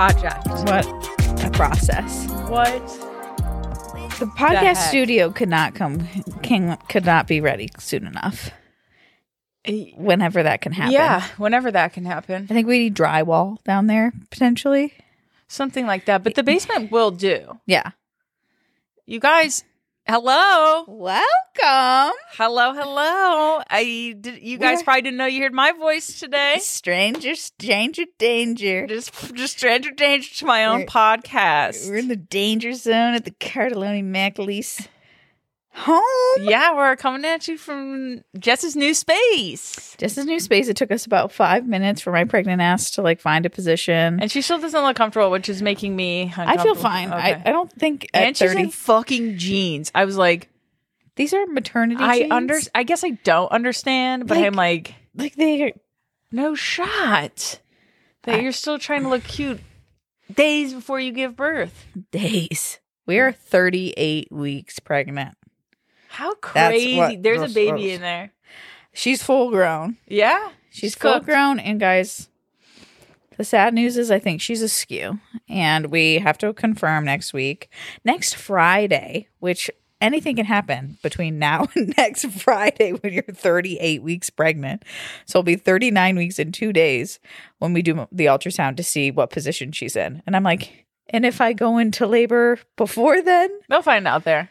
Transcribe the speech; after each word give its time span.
project. 0.00 0.46
What 0.46 0.86
a 1.44 1.50
process. 1.50 2.26
What? 2.48 2.86
The 4.18 4.24
podcast 4.34 4.62
heck? 4.62 4.76
studio 4.76 5.30
could 5.30 5.50
not 5.50 5.74
come 5.74 6.08
can 6.42 6.78
could 6.88 7.04
not 7.04 7.26
be 7.26 7.42
ready 7.42 7.68
soon 7.78 8.06
enough. 8.06 8.50
Whenever 9.98 10.42
that 10.42 10.62
can 10.62 10.72
happen. 10.72 10.92
Yeah, 10.92 11.22
whenever 11.36 11.70
that 11.70 11.92
can 11.92 12.06
happen. 12.06 12.46
I 12.48 12.54
think 12.54 12.66
we 12.66 12.78
need 12.78 12.96
drywall 12.96 13.62
down 13.64 13.88
there 13.88 14.14
potentially. 14.30 14.94
Something 15.48 15.86
like 15.86 16.06
that. 16.06 16.24
But 16.24 16.34
the 16.34 16.44
basement 16.44 16.90
will 16.90 17.10
do. 17.10 17.60
Yeah. 17.66 17.90
You 19.04 19.20
guys, 19.20 19.64
hello. 20.10 20.84
Welcome. 20.88 22.16
Hello, 22.32 22.72
hello. 22.74 23.62
I 23.70 24.16
did 24.20 24.42
you 24.42 24.58
guys 24.58 24.78
We're- 24.78 24.84
probably 24.84 25.02
didn't 25.02 25.18
know 25.18 25.26
you 25.26 25.42
heard 25.42 25.54
my 25.54 25.70
voice 25.72 26.18
today. 26.18 26.58
Stranger, 26.60 27.36
stranger 27.36 28.04
danger. 28.18 28.86
Just 28.88 29.34
just 29.34 29.58
stranger 29.58 29.90
danger 29.92 30.34
to 30.36 30.46
my 30.46 30.64
own 30.64 30.78
We're- 30.80 30.86
podcast. 30.88 31.88
We're 31.88 31.96
in 31.98 32.08
the 32.08 32.16
danger 32.16 32.72
zone 32.72 33.14
at 33.14 33.24
the 33.24 33.30
Cartellone 33.30 34.10
MacAleese 34.10 34.88
home. 35.72 36.42
yeah, 36.48 36.74
we're 36.76 36.96
coming 36.96 37.24
at 37.24 37.46
you 37.48 37.56
from 37.56 38.22
Jess's 38.38 38.76
new 38.76 38.92
space. 38.94 39.96
A 40.02 40.24
new 40.24 40.40
space. 40.40 40.68
It 40.68 40.76
took 40.76 40.90
us 40.90 41.06
about 41.06 41.32
five 41.32 41.66
minutes 41.66 42.00
for 42.00 42.10
my 42.12 42.24
pregnant 42.24 42.60
ass 42.60 42.90
to 42.92 43.02
like 43.02 43.20
find 43.20 43.46
a 43.46 43.50
position. 43.50 44.20
And 44.20 44.30
she 44.30 44.42
still 44.42 44.58
doesn't 44.58 44.82
look 44.82 44.96
comfortable, 44.96 45.30
which 45.30 45.48
is 45.48 45.62
making 45.62 45.94
me 45.96 46.32
I 46.36 46.56
feel 46.58 46.74
fine. 46.74 47.12
Okay. 47.12 47.34
I, 47.34 47.42
I 47.46 47.52
don't 47.52 47.70
think 47.72 48.08
and 48.12 48.36
she's 48.36 48.50
30. 48.50 48.62
in 48.64 48.70
fucking 48.70 49.38
jeans. 49.38 49.90
I 49.94 50.04
was 50.04 50.16
like, 50.16 50.48
these 51.16 51.32
are 51.34 51.46
maternity 51.46 52.02
I 52.02 52.18
jeans. 52.20 52.32
under 52.32 52.58
I 52.74 52.82
guess 52.82 53.04
I 53.04 53.10
don't 53.10 53.52
understand, 53.52 54.26
but 54.26 54.36
Like- 54.38 54.46
I'm 54.46 54.54
like, 54.54 54.94
like 55.14 55.34
they 55.36 55.72
no 56.32 56.54
shot. 56.54 57.60
That 58.24 58.36
I- 58.36 58.40
you're 58.40 58.52
still 58.52 58.78
trying 58.78 59.02
to 59.02 59.08
look 59.08 59.24
cute 59.24 59.60
days 60.32 60.72
before 60.74 61.00
you 61.00 61.12
give 61.12 61.36
birth. 61.36 61.86
days. 62.10 62.78
We 63.06 63.18
are 63.18 63.32
38 63.32 64.30
weeks 64.30 64.78
pregnant. 64.78 65.36
How 66.10 66.34
crazy. 66.34 66.96
what 66.96 67.22
There's 67.22 67.50
a 67.50 67.54
baby 67.54 67.90
is. 67.90 67.96
in 67.96 68.00
there. 68.02 68.32
She's 68.92 69.22
full 69.22 69.50
grown. 69.50 69.96
Yeah. 70.08 70.50
She's 70.70 70.94
full 70.94 71.14
cooked. 71.14 71.26
grown. 71.26 71.58
And 71.60 71.78
guys, 71.78 72.28
the 73.36 73.44
sad 73.44 73.74
news 73.74 73.96
is 73.96 74.10
I 74.10 74.18
think 74.18 74.40
she's 74.40 74.60
askew. 74.62 75.20
And 75.48 75.86
we 75.86 76.18
have 76.18 76.36
to 76.38 76.52
confirm 76.52 77.04
next 77.04 77.32
week. 77.32 77.70
Next 78.04 78.34
Friday, 78.34 79.28
which 79.38 79.70
anything 80.00 80.34
can 80.36 80.46
happen 80.46 80.98
between 81.02 81.38
now 81.38 81.68
and 81.76 81.94
next 81.96 82.26
Friday 82.26 82.92
when 82.92 83.12
you're 83.12 83.22
38 83.22 84.02
weeks 84.02 84.30
pregnant. 84.30 84.84
So 85.26 85.38
it'll 85.38 85.44
be 85.44 85.56
39 85.56 86.16
weeks 86.16 86.38
in 86.40 86.50
two 86.52 86.72
days 86.72 87.20
when 87.58 87.72
we 87.72 87.82
do 87.82 88.08
the 88.10 88.26
ultrasound 88.26 88.76
to 88.78 88.82
see 88.82 89.10
what 89.12 89.30
position 89.30 89.70
she's 89.72 89.94
in. 89.94 90.22
And 90.26 90.34
I'm 90.34 90.42
like, 90.44 90.86
and 91.08 91.24
if 91.24 91.40
I 91.40 91.52
go 91.52 91.78
into 91.78 92.06
labor 92.06 92.58
before 92.76 93.22
then, 93.22 93.50
They'll 93.68 93.82
find 93.82 94.06
out 94.08 94.24
there. 94.24 94.50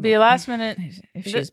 Be 0.00 0.12
a 0.12 0.20
last 0.20 0.48
minute. 0.48 0.78
if 1.14 1.26
she's 1.26 1.50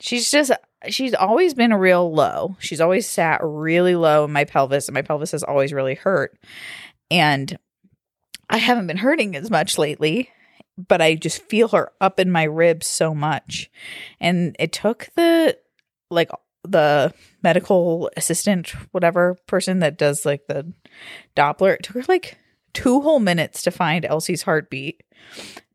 she's 0.00 0.30
just 0.30 0.52
she's 0.88 1.14
always 1.14 1.54
been 1.54 1.74
real 1.74 2.12
low. 2.12 2.56
She's 2.60 2.80
always 2.80 3.06
sat 3.06 3.40
really 3.42 3.94
low 3.94 4.24
in 4.24 4.32
my 4.32 4.44
pelvis 4.44 4.88
and 4.88 4.94
my 4.94 5.02
pelvis 5.02 5.32
has 5.32 5.42
always 5.42 5.72
really 5.72 5.94
hurt. 5.94 6.38
And 7.10 7.58
i 8.50 8.56
haven't 8.56 8.86
been 8.86 8.96
hurting 8.96 9.36
as 9.36 9.50
much 9.50 9.76
lately 9.76 10.30
but 10.78 11.02
i 11.02 11.14
just 11.14 11.42
feel 11.42 11.68
her 11.68 11.92
up 12.00 12.18
in 12.18 12.30
my 12.30 12.44
ribs 12.44 12.86
so 12.86 13.14
much. 13.14 13.70
And 14.20 14.54
it 14.58 14.72
took 14.72 15.08
the 15.16 15.58
like 16.10 16.30
the 16.64 17.12
medical 17.42 18.10
assistant 18.16 18.70
whatever 18.92 19.36
person 19.46 19.80
that 19.80 19.98
does 19.98 20.26
like 20.26 20.46
the 20.48 20.72
doppler 21.36 21.74
it 21.74 21.82
took 21.82 21.96
her 21.96 22.04
like 22.08 22.36
two 22.74 23.00
whole 23.00 23.20
minutes 23.20 23.62
to 23.62 23.70
find 23.70 24.04
elsie's 24.04 24.42
heartbeat 24.42 25.02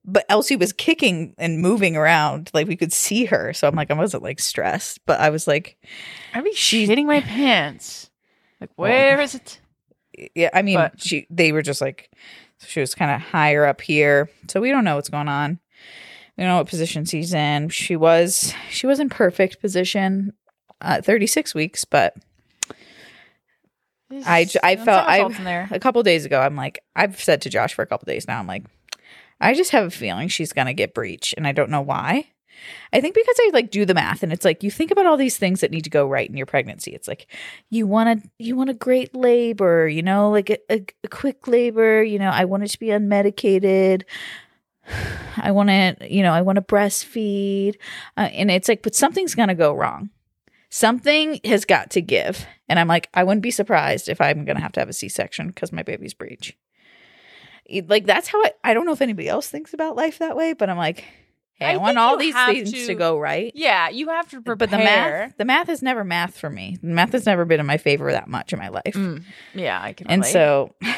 but 0.05 0.25
Elsie 0.29 0.55
was 0.55 0.73
kicking 0.73 1.33
and 1.37 1.59
moving 1.59 1.95
around, 1.95 2.49
like 2.53 2.67
we 2.67 2.75
could 2.75 2.91
see 2.93 3.25
her. 3.25 3.53
So 3.53 3.67
I'm 3.67 3.75
like, 3.75 3.89
I 3.91 3.93
wasn't 3.93 4.23
like 4.23 4.39
stressed, 4.39 4.99
but 5.05 5.19
I 5.19 5.29
was 5.29 5.47
like, 5.47 5.77
I'd 6.33 6.43
be 6.43 6.53
She- 6.53 6.87
shitting 6.87 7.05
my 7.05 7.21
pants. 7.21 8.09
Like, 8.59 8.71
where 8.75 9.19
is 9.21 9.35
it? 9.35 9.59
yeah. 10.35 10.49
I 10.53 10.61
mean, 10.61 10.75
But- 10.77 11.01
she 11.01 11.25
they 11.29 11.51
were 11.51 11.61
just 11.61 11.81
like, 11.81 12.09
she 12.65 12.79
was 12.79 12.95
kind 12.95 13.11
of 13.11 13.21
higher 13.21 13.65
up 13.65 13.81
here, 13.81 14.29
so 14.47 14.61
we 14.61 14.71
don't 14.71 14.83
know 14.83 14.95
what's 14.95 15.09
going 15.09 15.27
on. 15.29 15.59
We 16.37 16.43
don't 16.43 16.51
know 16.51 16.57
what 16.57 16.67
position 16.69 17.05
she's 17.05 17.33
in. 17.33 17.69
She 17.69 17.95
was 17.95 18.53
she 18.69 18.87
was 18.87 18.99
in 18.99 19.09
perfect 19.09 19.61
position, 19.61 20.33
uh, 20.81 21.01
36 21.01 21.53
weeks, 21.55 21.85
but 21.85 22.15
I 24.25 24.47
I 24.63 24.75
felt- 24.75 25.07
I- 25.07 25.67
a 25.71 25.79
couple 25.79 26.03
days 26.03 26.25
ago, 26.25 26.39
I'm 26.39 26.55
like, 26.55 26.79
I've 26.95 27.21
said 27.21 27.41
to 27.43 27.49
Josh 27.49 27.73
for 27.73 27.81
a 27.81 27.87
couple 27.87 28.05
days 28.05 28.27
now, 28.27 28.39
I'm 28.39 28.47
like, 28.47 28.63
I 29.43 29.53
just 29.53 29.71
have 29.71 29.85
a 29.85 29.91
feeling 29.91 30.29
she's 30.29 30.53
gonna 30.53 30.73
get 30.73 30.93
breech, 30.93 31.33
and 31.37 31.45
I 31.45 31.51
don't 31.51 31.69
know 31.69 31.81
why. 31.81 32.27
I 32.93 33.01
think 33.01 33.15
because 33.15 33.35
I 33.39 33.49
like 33.53 33.71
do 33.71 33.85
the 33.85 33.93
math, 33.93 34.23
and 34.23 34.31
it's 34.31 34.45
like 34.45 34.63
you 34.63 34.71
think 34.71 34.91
about 34.91 35.05
all 35.05 35.17
these 35.17 35.37
things 35.37 35.61
that 35.61 35.71
need 35.71 35.83
to 35.83 35.89
go 35.89 36.07
right 36.07 36.29
in 36.29 36.37
your 36.37 36.45
pregnancy. 36.45 36.91
It's 36.91 37.07
like 37.07 37.27
you 37.69 37.85
want 37.85 38.23
to 38.23 38.29
you 38.39 38.55
want 38.55 38.69
a 38.69 38.75
great 38.75 39.15
labor, 39.15 39.87
you 39.87 40.01
know, 40.01 40.29
like 40.29 40.49
a, 40.49 40.57
a, 40.71 40.85
a 41.03 41.07
quick 41.09 41.47
labor. 41.47 42.03
You 42.03 42.19
know, 42.19 42.29
I 42.29 42.45
want 42.45 42.63
it 42.63 42.69
to 42.69 42.79
be 42.79 42.87
unmedicated. 42.87 44.03
I 45.37 45.51
want 45.51 45.69
to, 45.69 45.95
you 46.09 46.21
know, 46.21 46.31
I 46.31 46.41
want 46.41 46.57
to 46.57 46.61
breastfeed, 46.61 47.75
uh, 48.17 48.29
and 48.31 48.51
it's 48.51 48.69
like, 48.69 48.83
but 48.83 48.95
something's 48.95 49.35
gonna 49.35 49.55
go 49.55 49.73
wrong. 49.73 50.09
Something 50.69 51.39
has 51.43 51.65
got 51.65 51.91
to 51.91 52.01
give, 52.01 52.45
and 52.69 52.79
I'm 52.79 52.87
like, 52.87 53.09
I 53.13 53.23
wouldn't 53.23 53.43
be 53.43 53.51
surprised 53.51 54.09
if 54.09 54.21
I'm 54.21 54.45
gonna 54.45 54.61
have 54.61 54.71
to 54.73 54.79
have 54.79 54.89
a 54.89 54.93
C-section 54.93 55.47
because 55.47 55.71
my 55.71 55.83
baby's 55.83 56.13
breech. 56.13 56.55
Like 57.87 58.05
that's 58.05 58.27
how 58.27 58.41
I. 58.43 58.51
I 58.63 58.73
don't 58.73 58.85
know 58.85 58.91
if 58.93 59.01
anybody 59.01 59.27
else 59.29 59.47
thinks 59.49 59.73
about 59.73 59.95
life 59.95 60.19
that 60.19 60.35
way, 60.35 60.53
but 60.53 60.69
I'm 60.69 60.77
like, 60.77 61.03
hey, 61.55 61.65
I, 61.67 61.73
I 61.73 61.77
want 61.77 61.97
all 61.97 62.17
these 62.17 62.35
things 62.35 62.71
to, 62.71 62.87
to- 62.87 62.95
go 62.95 63.17
right. 63.17 63.51
Yeah, 63.55 63.89
you 63.89 64.09
have 64.09 64.29
to 64.29 64.41
prepare. 64.41 64.55
But 64.55 64.69
the 64.71 64.77
math, 64.77 65.37
the 65.37 65.45
math 65.45 65.69
is 65.69 65.81
never 65.81 66.03
math 66.03 66.37
for 66.37 66.49
me. 66.49 66.77
Math 66.81 67.13
has 67.13 67.25
never 67.25 67.45
been 67.45 67.59
in 67.59 67.65
my 67.65 67.77
favor 67.77 68.11
that 68.11 68.27
much 68.27 68.53
in 68.53 68.59
my 68.59 68.67
life, 68.69 68.93
Mm, 68.93 69.23
yeah, 69.53 69.81
I 69.81 69.93
can. 69.93 70.07
and 70.07 70.21
relate. 70.21 70.33
so 70.33 70.75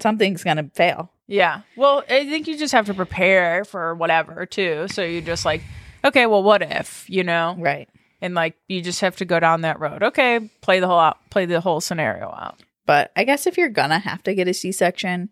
something's 0.00 0.44
gonna 0.44 0.70
fail. 0.74 1.10
yeah, 1.26 1.62
well, 1.76 2.04
I 2.08 2.26
think 2.28 2.46
you 2.48 2.56
just 2.56 2.72
have 2.72 2.86
to 2.86 2.94
prepare 2.94 3.64
for 3.64 3.94
whatever 3.94 4.46
too. 4.46 4.86
So 4.88 5.02
you 5.02 5.20
just 5.20 5.44
like, 5.44 5.62
okay, 6.04 6.26
well, 6.26 6.42
what 6.42 6.62
if 6.62 7.08
you 7.08 7.24
know? 7.24 7.56
Right. 7.58 7.88
And 8.20 8.34
like, 8.34 8.56
you 8.66 8.82
just 8.82 9.00
have 9.02 9.16
to 9.16 9.24
go 9.24 9.38
down 9.38 9.60
that 9.62 9.78
road. 9.80 10.02
Okay, 10.02 10.50
play 10.60 10.80
the 10.80 10.86
whole 10.88 10.98
out, 10.98 11.18
play 11.30 11.46
the 11.46 11.60
whole 11.60 11.80
scenario 11.80 12.26
out. 12.26 12.60
But 12.84 13.12
I 13.14 13.24
guess 13.24 13.46
if 13.46 13.56
you're 13.58 13.68
gonna 13.68 13.98
have 13.98 14.22
to 14.24 14.34
get 14.34 14.48
a 14.48 14.54
C-section, 14.54 15.28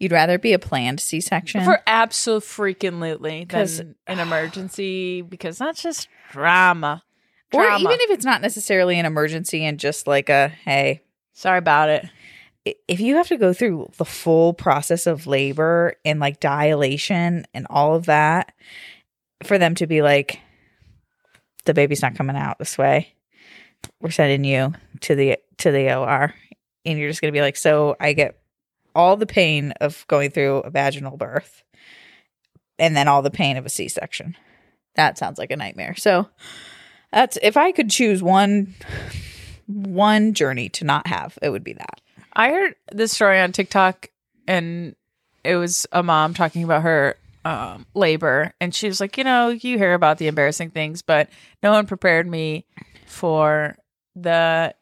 you'd 0.00 0.12
rather 0.12 0.38
be 0.38 0.52
a 0.52 0.58
planned 0.58 0.98
C-section. 0.98 1.62
For 1.62 1.80
absolutely 1.86 3.44
than 3.44 3.96
an 4.06 4.18
ah. 4.18 4.22
emergency 4.22 5.22
because 5.22 5.58
that's 5.58 5.82
just 5.82 6.08
drama. 6.32 7.04
or 7.52 7.64
even 7.64 7.98
if 8.00 8.10
it's 8.10 8.24
not 8.24 8.40
necessarily 8.40 8.98
an 8.98 9.06
emergency 9.06 9.64
and 9.64 9.78
just 9.78 10.08
like 10.08 10.28
a 10.28 10.48
hey, 10.64 11.02
Sorry 11.32 11.58
about 11.58 11.88
it. 11.88 12.06
if 12.88 13.00
you 13.00 13.16
have 13.16 13.28
to 13.28 13.36
go 13.36 13.52
through 13.52 13.90
the 13.96 14.04
full 14.04 14.52
process 14.52 15.06
of 15.06 15.26
labor 15.26 15.94
and 16.04 16.18
like 16.18 16.40
dilation 16.40 17.46
and 17.54 17.66
all 17.70 17.94
of 17.94 18.06
that 18.06 18.52
for 19.44 19.56
them 19.56 19.74
to 19.76 19.86
be 19.86 20.02
like 20.02 20.40
the 21.64 21.74
baby's 21.74 22.02
not 22.02 22.14
coming 22.14 22.36
out 22.36 22.58
this 22.58 22.76
way 22.76 23.14
we're 24.00 24.10
sending 24.10 24.44
you 24.44 24.74
to 25.00 25.14
the 25.14 25.38
to 25.56 25.70
the 25.70 25.94
OR 25.94 26.34
and 26.84 26.98
you're 26.98 27.08
just 27.08 27.22
going 27.22 27.32
to 27.32 27.36
be 27.36 27.40
like 27.40 27.56
so 27.56 27.96
I 27.98 28.12
get 28.12 28.39
all 29.00 29.16
the 29.16 29.26
pain 29.26 29.72
of 29.80 30.04
going 30.08 30.30
through 30.30 30.58
a 30.58 30.70
vaginal 30.70 31.16
birth 31.16 31.62
and 32.78 32.96
then 32.96 33.08
all 33.08 33.22
the 33.22 33.30
pain 33.30 33.56
of 33.56 33.66
a 33.66 33.70
C-section 33.70 34.36
that 34.94 35.18
sounds 35.18 35.38
like 35.38 35.50
a 35.50 35.56
nightmare 35.56 35.94
so 35.96 36.28
that's 37.12 37.38
if 37.42 37.56
I 37.56 37.72
could 37.72 37.90
choose 37.90 38.22
one 38.22 38.74
one 39.66 40.34
journey 40.34 40.68
to 40.70 40.84
not 40.84 41.06
have 41.06 41.38
it 41.42 41.50
would 41.50 41.64
be 41.64 41.74
that 41.74 42.00
I 42.32 42.50
heard 42.50 42.74
this 42.92 43.12
story 43.12 43.40
on 43.40 43.52
TikTok, 43.52 44.08
and 44.46 44.94
it 45.44 45.56
was 45.56 45.86
a 45.92 46.02
mom 46.02 46.34
talking 46.34 46.64
about 46.64 46.82
her 46.82 47.16
um, 47.44 47.86
labor, 47.94 48.52
and 48.60 48.74
she 48.74 48.86
was 48.86 49.00
like, 49.00 49.18
you 49.18 49.24
know, 49.24 49.48
you 49.48 49.78
hear 49.78 49.94
about 49.94 50.18
the 50.18 50.28
embarrassing 50.28 50.70
things, 50.70 51.02
but 51.02 51.28
no 51.62 51.72
one 51.72 51.86
prepared 51.86 52.26
me 52.26 52.66
for 53.06 53.76
the 54.14 54.74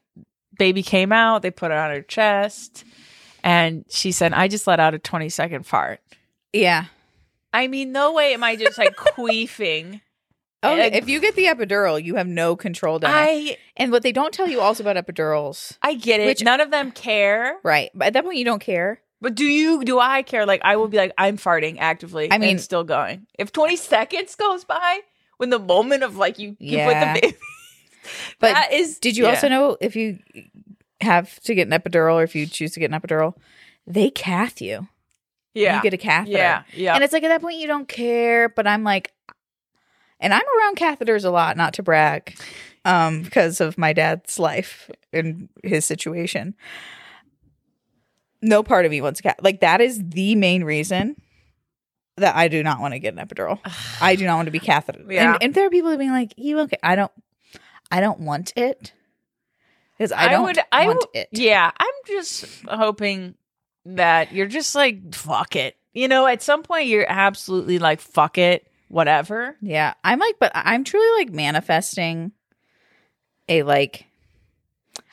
baby 0.58 0.82
came 0.82 1.12
out. 1.12 1.42
They 1.42 1.50
put 1.50 1.70
it 1.70 1.76
on 1.76 1.90
her 1.90 2.02
chest, 2.02 2.84
and 3.44 3.84
she 3.88 4.12
said, 4.12 4.32
I 4.32 4.48
just 4.48 4.66
let 4.66 4.80
out 4.80 4.94
a 4.94 4.98
twenty 4.98 5.28
second 5.28 5.64
fart. 5.66 6.00
yeah 6.52 6.86
I 7.52 7.66
mean, 7.66 7.92
no 7.92 8.12
way 8.12 8.34
am 8.34 8.44
I 8.44 8.56
just 8.56 8.76
like 8.78 8.94
queefing. 8.96 10.00
Oh. 10.62 10.74
And- 10.76 10.94
if 10.94 11.08
you 11.08 11.18
get 11.20 11.34
the 11.34 11.44
epidural, 11.46 12.02
you 12.02 12.16
have 12.16 12.26
no 12.26 12.56
control 12.56 12.98
down. 12.98 13.12
I 13.14 13.56
And 13.76 13.90
what 13.90 14.02
they 14.02 14.12
don't 14.12 14.34
tell 14.34 14.48
you 14.48 14.60
also 14.60 14.82
about 14.82 14.96
epidurals, 15.02 15.78
I 15.82 15.94
get 15.94 16.20
it. 16.20 16.26
Which- 16.26 16.42
None 16.42 16.60
of 16.60 16.70
them 16.70 16.90
care. 16.92 17.56
right? 17.62 17.90
But 17.94 18.08
at 18.08 18.12
that 18.14 18.24
point, 18.24 18.36
you 18.36 18.44
don't 18.44 18.60
care. 18.60 19.00
But 19.20 19.34
do 19.34 19.44
you? 19.44 19.82
Do 19.84 19.98
I 19.98 20.22
care? 20.22 20.46
Like 20.46 20.60
I 20.62 20.76
will 20.76 20.88
be 20.88 20.96
like 20.98 21.12
I'm 21.18 21.38
farting 21.38 21.76
actively. 21.80 22.30
I 22.30 22.38
mean- 22.38 22.50
and 22.50 22.60
still 22.60 22.84
going. 22.84 23.26
If 23.38 23.50
20 23.52 23.76
seconds 23.76 24.34
goes 24.36 24.64
by, 24.64 25.00
when 25.38 25.50
the 25.50 25.58
moment 25.58 26.02
of 26.02 26.16
like 26.16 26.38
you, 26.38 26.56
you 26.60 26.76
Yeah. 26.78 26.86
put 26.86 27.20
the 27.20 27.20
baby. 27.28 27.36
But 28.40 28.52
that 28.54 28.72
is. 28.72 28.98
Did 29.00 29.16
you 29.16 29.24
yeah. 29.24 29.30
also 29.30 29.48
know 29.48 29.76
if 29.80 29.94
you 29.96 30.18
have 31.00 31.38
to 31.40 31.54
get 31.54 31.68
an 31.70 31.78
epidural 31.78 32.14
or 32.14 32.22
if 32.22 32.34
you 32.34 32.46
choose 32.46 32.72
to 32.72 32.80
get 32.80 32.90
an 32.92 33.00
epidural, 33.00 33.34
they 33.86 34.10
cath 34.10 34.60
you. 34.60 34.88
Yeah. 35.54 35.76
You 35.76 35.82
get 35.82 35.94
a 35.94 35.98
catheter. 35.98 36.36
yeah. 36.36 36.62
Yeah. 36.74 36.94
And 36.94 37.02
it's 37.02 37.12
like 37.12 37.22
at 37.22 37.28
that 37.28 37.40
point 37.40 37.58
you 37.58 37.66
don't 37.66 37.88
care, 37.88 38.48
but 38.48 38.66
I'm 38.66 38.84
like 38.84 39.12
and 40.20 40.34
I'm 40.34 40.42
around 40.58 40.76
catheters 40.76 41.24
a 41.24 41.30
lot, 41.30 41.56
not 41.56 41.74
to 41.74 41.82
brag, 41.82 42.36
um, 42.84 43.22
because 43.22 43.60
of 43.60 43.78
my 43.78 43.92
dad's 43.92 44.38
life 44.38 44.90
and 45.12 45.48
his 45.62 45.84
situation. 45.84 46.54
No 48.42 48.62
part 48.62 48.84
of 48.84 48.90
me 48.90 49.00
wants 49.00 49.20
a 49.20 49.22
cat. 49.22 49.42
Like 49.42 49.60
that 49.60 49.80
is 49.80 50.00
the 50.02 50.34
main 50.34 50.64
reason 50.64 51.16
that 52.16 52.34
I 52.34 52.48
do 52.48 52.62
not 52.62 52.80
want 52.80 52.94
to 52.94 52.98
get 52.98 53.16
an 53.16 53.24
epidural. 53.24 53.58
I 54.00 54.16
do 54.16 54.24
not 54.24 54.36
want 54.36 54.46
to 54.46 54.52
be 54.52 54.58
cathetered. 54.60 55.10
Yeah. 55.10 55.34
And, 55.34 55.42
and 55.42 55.54
there 55.54 55.66
are 55.66 55.70
people 55.70 55.96
being 55.96 56.10
like, 56.10 56.34
"You 56.36 56.60
okay?" 56.60 56.78
I 56.82 56.94
don't. 56.96 57.12
I 57.90 58.00
don't 58.00 58.20
want 58.20 58.52
it 58.54 58.92
because 59.98 60.12
I 60.12 60.26
I 60.26 60.28
don't 60.28 60.44
would- 60.44 60.58
I 60.72 60.86
want 60.86 60.98
would- 60.98 61.08
it. 61.14 61.28
Yeah, 61.32 61.70
I'm 61.76 61.86
just 62.06 62.46
hoping 62.66 63.34
that 63.84 64.32
you're 64.32 64.46
just 64.46 64.74
like 64.74 65.14
fuck 65.14 65.56
it. 65.56 65.76
You 65.92 66.06
know, 66.08 66.26
at 66.26 66.42
some 66.42 66.62
point 66.62 66.86
you're 66.86 67.06
absolutely 67.10 67.78
like 67.78 68.00
fuck 68.00 68.38
it, 68.38 68.66
whatever. 68.88 69.56
Yeah, 69.60 69.94
I'm 70.04 70.18
like, 70.20 70.36
but 70.38 70.52
I'm 70.54 70.84
truly 70.84 71.24
like 71.24 71.32
manifesting 71.34 72.32
a 73.48 73.62
like. 73.64 74.06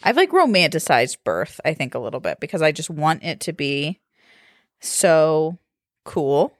I've 0.04 0.18
like 0.18 0.32
romanticized 0.32 1.18
birth, 1.24 1.60
I 1.66 1.74
think, 1.74 1.96
a 1.96 2.00
little 2.00 2.20
bit 2.20 2.40
because 2.40 2.62
I 2.62 2.72
just 2.72 2.90
want 2.90 3.24
it 3.24 3.40
to 3.42 3.54
be 3.54 4.00
so 4.80 5.58
cool. 6.04 6.54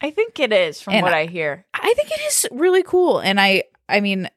I 0.00 0.10
think 0.10 0.38
it 0.40 0.52
is 0.52 0.80
from 0.80 0.94
And 0.94 1.02
what 1.02 1.12
I- 1.12 1.20
I 1.20 1.26
hear. 1.26 1.66
I 1.74 1.92
think 1.94 2.10
it 2.10 2.20
is 2.26 2.46
really 2.50 2.82
cool, 2.82 3.18
and 3.18 3.40
I, 3.40 3.64
I 3.88 4.00
mean, 4.00 4.28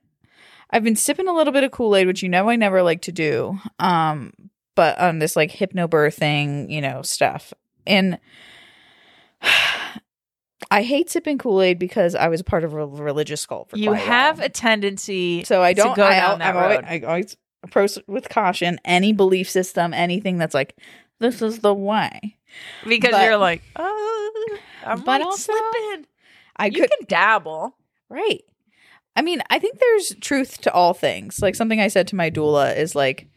I've 0.71 0.83
been 0.83 0.95
sipping 0.95 1.27
a 1.27 1.33
little 1.33 1.51
bit 1.53 1.63
of 1.63 1.71
Kool 1.71 1.95
Aid, 1.95 2.07
which 2.07 2.23
you 2.23 2.29
know 2.29 2.49
I 2.49 2.55
never 2.55 2.81
like 2.83 3.01
to 3.03 3.11
do. 3.11 3.57
Um, 3.79 4.31
but 4.75 4.97
on 4.99 5.19
this 5.19 5.35
like 5.35 5.51
hypnobirthing, 5.51 6.69
you 6.71 6.79
know, 6.81 7.01
stuff, 7.01 7.53
and 7.85 8.19
I 10.69 10.83
hate 10.83 11.09
sipping 11.09 11.37
Kool 11.37 11.61
Aid 11.61 11.79
because 11.79 12.15
I 12.15 12.27
was 12.29 12.41
part 12.41 12.63
of 12.63 12.73
a 12.73 12.85
religious 12.85 13.45
cult. 13.45 13.71
For 13.71 13.77
You 13.77 13.91
a 13.93 13.97
have 13.97 14.37
while. 14.37 14.45
a 14.45 14.49
tendency 14.49 15.43
So 15.43 15.61
I 15.61 15.73
don't 15.73 15.95
go 15.95 16.03
I, 16.05 16.11
down 16.11 16.39
that 16.39 16.55
I'm 16.55 16.63
always. 16.63 16.79
I 16.87 16.99
always 17.05 17.37
approach 17.63 17.97
with 18.07 18.29
caution 18.29 18.79
any 18.85 19.11
belief 19.11 19.49
system, 19.49 19.93
anything 19.93 20.37
that's 20.37 20.53
like 20.53 20.77
this 21.19 21.41
is 21.41 21.59
the 21.59 21.73
way. 21.73 22.37
because 22.87 23.11
but- 23.11 23.23
you're 23.25 23.37
like, 23.37 23.61
oh, 23.75 24.57
I 24.85 24.95
But 24.95 25.21
also, 25.21 25.51
slip 25.51 25.63
in. 25.93 26.07
I 26.55 26.65
You 26.67 26.71
could 26.81 26.89
can 26.91 27.05
dabble. 27.07 27.75
right. 28.09 28.41
I 29.15 29.21
mean, 29.21 29.41
I 29.49 29.59
think 29.59 29.79
there's 29.79 30.15
truth 30.21 30.61
to 30.61 30.73
all 30.73 30.93
things. 30.93 31.41
Like 31.41 31.55
something 31.55 31.79
I 31.79 31.89
said 31.89 32.07
to 32.09 32.15
my 32.15 32.29
doula 32.29 32.77
is 32.77 32.95
like, 32.95 33.27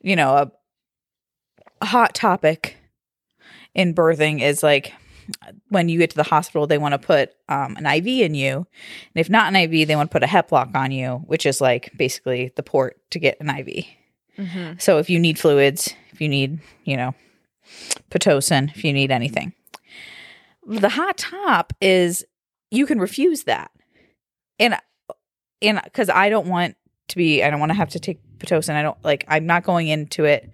you 0.00 0.16
know, 0.16 0.34
a, 0.34 0.52
hot 1.80 2.12
topic 2.12 2.76
in 3.72 3.94
birthing 3.94 4.42
is 4.42 4.64
like 4.64 4.92
when 5.68 5.88
you 5.88 5.98
get 5.98 6.10
to 6.10 6.16
the 6.16 6.24
hospital, 6.24 6.66
they 6.66 6.78
want 6.78 6.92
to 6.92 6.98
put 6.98 7.32
um, 7.48 7.76
an 7.76 7.86
IV 7.86 8.06
in 8.06 8.34
you. 8.34 8.56
And 8.56 8.66
if 9.14 9.30
not 9.30 9.48
an 9.48 9.56
IV, 9.56 9.86
they 9.86 9.94
want 9.94 10.10
to 10.10 10.12
put 10.12 10.22
a 10.22 10.26
HEP 10.26 10.50
lock 10.50 10.70
on 10.74 10.90
you, 10.90 11.22
which 11.26 11.46
is 11.46 11.60
like 11.60 11.92
basically 11.96 12.52
the 12.56 12.62
port 12.62 12.98
to 13.10 13.18
get 13.18 13.40
an 13.40 13.50
IV. 13.50 13.84
Mm-hmm. 14.38 14.72
So 14.78 14.98
if 14.98 15.10
you 15.10 15.18
need 15.18 15.38
fluids, 15.38 15.94
if 16.10 16.20
you 16.20 16.28
need, 16.28 16.58
you 16.84 16.96
know, 16.96 17.14
Pitocin, 18.10 18.74
if 18.74 18.84
you 18.84 18.92
need 18.92 19.10
anything. 19.10 19.52
The 20.66 20.88
hot 20.88 21.18
top 21.18 21.72
is 21.80 22.24
you 22.70 22.86
can 22.86 22.98
refuse 22.98 23.44
that. 23.44 23.70
And 24.58 24.76
and 25.62 25.80
cuz 25.92 26.08
I 26.08 26.28
don't 26.28 26.48
want 26.48 26.76
to 27.08 27.16
be 27.16 27.42
I 27.42 27.50
don't 27.50 27.60
want 27.60 27.70
to 27.70 27.76
have 27.76 27.90
to 27.90 28.00
take 28.00 28.20
Pitocin. 28.38 28.74
I 28.74 28.82
don't 28.82 29.02
like 29.04 29.24
I'm 29.28 29.46
not 29.46 29.64
going 29.64 29.88
into 29.88 30.24
it 30.24 30.52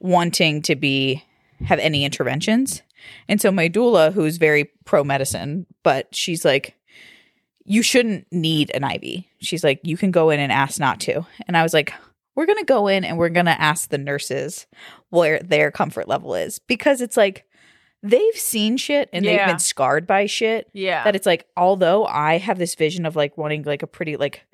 wanting 0.00 0.62
to 0.62 0.76
be 0.76 1.22
have 1.64 1.78
any 1.78 2.04
interventions. 2.04 2.82
And 3.28 3.40
so 3.40 3.50
my 3.50 3.68
doula 3.68 4.12
who's 4.12 4.36
very 4.36 4.70
pro 4.84 5.04
medicine, 5.04 5.66
but 5.82 6.14
she's 6.14 6.44
like 6.44 6.76
you 7.64 7.82
shouldn't 7.82 8.26
need 8.32 8.70
an 8.74 8.84
IV. 8.84 9.24
She's 9.40 9.62
like 9.62 9.80
you 9.82 9.96
can 9.96 10.10
go 10.10 10.30
in 10.30 10.40
and 10.40 10.50
ask 10.50 10.80
not 10.80 11.00
to. 11.00 11.26
And 11.46 11.56
I 11.56 11.62
was 11.62 11.74
like 11.74 11.92
we're 12.34 12.46
going 12.46 12.58
to 12.58 12.64
go 12.64 12.88
in 12.88 13.04
and 13.04 13.18
we're 13.18 13.28
going 13.28 13.46
to 13.46 13.60
ask 13.60 13.90
the 13.90 13.98
nurses 13.98 14.66
where 15.10 15.38
their 15.40 15.70
comfort 15.70 16.08
level 16.08 16.34
is 16.34 16.58
because 16.58 17.00
it's 17.00 17.16
like 17.16 17.44
they've 18.02 18.34
seen 18.36 18.76
shit 18.76 19.08
and 19.12 19.24
they've 19.24 19.46
been 19.46 19.58
scarred 19.58 20.06
by 20.06 20.26
shit 20.26 20.68
Yeah. 20.72 21.04
that 21.04 21.14
it's 21.14 21.26
like 21.26 21.46
although 21.56 22.04
I 22.06 22.38
have 22.38 22.58
this 22.58 22.74
vision 22.74 23.06
of 23.06 23.14
like 23.16 23.36
wanting 23.38 23.62
like 23.62 23.82
a 23.82 23.86
pretty 23.86 24.16
like 24.16 24.44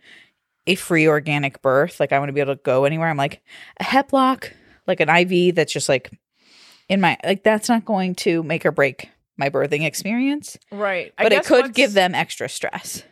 a 0.66 0.74
free 0.74 1.08
organic 1.08 1.62
birth, 1.62 1.98
like 1.98 2.12
I 2.12 2.18
want 2.18 2.28
to 2.28 2.32
be 2.34 2.40
able 2.40 2.54
to 2.54 2.60
go 2.62 2.84
anywhere. 2.84 3.08
I'm 3.08 3.16
like 3.16 3.40
a 3.80 3.84
heplock, 3.84 4.52
like 4.86 5.00
an 5.00 5.08
IV 5.08 5.54
that's 5.54 5.72
just 5.72 5.88
like 5.88 6.10
in 6.90 7.00
my 7.00 7.16
like 7.24 7.42
that's 7.42 7.68
not 7.68 7.84
going 7.84 8.14
to 8.16 8.42
make 8.42 8.66
or 8.66 8.70
break 8.72 9.10
my 9.38 9.48
birthing 9.50 9.84
experience, 9.84 10.58
right. 10.72 11.14
I 11.16 11.22
but 11.22 11.32
it 11.32 11.44
could 11.44 11.72
give 11.72 11.92
them 11.94 12.14
extra 12.14 12.48
stress. 12.48 13.02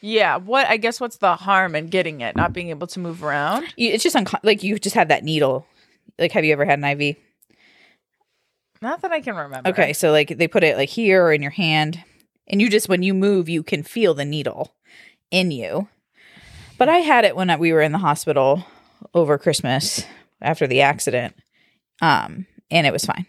Yeah. 0.00 0.36
What 0.36 0.68
I 0.68 0.76
guess 0.76 1.00
what's 1.00 1.16
the 1.16 1.34
harm 1.34 1.74
in 1.74 1.88
getting 1.88 2.20
it? 2.20 2.36
Not 2.36 2.52
being 2.52 2.68
able 2.70 2.86
to 2.88 3.00
move 3.00 3.24
around? 3.24 3.66
It's 3.76 4.04
just 4.04 4.14
unco- 4.14 4.38
like 4.44 4.62
you 4.62 4.78
just 4.78 4.94
have 4.94 5.08
that 5.08 5.24
needle. 5.24 5.66
Like, 6.18 6.32
have 6.32 6.44
you 6.44 6.52
ever 6.52 6.64
had 6.64 6.78
an 6.78 6.84
IV? 6.84 7.16
Not 8.80 9.02
that 9.02 9.12
I 9.12 9.20
can 9.20 9.34
remember. 9.36 9.70
Okay, 9.70 9.92
so 9.92 10.10
like 10.12 10.36
they 10.38 10.48
put 10.48 10.64
it 10.64 10.76
like 10.76 10.88
here 10.88 11.24
or 11.24 11.32
in 11.32 11.42
your 11.42 11.50
hand, 11.50 12.02
and 12.46 12.60
you 12.60 12.68
just 12.70 12.88
when 12.88 13.02
you 13.02 13.14
move, 13.14 13.48
you 13.48 13.62
can 13.62 13.82
feel 13.82 14.14
the 14.14 14.24
needle 14.24 14.74
in 15.30 15.50
you. 15.50 15.88
But 16.78 16.88
I 16.88 16.98
had 16.98 17.24
it 17.24 17.34
when 17.36 17.56
we 17.58 17.72
were 17.72 17.82
in 17.82 17.92
the 17.92 17.98
hospital 17.98 18.64
over 19.14 19.36
Christmas 19.38 20.04
after 20.40 20.66
the 20.66 20.82
accident, 20.82 21.34
um, 22.00 22.46
and 22.70 22.86
it 22.86 22.92
was 22.92 23.04
fine. 23.04 23.26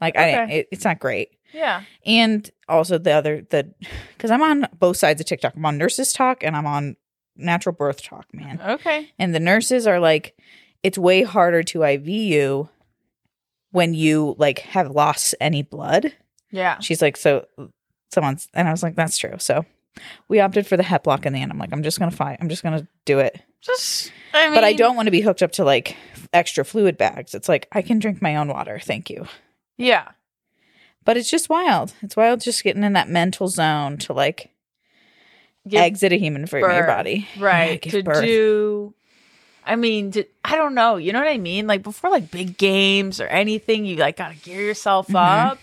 Like 0.00 0.16
I, 0.16 0.42
Okay. 0.44 0.58
it, 0.58 0.68
it's 0.70 0.84
not 0.84 0.98
great. 0.98 1.30
Yeah. 1.52 1.82
And 2.06 2.48
also 2.68 2.96
the 2.98 3.12
other 3.12 3.42
the 3.50 3.74
because 4.16 4.30
I'm 4.30 4.42
on 4.42 4.66
both 4.78 4.96
sides 4.96 5.20
of 5.20 5.26
TikTok. 5.26 5.54
I'm 5.56 5.66
on 5.66 5.78
nurses 5.78 6.12
talk 6.12 6.42
and 6.42 6.56
I'm 6.56 6.66
on 6.66 6.96
natural 7.36 7.74
birth 7.74 8.02
talk, 8.02 8.26
man. 8.32 8.60
Okay. 8.60 9.10
And 9.18 9.34
the 9.34 9.40
nurses 9.40 9.86
are 9.86 10.00
like, 10.00 10.34
it's 10.82 10.96
way 10.96 11.22
harder 11.22 11.62
to 11.64 11.82
IV 11.84 12.08
you 12.08 12.68
when 13.72 13.94
you 13.94 14.36
like 14.38 14.60
have 14.60 14.90
lost 14.90 15.34
any 15.40 15.62
blood. 15.62 16.14
Yeah. 16.50 16.78
She's 16.78 17.02
like, 17.02 17.16
so 17.16 17.46
someone's, 18.12 18.48
and 18.54 18.68
I 18.68 18.70
was 18.70 18.82
like, 18.82 18.94
that's 18.94 19.18
true. 19.18 19.34
So 19.38 19.64
we 20.28 20.40
opted 20.40 20.66
for 20.66 20.76
the 20.76 20.82
hep 20.82 21.06
lock 21.06 21.26
in 21.26 21.32
the 21.32 21.40
end. 21.40 21.50
I'm 21.50 21.58
like, 21.58 21.72
I'm 21.72 21.82
just 21.82 21.98
gonna 21.98 22.10
fight. 22.10 22.38
I'm 22.40 22.48
just 22.48 22.62
gonna 22.62 22.86
do 23.04 23.18
it. 23.18 23.42
Just. 23.60 24.12
I 24.34 24.46
mean, 24.46 24.54
but 24.54 24.64
I 24.64 24.72
don't 24.72 24.96
want 24.96 25.06
to 25.06 25.10
be 25.12 25.20
hooked 25.20 25.42
up 25.42 25.52
to 25.52 25.64
like 25.64 25.96
extra 26.32 26.64
fluid 26.64 26.96
bags. 26.96 27.34
It's 27.34 27.48
like 27.48 27.68
I 27.72 27.82
can 27.82 27.98
drink 27.98 28.22
my 28.22 28.36
own 28.36 28.48
water, 28.48 28.78
thank 28.78 29.10
you. 29.10 29.26
Yeah. 29.76 30.08
But 31.04 31.16
it's 31.16 31.30
just 31.30 31.48
wild. 31.48 31.94
It's 32.02 32.16
wild 32.16 32.40
just 32.40 32.62
getting 32.62 32.84
in 32.84 32.92
that 32.92 33.08
mental 33.08 33.48
zone 33.48 33.98
to 33.98 34.12
like 34.12 34.50
exit 35.70 36.12
a 36.12 36.16
human 36.16 36.46
from 36.46 36.60
your 36.60 36.86
body, 36.86 37.28
right 37.38 37.80
give 37.82 37.92
to 37.92 38.02
birth. 38.02 38.24
do 38.24 38.94
i 39.64 39.76
mean 39.76 40.10
to, 40.12 40.24
i 40.44 40.56
don't 40.56 40.74
know 40.74 40.96
you 40.96 41.12
know 41.12 41.18
what 41.20 41.28
i 41.28 41.38
mean 41.38 41.66
like 41.66 41.82
before 41.82 42.10
like 42.10 42.30
big 42.30 42.56
games 42.58 43.20
or 43.20 43.26
anything 43.26 43.84
you 43.84 43.96
like 43.96 44.16
gotta 44.16 44.34
gear 44.36 44.60
yourself 44.60 45.08
Mhm. 45.08 45.14
up 45.52 45.58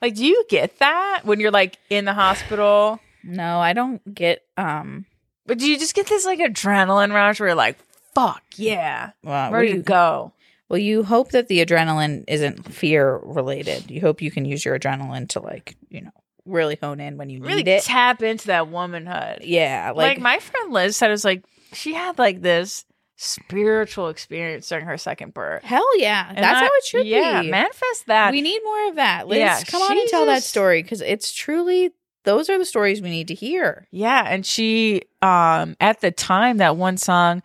like 0.00 0.14
do 0.14 0.24
you 0.26 0.44
get 0.48 0.78
that 0.78 1.20
when 1.24 1.40
you're 1.40 1.50
like 1.50 1.78
in 1.90 2.04
the 2.04 2.14
hospital 2.14 3.00
No, 3.24 3.60
I 3.60 3.72
don't 3.72 4.00
get 4.14 4.44
um. 4.56 5.06
but 5.46 5.58
do 5.58 5.70
you 5.70 5.78
just 5.78 5.94
get 5.94 6.06
this 6.08 6.24
like 6.26 6.38
adrenaline 6.40 7.12
rush 7.12 7.38
where 7.40 7.50
you're 7.50 7.56
like 7.56 7.78
fuck 8.14 8.42
yeah 8.56 9.10
Well, 9.22 9.50
ready 9.52 9.72
we- 9.72 9.78
to 9.78 9.82
go 9.82 10.32
Well, 10.68 10.78
you 10.78 11.02
hope 11.04 11.32
that 11.32 11.48
the 11.48 11.64
adrenaline 11.64 12.24
isn't 12.28 12.72
fear 12.72 13.20
related. 13.22 13.90
You 13.90 14.00
hope 14.00 14.22
you 14.22 14.30
can 14.30 14.44
use 14.46 14.64
your 14.64 14.78
adrenaline 14.78 15.28
to 15.30 15.40
like, 15.40 15.76
you 15.90 16.00
know, 16.00 16.10
really 16.46 16.78
hone 16.82 16.98
in 16.98 17.18
when 17.18 17.28
you 17.28 17.40
really 17.42 17.56
need 17.62 17.68
it. 17.68 17.82
tap 17.84 18.22
into 18.22 18.46
that 18.48 18.68
womanhood 18.68 19.40
yeah, 19.44 19.92
like, 19.94 20.16
like, 20.16 20.18
my 20.20 20.38
friend 20.38 20.72
liz 20.72 20.96
said 20.96 21.08
it 21.08 21.12
was 21.12 21.24
like 21.26 21.44
she 21.74 21.92
had 21.94 22.18
like 22.18 22.40
this 22.42 22.84
spiritual 23.22 24.08
experience 24.08 24.68
during 24.68 24.84
her 24.84 24.98
second 24.98 25.32
birth 25.34 25.62
hell 25.62 25.86
yeah, 25.98 26.26
And 26.28 26.38
that's 26.38 26.56
I- 26.56 26.64
how 26.64 26.70
it 26.72 26.84
should 26.84 27.06
yeah 27.06 27.42
be. 27.42 27.50
manifest 27.50 28.06
that 28.06 28.32
we 28.32 28.40
need 28.42 28.60
more 28.64 28.88
of 28.88 28.96
that. 28.96 29.28
Liz, 29.28 29.38
Yeah, 29.38 29.60
come 29.62 29.80
on 29.82 29.96
and 29.98 30.08
tell 30.08 30.26
that 30.26 30.42
story 30.42 30.82
because 30.82 31.00
it's 31.00 31.32
truly 31.32 31.92
those 32.24 32.48
are 32.50 32.58
the 32.58 32.64
stories 32.64 33.00
we 33.02 33.10
need 33.10 33.28
to 33.28 33.34
hear. 33.34 33.86
Yeah, 33.90 34.24
and 34.26 34.44
she 34.44 35.02
um 35.22 35.76
at 35.80 36.00
the 36.00 36.10
time 36.10 36.56
that 36.58 36.76
one 36.76 36.96
song 36.96 37.42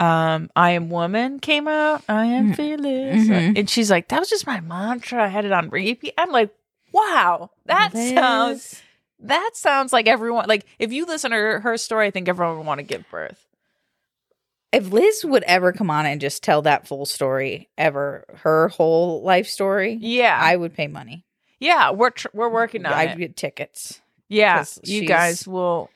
um 0.00 0.48
I 0.56 0.70
am 0.72 0.90
woman 0.90 1.40
came 1.40 1.66
out, 1.68 2.02
I 2.08 2.24
am 2.26 2.52
Mhm. 2.52 2.56
fearless. 2.56 3.28
Mhm. 3.28 3.58
And 3.58 3.68
she's 3.70 3.90
like 3.90 4.08
that 4.08 4.20
was 4.20 4.30
just 4.30 4.46
my 4.46 4.60
mantra. 4.60 5.24
I 5.24 5.28
had 5.28 5.44
it 5.44 5.52
on 5.52 5.68
repeat. 5.70 6.14
I'm 6.16 6.30
like, 6.30 6.50
"Wow, 6.92 7.50
that 7.66 7.92
Liz. 7.94 8.14
sounds 8.14 8.82
that 9.20 9.50
sounds 9.54 9.92
like 9.92 10.06
everyone 10.06 10.46
like 10.48 10.64
if 10.78 10.92
you 10.92 11.04
listen 11.04 11.32
to 11.32 11.36
her, 11.36 11.60
her 11.60 11.76
story, 11.76 12.06
I 12.06 12.10
think 12.12 12.28
everyone 12.28 12.56
would 12.58 12.66
want 12.66 12.78
to 12.78 12.84
give 12.84 13.04
birth." 13.10 13.44
If 14.72 14.90
Liz 14.92 15.24
would 15.24 15.44
ever 15.44 15.72
come 15.72 15.90
on 15.90 16.04
and 16.06 16.20
just 16.20 16.42
tell 16.42 16.62
that 16.62 16.86
full 16.86 17.06
story, 17.06 17.68
ever 17.78 18.24
her 18.42 18.68
whole 18.68 19.22
life 19.22 19.46
story, 19.48 19.96
Yeah. 20.00 20.38
I 20.40 20.54
would 20.56 20.74
pay 20.74 20.86
money. 20.88 21.24
yeah, 21.58 21.90
we're 21.90 22.10
tr- 22.10 22.28
we're 22.34 22.50
working 22.50 22.84
on 22.84 22.92
it. 22.92 22.96
I'd 22.96 23.10
it. 23.12 23.18
get 23.18 23.36
tickets. 23.36 24.00
Yeah, 24.28 24.64
you 24.84 25.06
guys 25.06 25.48
will 25.48 25.88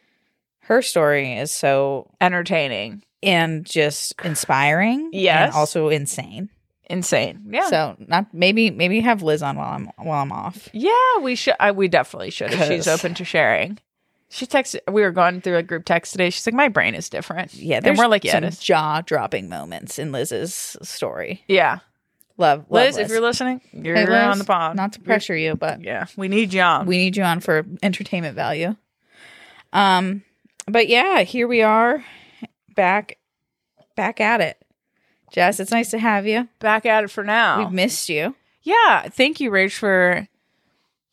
Her 0.60 0.80
story 0.80 1.34
is 1.34 1.50
so 1.50 2.08
entertaining. 2.20 3.02
and 3.22 3.64
just 3.66 4.14
inspiring. 4.24 5.10
Yes. 5.12 5.48
and 5.48 5.52
also 5.54 5.88
insane. 5.90 6.48
insane. 6.88 7.42
Yeah. 7.50 7.68
So 7.68 7.96
not 7.98 8.32
maybe 8.32 8.70
maybe 8.70 9.00
have 9.00 9.22
Liz 9.22 9.42
on 9.42 9.56
while 9.58 9.74
I'm 9.74 9.90
while 9.98 10.22
I'm 10.22 10.32
off. 10.32 10.68
yeah, 10.72 11.18
we 11.20 11.34
should. 11.34 11.54
I, 11.60 11.72
we 11.72 11.88
definitely 11.88 12.30
should 12.30 12.52
if 12.54 12.66
she's 12.68 12.88
open 12.94 13.12
to 13.14 13.24
sharing. 13.24 13.78
She 14.32 14.46
texted. 14.46 14.80
We 14.90 15.02
were 15.02 15.10
going 15.10 15.42
through 15.42 15.58
a 15.58 15.62
group 15.62 15.84
text 15.84 16.12
today. 16.12 16.30
She's 16.30 16.46
like, 16.46 16.54
"My 16.54 16.68
brain 16.68 16.94
is 16.94 17.10
different." 17.10 17.52
Yeah, 17.54 17.80
there's 17.80 17.98
we're 17.98 18.06
like, 18.06 18.24
"Yeah, 18.24 18.40
some 18.40 18.50
jaw 18.50 19.02
dropping 19.02 19.48
moments 19.50 19.98
in 19.98 20.10
Liz's 20.10 20.76
story. 20.82 21.44
Yeah, 21.48 21.80
Love, 22.38 22.60
love 22.70 22.86
Liz, 22.86 22.96
if 22.96 23.08
you're 23.10 23.20
listening, 23.20 23.60
you're 23.72 23.94
Hey, 23.94 24.06
Liz, 24.06 24.14
on 24.14 24.38
the 24.38 24.44
pod. 24.44 24.74
Not 24.74 24.94
to 24.94 25.00
pressure 25.00 25.36
you, 25.36 25.54
but 25.54 25.82
Yeah, 25.82 26.06
we 26.16 26.28
need 26.28 26.54
you 26.54 26.62
on. 26.62 26.86
we 26.86 26.96
need 26.96 27.16
you 27.16 27.22
on 27.24 27.40
for 27.40 27.64
entertainment 27.82 28.34
value. 28.34 28.74
Um, 29.72 30.22
but 30.66 30.88
yeah, 30.88 31.22
here 31.22 31.46
we 31.46 31.62
are, 31.62 32.04
back, 32.74 33.18
back 33.96 34.20
at 34.20 34.40
it. 34.40 34.58
Jess, 35.30 35.60
it's 35.60 35.70
nice 35.70 35.90
to 35.90 35.98
have 35.98 36.26
you. 36.26 36.48
Back 36.58 36.86
at 36.86 37.04
it 37.04 37.10
for 37.10 37.22
now. 37.24 37.58
We've 37.58 37.72
missed 37.72 38.08
you. 38.08 38.34
yeah, 38.62 39.08
thank 39.08 39.40
you, 39.40 39.50
Rach, 39.50 39.76
for 39.76 40.26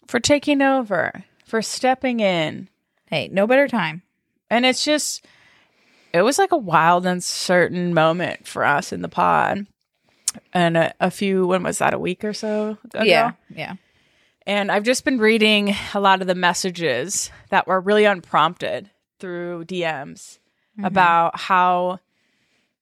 for 0.07 0.19
taking 0.19 0.61
over, 0.61 1.25
for 1.45 1.61
stepping 1.61 2.21
in. 2.21 2.69
Hey, 3.09 3.29
no 3.31 3.47
better 3.47 3.67
time. 3.67 4.03
And 4.49 4.65
it's 4.65 4.83
just, 4.83 5.25
it 6.13 6.21
was 6.21 6.37
like 6.37 6.51
a 6.51 6.57
wild, 6.57 7.05
uncertain 7.05 7.93
moment 7.93 8.47
for 8.47 8.63
us 8.65 8.91
in 8.91 9.01
the 9.01 9.09
pod. 9.09 9.65
And 10.53 10.77
a, 10.77 10.93
a 10.99 11.11
few, 11.11 11.47
when 11.47 11.63
was 11.63 11.79
that, 11.79 11.93
a 11.93 11.99
week 11.99 12.23
or 12.23 12.33
so 12.33 12.77
ago? 12.85 13.03
Yeah, 13.03 13.31
yeah. 13.49 13.75
And 14.45 14.71
I've 14.71 14.83
just 14.83 15.05
been 15.05 15.19
reading 15.19 15.75
a 15.93 15.99
lot 15.99 16.21
of 16.21 16.27
the 16.27 16.35
messages 16.35 17.29
that 17.49 17.67
were 17.67 17.79
really 17.79 18.05
unprompted 18.05 18.89
through 19.19 19.65
DMs 19.65 20.39
mm-hmm. 20.77 20.85
about 20.85 21.39
how 21.39 21.99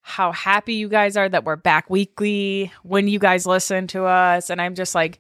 how 0.01 0.31
happy 0.31 0.75
you 0.75 0.88
guys 0.88 1.17
are 1.17 1.27
that 1.27 1.43
we're 1.43 1.57
back 1.57 1.89
weekly 1.89 2.72
when 2.84 3.10
you 3.10 3.19
guys 3.19 3.46
listen 3.46 3.88
to 3.88 4.05
us 4.05 4.50
and 4.50 4.62
I'm 4.62 4.74
just 4.75 4.96
like 4.96 5.19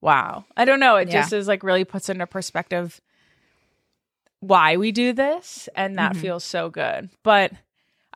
wow. 0.00 0.46
I 0.56 0.64
don't 0.64 0.80
know, 0.80 0.96
it 0.96 1.08
Yeah. 1.08 1.20
just 1.20 1.32
is 1.32 1.46
like 1.46 1.62
really 1.62 1.84
puts 1.84 2.08
into 2.08 2.26
perspective 2.26 3.00
why 4.42 4.76
we 4.76 4.90
do 4.92 5.12
this 5.12 5.68
and 5.74 5.96
that 5.98 6.12
Mhm. 6.14 6.20
feels 6.20 6.44
so 6.44 6.68
good. 6.68 7.08
But 7.22 7.52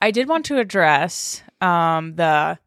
I 0.03 0.11
did 0.11 0.29
want 0.29 0.45
to 0.47 0.59
address 0.59 1.43
um 1.61 2.17
the 2.17 2.59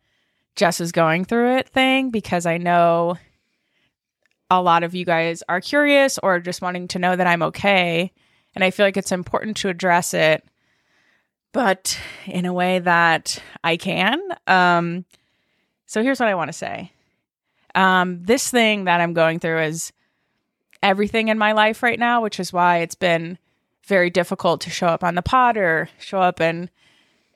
Jess 0.56 0.82
is 0.82 0.92
going 0.92 1.26
through 1.26 1.58
it 1.58 1.70
thing 1.70 2.10
because 2.10 2.46
I 2.46 2.58
know 2.58 3.18
a 4.50 4.62
lot 4.62 4.84
of 4.84 4.96
you 4.96 5.06
guys 5.06 5.44
are 5.48 5.62
curious 5.62 6.18
or 6.24 6.40
just 6.40 6.62
wanting 6.62 6.88
to 6.90 7.00
know 7.00 7.16
that 7.16 7.28
I'm 7.28 7.44
okay. 7.44 8.12
And 8.56 8.64
I 8.64 8.72
feel 8.72 8.86
like 8.86 8.98
it's 8.98 9.12
important 9.12 9.58
to 9.58 9.70
address 9.70 10.14
it, 10.14 10.44
but 11.52 12.00
in 12.26 12.46
a 12.46 12.54
way 12.54 12.80
that 12.80 13.42
I 13.64 13.78
can. 13.78 14.20
Um, 14.48 15.06
so 15.86 16.02
here's 16.02 16.20
what 16.20 16.30
I 16.30 16.36
want 16.36 16.50
to 16.50 16.54
say 16.58 16.92
um, 17.76 18.24
this 18.24 18.50
thing 18.50 18.86
that 18.86 19.02
I'm 19.02 19.14
going 19.14 19.40
through 19.40 19.62
is 19.62 19.94
everything 20.82 21.28
in 21.28 21.38
my 21.38 21.52
life 21.52 21.84
right 21.84 22.00
now, 22.00 22.22
which 22.22 22.40
is 22.40 22.52
why 22.52 22.78
it's 22.80 22.96
been 22.96 23.38
very 23.90 24.10
difficult 24.10 24.62
to 24.62 24.70
show 24.70 24.88
up 24.88 25.04
on 25.04 25.16
the 25.16 25.22
pod 25.22 25.58
or 25.58 25.90
show 26.00 26.22
up 26.22 26.40
in 26.40 26.70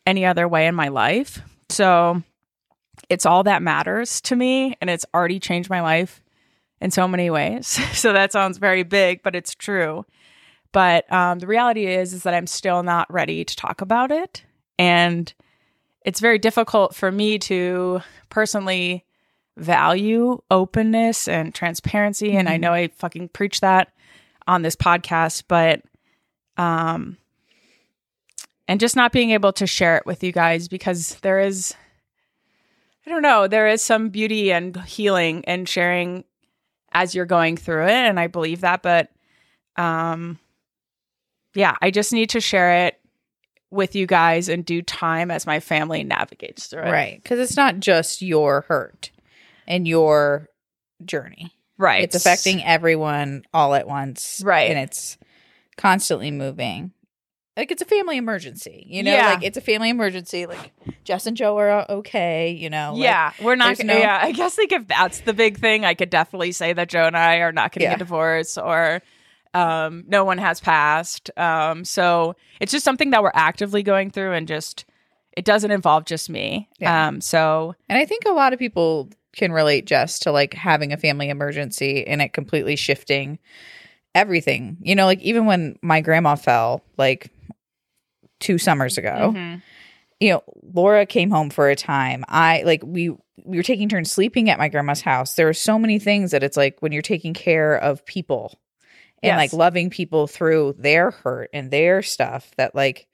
any 0.08 0.26
other 0.26 0.48
way 0.48 0.68
in 0.68 0.76
my 0.76 0.88
life. 0.88 1.42
So 1.70 2.24
it's 3.10 3.26
all 3.26 3.44
that 3.44 3.62
matters 3.62 4.22
to 4.22 4.36
me, 4.36 4.78
and 4.80 4.90
it's 4.90 5.06
already 5.14 5.40
changed 5.40 5.70
my 5.70 5.82
life 5.82 6.22
in 6.80 6.92
so 6.92 7.08
many 7.08 7.30
ways. 7.30 7.68
so 7.98 8.14
that 8.14 8.32
sounds 8.32 8.58
very 8.58 8.84
big, 8.84 9.22
but 9.24 9.36
it's 9.36 9.54
true. 9.56 10.06
But 10.72 11.12
um, 11.12 11.40
the 11.40 11.48
reality 11.48 11.86
is, 11.88 12.14
is 12.14 12.24
that 12.24 12.34
I'm 12.34 12.48
still 12.48 12.84
not 12.84 13.12
ready 13.12 13.44
to 13.44 13.56
talk 13.56 13.82
about 13.82 14.12
it, 14.12 14.44
and 14.80 15.34
it's 16.06 16.20
very 16.20 16.40
difficult 16.40 16.96
for 16.96 17.12
me 17.12 17.40
to 17.40 18.02
personally 18.30 19.06
value 19.56 20.42
openness 20.50 21.28
and 21.28 21.54
transparency. 21.54 22.36
And 22.36 22.50
I 22.50 22.58
Mhm. 22.58 22.62
know 22.62 22.74
I 22.74 22.88
fucking 22.88 23.30
preach 23.30 23.62
that 23.62 23.90
on 24.48 24.64
this 24.64 24.76
podcast, 24.76 25.44
but 25.48 25.82
um, 26.58 27.18
and 28.68 28.80
just 28.80 28.96
not 28.96 29.12
being 29.12 29.32
able 29.32 29.54
to 29.54 29.68
share 29.68 29.98
it 29.98 30.06
with 30.06 30.24
you 30.24 30.32
guys 30.32 30.68
because 30.68 31.16
there 31.22 31.40
is 31.40 31.74
I 33.06 33.10
don't 33.10 33.22
know, 33.22 33.48
there 33.48 33.68
is 33.68 33.82
some 33.82 34.10
beauty 34.10 34.54
and 34.54 34.78
healing 34.84 35.44
and 35.46 35.68
sharing 35.68 36.24
as 36.94 37.14
you're 37.14 37.26
going 37.26 37.58
through 37.58 37.86
it 37.86 37.92
and 37.92 38.20
I 38.20 38.28
believe 38.28 38.62
that 38.62 38.82
but 38.82 39.10
um 39.76 40.40
yeah, 41.56 41.76
I 41.82 41.92
just 41.92 42.14
need 42.14 42.30
to 42.32 42.40
share 42.40 42.88
it 42.88 43.00
with 43.70 43.96
you 43.96 44.06
guys 44.06 44.50
in 44.50 44.62
due 44.62 44.82
time 44.82 45.32
as 45.32 45.46
my 45.46 45.60
family 45.60 46.04
navigates 46.04 46.68
through 46.68 46.84
it. 46.84 46.92
Right. 46.92 47.22
Because 47.22 47.40
it's 47.40 47.58
not 47.58 47.80
just 47.80 48.22
your 48.22 48.62
hurt 48.62 49.12
and 49.68 49.88
your 49.88 50.50
journey. 51.04 51.52
Right. 51.78 52.04
It's 52.04 52.16
affecting 52.16 52.64
everyone 52.64 53.46
all 53.54 53.74
at 53.74 53.88
once. 53.88 54.42
Right. 54.46 54.70
And 54.70 54.80
it's 54.80 55.18
constantly 55.84 56.32
moving. 56.32 56.92
Like 57.56 57.70
it's 57.70 57.84
a 57.84 57.86
family 57.86 58.18
emergency, 58.18 58.84
you 58.90 59.04
know. 59.04 59.12
Yeah. 59.13 59.34
Like 59.36 59.44
it's 59.44 59.58
a 59.58 59.62
family 59.62 59.90
emergency. 59.92 60.48
Like 60.48 60.72
Jess 61.04 61.28
and 61.28 61.38
Joe 61.38 61.56
are 61.60 61.86
okay, 61.92 62.50
you 62.52 62.70
know. 62.70 62.94
like- 62.94 63.04
yeah, 63.04 63.32
we're 63.44 63.56
not. 63.56 63.78
Gonna, 63.78 63.94
no- 63.94 64.00
yeah, 64.00 64.20
I 64.20 64.32
guess 64.32 64.58
like 64.58 64.72
if 64.72 64.88
that's 64.88 65.20
the 65.20 65.34
big 65.34 65.60
thing, 65.60 65.86
I 65.86 65.94
could 65.94 66.10
definitely 66.10 66.52
say 66.52 66.74
that 66.74 66.90
Joe 66.90 67.04
and 67.06 67.16
I 67.16 67.38
are 67.38 67.52
not 67.52 67.74
to 67.74 67.82
Yeah. 67.82 67.92
get 67.92 68.00
divorced, 68.00 68.58
or 68.58 69.04
um, 69.54 70.04
no 70.08 70.24
one 70.25 70.40
has 70.40 70.60
passed. 70.60 71.30
Um, 71.38 71.86
so 71.86 72.36
it's 72.60 72.72
just 72.72 72.84
something 72.86 73.12
that 73.12 73.22
we're 73.22 73.32
actively 73.36 73.84
going 73.84 74.10
through, 74.10 74.34
and 74.34 74.48
just 74.48 74.86
it 75.38 75.46
doesn't 75.46 75.70
involve 75.70 76.06
just 76.06 76.32
me. 76.32 76.70
Yeah. 76.80 77.08
Um, 77.10 77.22
so 77.22 77.75
And 77.88 78.00
I 78.00 78.06
think 78.06 78.24
a 78.25 78.32
lot 78.32 78.54
of 78.54 78.58
people 78.60 79.10
can 79.36 79.52
relate 79.52 79.86
just 79.86 80.24
to 80.24 80.32
like 80.32 80.56
having 80.56 80.92
a 80.92 80.98
family 80.98 81.30
emergency 81.30 82.06
and 82.08 82.20
it 82.22 82.34
completely 82.34 82.75
shifting 82.75 83.38
everything. 84.15 84.77
You 84.82 84.96
know, 84.96 85.05
like 85.05 85.22
even 85.22 85.46
when 85.46 85.77
my 85.82 86.01
grandma 86.01 86.36
fell 86.36 86.84
like 86.98 87.32
two 88.39 88.58
summers 88.58 88.98
ago, 88.98 89.34
mhm. 89.36 89.62
you 90.20 90.32
know, 90.32 90.43
Laura 90.74 91.05
came 91.05 91.29
home 91.29 91.50
for 91.50 91.70
a 91.70 91.75
time. 91.75 92.24
I 92.27 92.63
like 92.63 92.82
we 92.86 93.10
we 93.46 93.58
were 93.58 93.63
taking 93.63 93.89
turns 93.89 94.12
sleeping 94.12 94.50
at 94.50 94.60
my 94.60 94.70
grandma's 94.70 95.01
house. 95.01 95.36
There 95.36 95.50
are 95.50 95.53
so 95.53 95.79
many 95.79 96.00
things 96.00 96.32
that 96.32 96.43
it's 96.43 96.58
like 96.58 96.77
when 96.82 96.91
you're 96.91 97.01
taking 97.01 97.34
care 97.34 97.75
of 97.75 98.05
people 98.05 98.58
and 99.22 99.32
Yes. 99.32 99.38
like 99.38 99.53
loving 99.53 99.89
people 99.89 100.27
through 100.27 100.75
their 100.77 101.12
hurt 101.12 101.50
and 101.53 101.72
their 101.72 102.01
stuff 102.01 102.51
that 102.58 102.75
like 102.75 103.08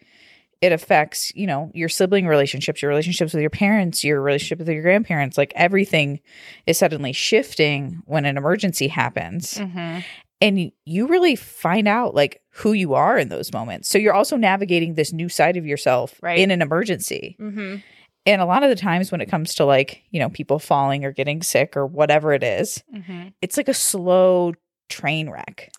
it 0.61 0.73
affects, 0.73 1.31
you 1.35 1.47
know, 1.47 1.71
your 1.73 1.87
sibling 1.87 2.27
relationships, 2.27 2.81
your 2.81 2.89
relationships 2.89 3.33
with 3.33 3.39
your 3.41 3.49
parents, 3.49 4.03
your 4.03 4.21
relationship 4.21 4.59
with 4.59 4.67
your 4.67 4.81
grandparents, 4.81 5.37
like 5.37 5.53
everything 5.55 6.19
is 6.67 6.77
suddenly 6.77 7.13
shifting 7.13 8.01
when 8.05 8.25
an 8.25 8.35
emergency 8.37 8.89
happens 8.89 9.53
Mhm. 9.57 10.03
And 10.41 10.71
you 10.85 11.07
really 11.07 11.35
find 11.35 11.87
out 11.87 12.15
like 12.15 12.41
who 12.51 12.73
you 12.73 12.93
are 12.93 13.17
in 13.17 13.29
those 13.29 13.51
moments. 13.53 13.89
So 13.89 13.97
you're 13.97 14.13
also 14.13 14.37
navigating 14.37 14.93
this 14.93 15.11
new 15.13 15.29
side 15.29 15.57
of 15.57 15.65
yourself 15.65 16.19
Right. 16.21 16.39
in 16.39 16.51
an 16.51 16.61
emergency. 16.61 17.35
Mhm. 17.39 17.83
And 18.25 18.41
a 18.41 18.45
lot 18.45 18.63
of 18.63 18.69
the 18.69 18.75
times 18.75 19.11
when 19.11 19.21
it 19.21 19.29
comes 19.29 19.55
to 19.55 19.65
like, 19.65 20.03
you 20.11 20.19
know, 20.19 20.29
people 20.29 20.59
falling 20.59 21.03
or 21.05 21.11
getting 21.11 21.41
sick 21.41 21.75
or 21.75 21.85
whatever 21.85 22.33
it 22.33 22.43
is, 22.43 22.83
Mhm. 22.93 23.33
it's 23.41 23.57
like 23.57 23.67
a 23.69 23.73
slow 23.73 24.53
train 24.89 25.29
wreck. 25.29 25.71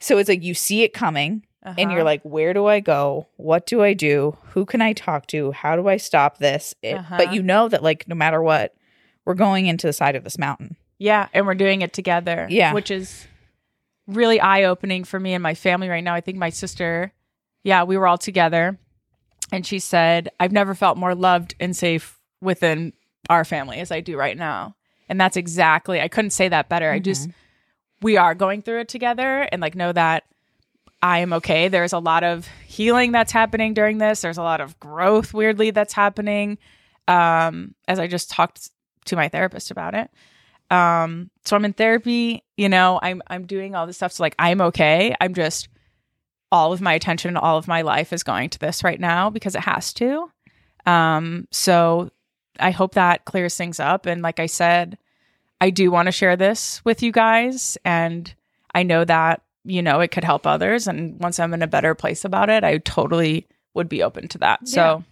So 0.00 0.18
it's 0.18 0.28
like 0.28 0.42
you 0.42 0.54
see 0.54 0.82
it 0.82 0.92
coming 0.92 1.44
and 1.64 1.78
Uh-huh. 1.78 1.90
you're 1.94 2.04
like, 2.04 2.22
where 2.22 2.52
do 2.52 2.66
I 2.66 2.80
go? 2.80 3.28
What 3.36 3.66
do 3.66 3.82
I 3.82 3.92
do? 3.94 4.36
Who 4.50 4.64
can 4.64 4.82
I 4.82 4.92
talk 4.92 5.26
to? 5.28 5.52
How 5.52 5.76
do 5.76 5.88
I 5.88 5.96
stop 5.96 6.38
this? 6.38 6.74
It- 6.82 6.94
Uh-huh. 6.96 7.16
But 7.18 7.32
you 7.32 7.42
know 7.42 7.68
that 7.68 7.82
like 7.82 8.08
no 8.08 8.14
matter 8.16 8.42
what, 8.42 8.74
we're 9.24 9.34
going 9.34 9.66
into 9.66 9.86
the 9.86 9.92
side 9.92 10.16
of 10.16 10.24
this 10.24 10.38
mountain. 10.38 10.76
Yeah, 10.98 11.28
and 11.32 11.46
we're 11.46 11.54
doing 11.54 11.82
it 11.82 11.92
together. 11.92 12.46
Yeah. 12.50 12.72
Which 12.72 12.90
is 12.90 13.26
really 14.06 14.40
eye 14.40 14.64
opening 14.64 15.04
for 15.04 15.18
me 15.18 15.34
and 15.34 15.42
my 15.42 15.54
family 15.54 15.88
right 15.88 16.04
now. 16.04 16.14
I 16.14 16.20
think 16.20 16.38
my 16.38 16.50
sister, 16.50 17.12
yeah, 17.62 17.84
we 17.84 17.96
were 17.96 18.06
all 18.06 18.18
together 18.18 18.78
and 19.52 19.66
she 19.66 19.78
said, 19.78 20.30
I've 20.40 20.52
never 20.52 20.74
felt 20.74 20.98
more 20.98 21.14
loved 21.14 21.54
and 21.60 21.76
safe 21.76 22.18
within 22.40 22.92
our 23.30 23.44
family 23.44 23.78
as 23.78 23.90
I 23.90 24.00
do 24.00 24.16
right 24.16 24.36
now. 24.36 24.76
And 25.08 25.20
that's 25.20 25.36
exactly, 25.36 26.00
I 26.00 26.08
couldn't 26.08 26.30
say 26.30 26.48
that 26.48 26.68
better. 26.68 26.90
I 26.90 26.98
just, 26.98 27.28
we 28.00 28.16
are 28.16 28.34
going 28.34 28.62
through 28.62 28.80
it 28.80 28.88
together 28.88 29.48
and 29.52 29.60
like 29.60 29.74
know 29.74 29.92
that 29.92 30.24
I 31.02 31.18
am 31.18 31.32
okay. 31.34 31.68
There's 31.68 31.92
a 31.92 31.98
lot 31.98 32.24
of 32.24 32.48
healing 32.66 33.12
that's 33.12 33.32
happening 33.32 33.74
during 33.74 33.98
this. 33.98 34.20
There's 34.20 34.38
a 34.38 34.42
lot 34.42 34.60
of 34.60 34.78
growth, 34.80 35.34
weirdly, 35.34 35.70
that's 35.70 35.92
happening. 35.92 36.58
Um, 37.08 37.74
as 37.88 37.98
I 37.98 38.06
just 38.06 38.30
talked 38.30 38.70
to 39.06 39.16
my 39.16 39.28
therapist 39.28 39.70
about 39.70 39.94
it. 39.94 40.10
Um, 40.72 41.30
so 41.44 41.54
I'm 41.54 41.66
in 41.66 41.74
therapy, 41.74 42.42
you 42.56 42.68
know, 42.68 42.98
I'm 43.02 43.22
I'm 43.26 43.46
doing 43.46 43.74
all 43.74 43.86
this 43.86 43.96
stuff. 43.96 44.12
So 44.12 44.22
like 44.22 44.34
I'm 44.38 44.60
okay. 44.62 45.14
I'm 45.20 45.34
just 45.34 45.68
all 46.50 46.72
of 46.72 46.80
my 46.80 46.94
attention, 46.94 47.36
all 47.36 47.58
of 47.58 47.68
my 47.68 47.82
life 47.82 48.12
is 48.12 48.22
going 48.22 48.50
to 48.50 48.58
this 48.58 48.82
right 48.82 48.98
now 48.98 49.30
because 49.30 49.54
it 49.54 49.60
has 49.60 49.92
to. 49.94 50.30
Um, 50.86 51.46
so 51.50 52.10
I 52.58 52.70
hope 52.70 52.94
that 52.94 53.24
clears 53.26 53.56
things 53.56 53.80
up. 53.80 54.06
And 54.06 54.22
like 54.22 54.40
I 54.40 54.46
said, 54.46 54.98
I 55.60 55.70
do 55.70 55.90
want 55.90 56.06
to 56.06 56.12
share 56.12 56.36
this 56.36 56.82
with 56.84 57.02
you 57.02 57.12
guys. 57.12 57.78
And 57.84 58.32
I 58.74 58.82
know 58.82 59.04
that, 59.04 59.42
you 59.64 59.82
know, 59.82 60.00
it 60.00 60.10
could 60.10 60.24
help 60.24 60.46
others. 60.46 60.86
And 60.86 61.20
once 61.20 61.38
I'm 61.38 61.54
in 61.54 61.62
a 61.62 61.66
better 61.66 61.94
place 61.94 62.24
about 62.24 62.50
it, 62.50 62.64
I 62.64 62.78
totally 62.78 63.46
would 63.74 63.88
be 63.88 64.02
open 64.02 64.28
to 64.28 64.38
that. 64.38 64.60
Yeah. 64.64 64.74
So 64.74 65.04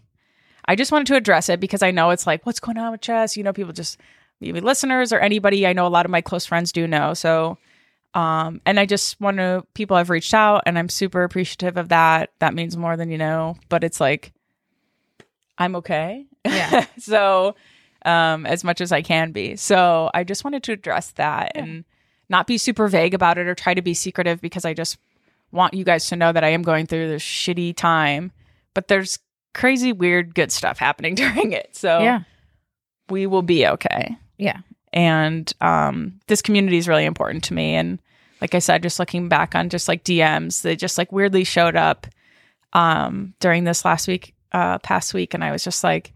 I 0.65 0.75
just 0.77 0.93
wanted 0.93 1.07
to 1.09 1.17
address 1.17 1.49
it 1.49 1.61
because 1.61 1.83
I 1.83 1.91
know 1.91 2.11
it's 2.11 2.27
like, 2.27 2.45
what's 2.45 2.61
going 2.61 2.79
on 2.79 2.93
with 2.93 3.01
Jess? 3.01 3.37
You 3.37 3.45
know, 3.45 3.53
people 3.53 3.73
just 3.73 3.99
maybe 4.41 4.61
listeners 4.61 5.13
or 5.13 5.19
anybody 5.19 5.67
I 5.67 5.73
know 5.73 5.87
a 5.87 5.89
lot 5.89 6.05
of 6.05 6.11
my 6.11 6.21
close 6.21 6.47
friends 6.47 6.73
do 6.73 6.87
know. 6.87 7.15
So 7.15 7.59
um 8.15 8.61
and 8.67 8.81
I 8.81 8.87
just 8.87 9.21
want 9.21 9.37
to 9.37 9.65
people 9.75 9.97
have 9.97 10.11
reached 10.11 10.35
out 10.35 10.63
and 10.67 10.79
I'm 10.79 10.89
super 10.89 11.23
appreciative 11.23 11.77
of 11.77 11.91
that. 11.91 12.31
That 12.39 12.55
means 12.55 12.77
more 12.77 12.97
than 12.97 13.11
you 13.11 13.19
know, 13.19 13.57
but 13.69 13.85
it's 13.85 14.01
like 14.01 14.33
I'm 15.59 15.77
okay. 15.77 16.27
Yeah. 16.45 16.87
so 16.99 17.55
um 18.05 18.47
as 18.47 18.65
much 18.65 18.81
as 18.81 18.93
I 18.93 19.03
can 19.03 19.33
be. 19.33 19.57
So 19.57 20.11
I 20.15 20.25
just 20.25 20.45
wanted 20.45 20.63
to 20.65 20.73
address 20.73 21.13
that 21.13 21.53
and 21.55 21.85
not 22.29 22.47
be 22.47 22.57
super 22.57 22.89
vague 22.89 23.13
about 23.13 23.39
it 23.39 23.47
or 23.47 23.55
try 23.55 23.75
to 23.75 23.83
be 23.83 23.93
secretive 23.93 24.41
because 24.41 24.65
I 24.65 24.73
just 24.73 24.99
want 25.53 25.75
you 25.75 25.85
guys 25.85 26.07
to 26.07 26.17
know 26.17 26.33
that 26.33 26.45
I 26.45 26.51
am 26.51 26.63
going 26.63 26.87
through 26.87 27.09
this 27.09 27.23
shitty 27.23 27.77
time, 27.77 28.33
but 28.73 28.89
there's 28.89 29.19
crazy 29.53 29.93
weird 29.93 30.35
good 30.35 30.53
stuff 30.53 30.79
happening 30.79 31.15
during 31.17 31.53
it. 31.53 31.71
So 31.73 31.99
yeah. 32.01 32.21
we 33.09 33.27
will 33.27 33.43
be 33.43 33.67
okay. 33.67 34.17
Yeah. 34.41 34.59
And 34.93 35.53
um 35.61 36.21
this 36.27 36.43
community 36.43 36.77
is 36.79 36.89
really 36.89 37.05
important 37.05 37.45
to 37.45 37.55
me 37.55 37.75
and 37.75 38.01
like 38.41 38.55
I 38.55 38.59
said 38.59 38.83
just 38.83 38.99
looking 38.99 39.29
back 39.29 39.55
on 39.55 39.69
just 39.69 39.87
like 39.87 40.03
DMs, 40.03 40.63
they 40.63 40.75
just 40.75 40.99
like 40.99 41.13
weirdly 41.13 41.45
showed 41.45 41.77
up 41.77 42.07
um 42.73 43.35
during 43.41 43.65
this 43.65 43.85
last 43.85 44.09
week 44.09 44.35
uh 44.53 44.79
past 44.79 45.15
week 45.15 45.35
and 45.35 45.45
I 45.45 45.53
was 45.53 45.63
just 45.63 45.85
like 45.85 46.13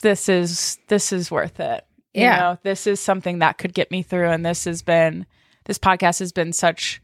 this 0.00 0.28
is 0.28 0.78
this 0.88 1.12
is 1.12 1.30
worth 1.30 1.60
it. 1.60 1.84
You 2.14 2.22
Yeah. 2.22 2.38
know, 2.38 2.58
this 2.62 2.86
is 2.86 3.00
something 3.00 3.40
that 3.40 3.58
could 3.58 3.74
get 3.74 3.90
me 3.90 4.02
through 4.02 4.30
and 4.30 4.46
this 4.46 4.64
has 4.64 4.80
been 4.82 5.26
this 5.64 5.78
podcast 5.78 6.20
has 6.20 6.32
been 6.32 6.52
such 6.52 7.02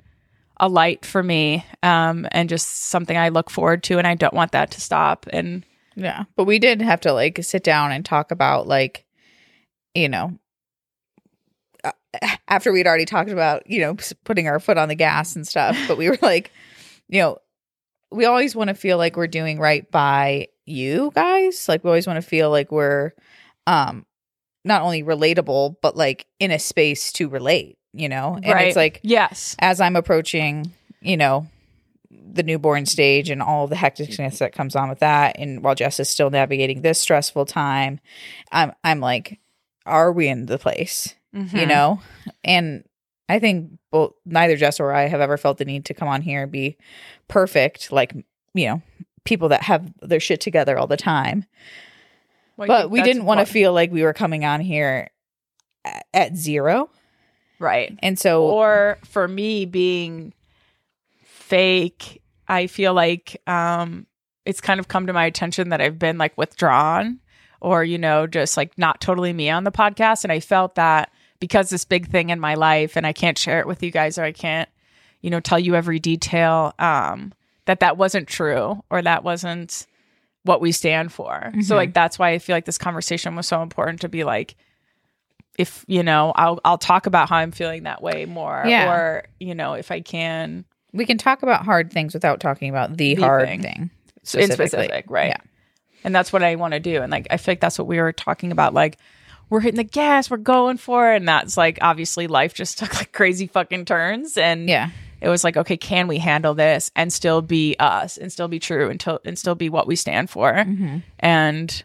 a 0.59 0.69
light 0.69 1.05
for 1.05 1.23
me 1.23 1.65
um 1.83 2.27
and 2.31 2.49
just 2.49 2.69
something 2.87 3.17
I 3.17 3.29
look 3.31 3.51
forward 3.51 3.83
to 3.85 3.99
and 3.99 4.07
I 4.07 4.15
don't 4.15 4.33
want 4.35 4.53
that 4.53 4.71
to 4.73 4.81
stop 4.81 5.27
and 5.33 5.65
Yeah. 5.97 6.25
But 6.37 6.45
we 6.45 6.59
did 6.59 6.81
have 6.81 7.01
to 7.03 7.13
like 7.13 7.43
sit 7.43 7.65
down 7.65 7.91
and 7.93 8.05
talk 8.05 8.31
about 8.31 8.67
like, 8.69 9.04
you 9.95 10.09
know, 10.09 10.39
uh, 11.83 11.93
after 12.49 12.73
we'd 12.73 12.87
already 12.87 13.05
talked 13.05 13.31
about, 13.31 13.69
you 13.69 13.81
know, 13.81 13.97
putting 14.25 14.49
our 14.49 14.61
foot 14.61 14.79
on 14.79 14.89
the 14.89 14.95
gas 14.95 15.37
and 15.37 15.47
stuff, 15.47 15.77
but 15.89 15.97
we 15.97 16.09
were 16.09 16.19
like, 16.23 16.51
you 17.09 17.21
know, 17.21 17.39
we 18.11 18.25
always 18.25 18.55
want 18.55 18.69
to 18.69 18.75
feel 18.75 18.99
like 18.99 19.17
we're 19.17 19.27
doing 19.27 19.59
right 19.59 19.91
by 19.91 20.49
you 20.67 21.13
guys. 21.15 21.69
Like 21.69 21.85
we 21.85 21.91
always 21.91 22.07
want 22.07 22.17
to 22.17 22.29
feel 22.29 22.51
like 22.51 22.71
we're 22.71 23.13
um 23.67 24.07
not 24.65 24.83
only 24.83 25.03
relatable, 25.03 25.77
but 25.83 25.97
like 25.97 26.27
in 26.39 26.51
a 26.51 26.59
space 26.59 27.13
to 27.13 27.29
relate, 27.29 27.77
you 27.93 28.09
know? 28.09 28.35
And 28.35 28.47
right. 28.47 28.69
it's 28.69 28.77
like 28.77 29.01
yes. 29.03 29.57
as 29.59 29.81
I'm 29.81 29.97
approaching, 29.97 30.73
you 31.01 31.17
know, 31.17 31.47
the 32.11 32.43
newborn 32.43 32.87
stage 32.87 33.31
and 33.31 33.43
all 33.43 33.67
the 33.67 33.77
hecticness 33.77 34.39
that 34.39 34.53
comes 34.53 34.75
on 34.75 34.89
with 34.89 35.01
that, 35.01 35.37
and 35.39 35.63
while 35.63 35.75
Jess 35.75 36.01
is 36.01 36.09
still 36.09 36.31
navigating 36.31 36.83
this 36.83 37.01
stressful 37.01 37.47
time, 37.47 38.01
I'm 38.51 38.73
I'm 38.83 39.01
like, 39.01 39.39
are 39.87 40.13
we 40.13 40.29
in 40.29 40.47
the 40.47 40.59
place? 40.59 41.15
You 41.33 41.41
Mhm. 41.45 41.69
know? 41.69 42.01
And 42.45 42.85
I 43.29 43.39
think 43.39 43.73
both 43.91 44.13
neither 44.25 44.57
Jess 44.57 44.79
or 44.81 44.93
I 44.93 45.09
have 45.09 45.21
ever 45.21 45.37
felt 45.37 45.59
the 45.59 45.65
need 45.65 45.85
to 45.87 45.95
come 45.95 46.09
on 46.09 46.23
here 46.23 46.43
and 46.45 46.53
be 46.53 46.77
perfect, 47.29 47.91
like 47.91 48.15
you 48.55 48.67
know, 48.69 48.83
people 49.25 49.49
that 49.49 49.63
have 49.63 49.93
their 50.01 50.21
shit 50.21 50.41
together 50.41 50.79
all 50.79 50.87
the 50.87 50.97
time. 50.97 51.45
Well, 52.57 52.69
but 52.69 52.91
we 52.91 53.03
didn't 53.03 53.25
want 53.25 53.41
to 53.41 53.47
feel 53.47 53.73
like 53.73 53.91
we 53.91 54.03
were 54.05 54.13
coming 54.13 54.45
on 54.45 54.61
here 54.61 55.11
at, 55.85 56.07
at 56.15 56.37
zero, 56.37 56.89
right. 57.59 57.99
and 58.01 58.17
so 58.19 58.45
or 58.45 58.99
for 59.05 59.27
me 59.27 59.65
being 59.65 60.33
fake 61.25 62.23
i 62.49 62.67
feel 62.67 62.95
like 62.95 63.41
um 63.47 64.07
it's 64.45 64.61
kind 64.61 64.81
of 64.81 64.89
come 64.89 65.07
to 65.07 65.13
my 65.13 65.25
attention 65.27 65.69
that 65.71 65.81
i've 65.81 65.99
been 65.99 66.17
like 66.19 66.37
withdrawn 66.39 67.19
or 67.65 67.83
you 67.83 67.99
know 67.99 68.27
just 68.27 68.57
like 68.57 68.77
not 68.79 69.01
totally 69.01 69.33
me 69.33 69.49
on 69.51 69.65
the 69.65 69.73
podcast 69.73 70.23
and 70.25 70.33
i 70.33 70.39
felt 70.41 70.75
that 70.77 71.11
because 71.41 71.71
this 71.71 71.85
big 71.85 72.09
thing 72.09 72.31
in 72.31 72.39
my 72.39 72.55
life 72.55 72.97
and 72.97 73.07
i 73.07 73.13
can't 73.13 73.39
share 73.39 73.59
it 73.61 73.67
with 73.67 73.83
you 73.83 73.91
guys 73.91 74.19
or 74.19 74.25
i 74.25 74.33
can't 74.33 74.69
you 75.23 75.31
know 75.31 75.41
tell 75.41 75.59
you 75.59 75.75
every 75.75 75.99
detail 75.99 76.73
um 76.79 77.33
that 77.67 77.81
that 77.81 77.97
wasn't 77.97 78.29
true 78.29 78.83
or 78.91 79.01
that 79.03 79.25
wasn't 79.25 79.87
what 80.43 80.61
we 80.61 80.71
stand 80.73 81.11
for 81.13 81.51
so 81.63 81.75
Mhm. 81.75 81.77
like 81.77 81.95
that's 81.95 82.19
why 82.19 82.31
i 82.31 82.39
feel 82.39 82.55
like 82.55 82.67
this 82.67 82.79
conversation 82.79 83.35
was 83.35 83.47
so 83.49 83.63
important 83.63 84.01
to 84.03 84.09
be 84.09 84.25
like 84.25 84.55
if 85.59 85.85
you 85.89 86.03
know 86.03 86.33
i'll 86.37 86.61
i'll 86.65 86.79
talk 86.79 87.07
about 87.07 87.29
how 87.29 87.37
i'm 87.37 87.53
feeling 87.53 87.85
that 87.85 88.03
way 88.03 88.27
more 88.27 88.63
Yeah. 88.67 88.93
or 88.93 89.25
you 89.41 89.55
know 89.55 89.73
if 89.75 89.91
i 89.91 90.01
can 90.01 90.65
we 90.93 91.07
can 91.07 91.17
talk 91.19 91.43
about 91.43 91.65
hard 91.65 91.93
things 91.93 92.13
without 92.15 92.41
talking 92.41 92.69
about 92.71 92.97
the, 92.97 93.15
The 93.15 93.23
hard 93.23 93.49
thing. 93.49 93.63
thing. 93.63 93.91
in 94.39 94.51
specific 94.51 95.07
right 95.09 95.29
Yeah. 95.29 95.37
And 96.05 96.15
that's 96.15 96.33
what 96.33 96.43
i 96.43 96.55
want 96.55 96.73
to 96.75 96.81
do 96.81 97.03
and 97.03 97.11
like 97.11 97.27
i 97.31 97.37
feel 97.37 97.53
like 97.53 97.61
that's 97.61 97.79
what 97.79 97.89
we 97.89 97.99
were 98.01 98.13
talking 98.13 98.53
about 98.53 98.73
like 98.75 98.99
we're 99.51 99.61
hitting 99.61 99.77
the 99.77 99.85
gas 99.85 100.31
we're 100.31 100.37
going 100.37 100.77
for 100.77 101.13
it 101.13 101.17
and 101.17 101.27
that's 101.29 101.57
like 101.57 101.79
obviously 101.83 102.27
life 102.27 102.55
just 102.55 102.79
took 102.81 102.95
like 102.95 103.13
crazy 103.13 103.47
fucking 103.47 103.85
turns 103.85 104.37
and 104.37 104.69
Yeah. 104.69 104.91
it 105.21 105.29
was 105.29 105.43
like 105.45 105.57
okay 105.57 105.77
can 105.77 106.07
we 106.09 106.19
handle 106.19 106.55
this 106.55 106.91
and 106.95 107.13
still 107.13 107.43
be 107.43 107.77
us 107.79 108.17
and 108.19 108.31
still 108.33 108.49
be 108.49 108.59
true 108.59 108.89
until 108.91 109.21
and 109.25 109.39
still 109.39 109.55
be 109.55 109.69
what 109.69 109.87
we 109.87 109.97
stand 109.97 110.31
for 110.31 110.53
Mm-hmm. 110.53 110.99
and 111.19 111.85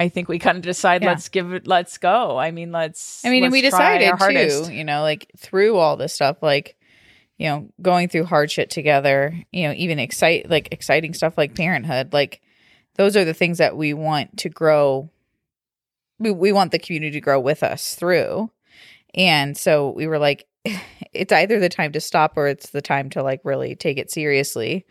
I 0.00 0.08
think 0.08 0.28
we 0.28 0.40
kind 0.40 0.56
of 0.58 0.64
decide 0.64 1.02
Yeah. 1.02 1.10
let's 1.10 1.28
give 1.28 1.52
it 1.52 1.68
let's 1.68 1.98
go. 1.98 2.36
I 2.36 2.50
mean, 2.50 2.72
let's 2.72 3.24
I 3.24 3.28
mean, 3.30 3.44
and 3.44 3.52
let's 3.52 3.62
we 3.62 3.68
decided 3.68 4.08
our 4.10 4.16
hardest. 4.16 4.64
too, 4.66 4.72
you 4.72 4.82
know, 4.82 5.02
like 5.02 5.30
through 5.38 5.76
all 5.76 5.96
this 5.96 6.12
stuff, 6.12 6.38
like, 6.42 6.76
you 7.38 7.46
know, 7.48 7.68
going 7.80 8.08
through 8.08 8.24
hard 8.24 8.50
shit 8.50 8.70
together, 8.70 9.32
you 9.52 9.68
know, 9.68 9.74
even 9.76 10.00
excite 10.00 10.50
like 10.50 10.68
exciting 10.72 11.14
stuff 11.14 11.38
like 11.38 11.54
parenthood, 11.54 12.12
like 12.12 12.40
those 12.94 13.16
are 13.16 13.24
the 13.24 13.34
things 13.34 13.58
that 13.58 13.76
we 13.76 13.92
want 13.94 14.38
to 14.38 14.48
grow. 14.48 15.10
We 16.18 16.30
we 16.30 16.52
want 16.52 16.72
the 16.72 16.78
community 16.78 17.12
to 17.12 17.20
grow 17.20 17.40
with 17.40 17.62
us 17.62 17.94
through. 17.94 18.50
And 19.14 19.56
so 19.56 19.90
we 19.90 20.06
were 20.06 20.18
like, 20.18 20.46
it's 21.12 21.32
either 21.32 21.60
the 21.60 21.68
time 21.68 21.92
to 21.92 22.00
stop 22.00 22.36
or 22.36 22.48
it's 22.48 22.70
the 22.70 22.82
time 22.82 23.10
to 23.10 23.22
like 23.22 23.40
really 23.44 23.74
take 23.76 23.98
it 23.98 24.10
seriously. 24.10 24.86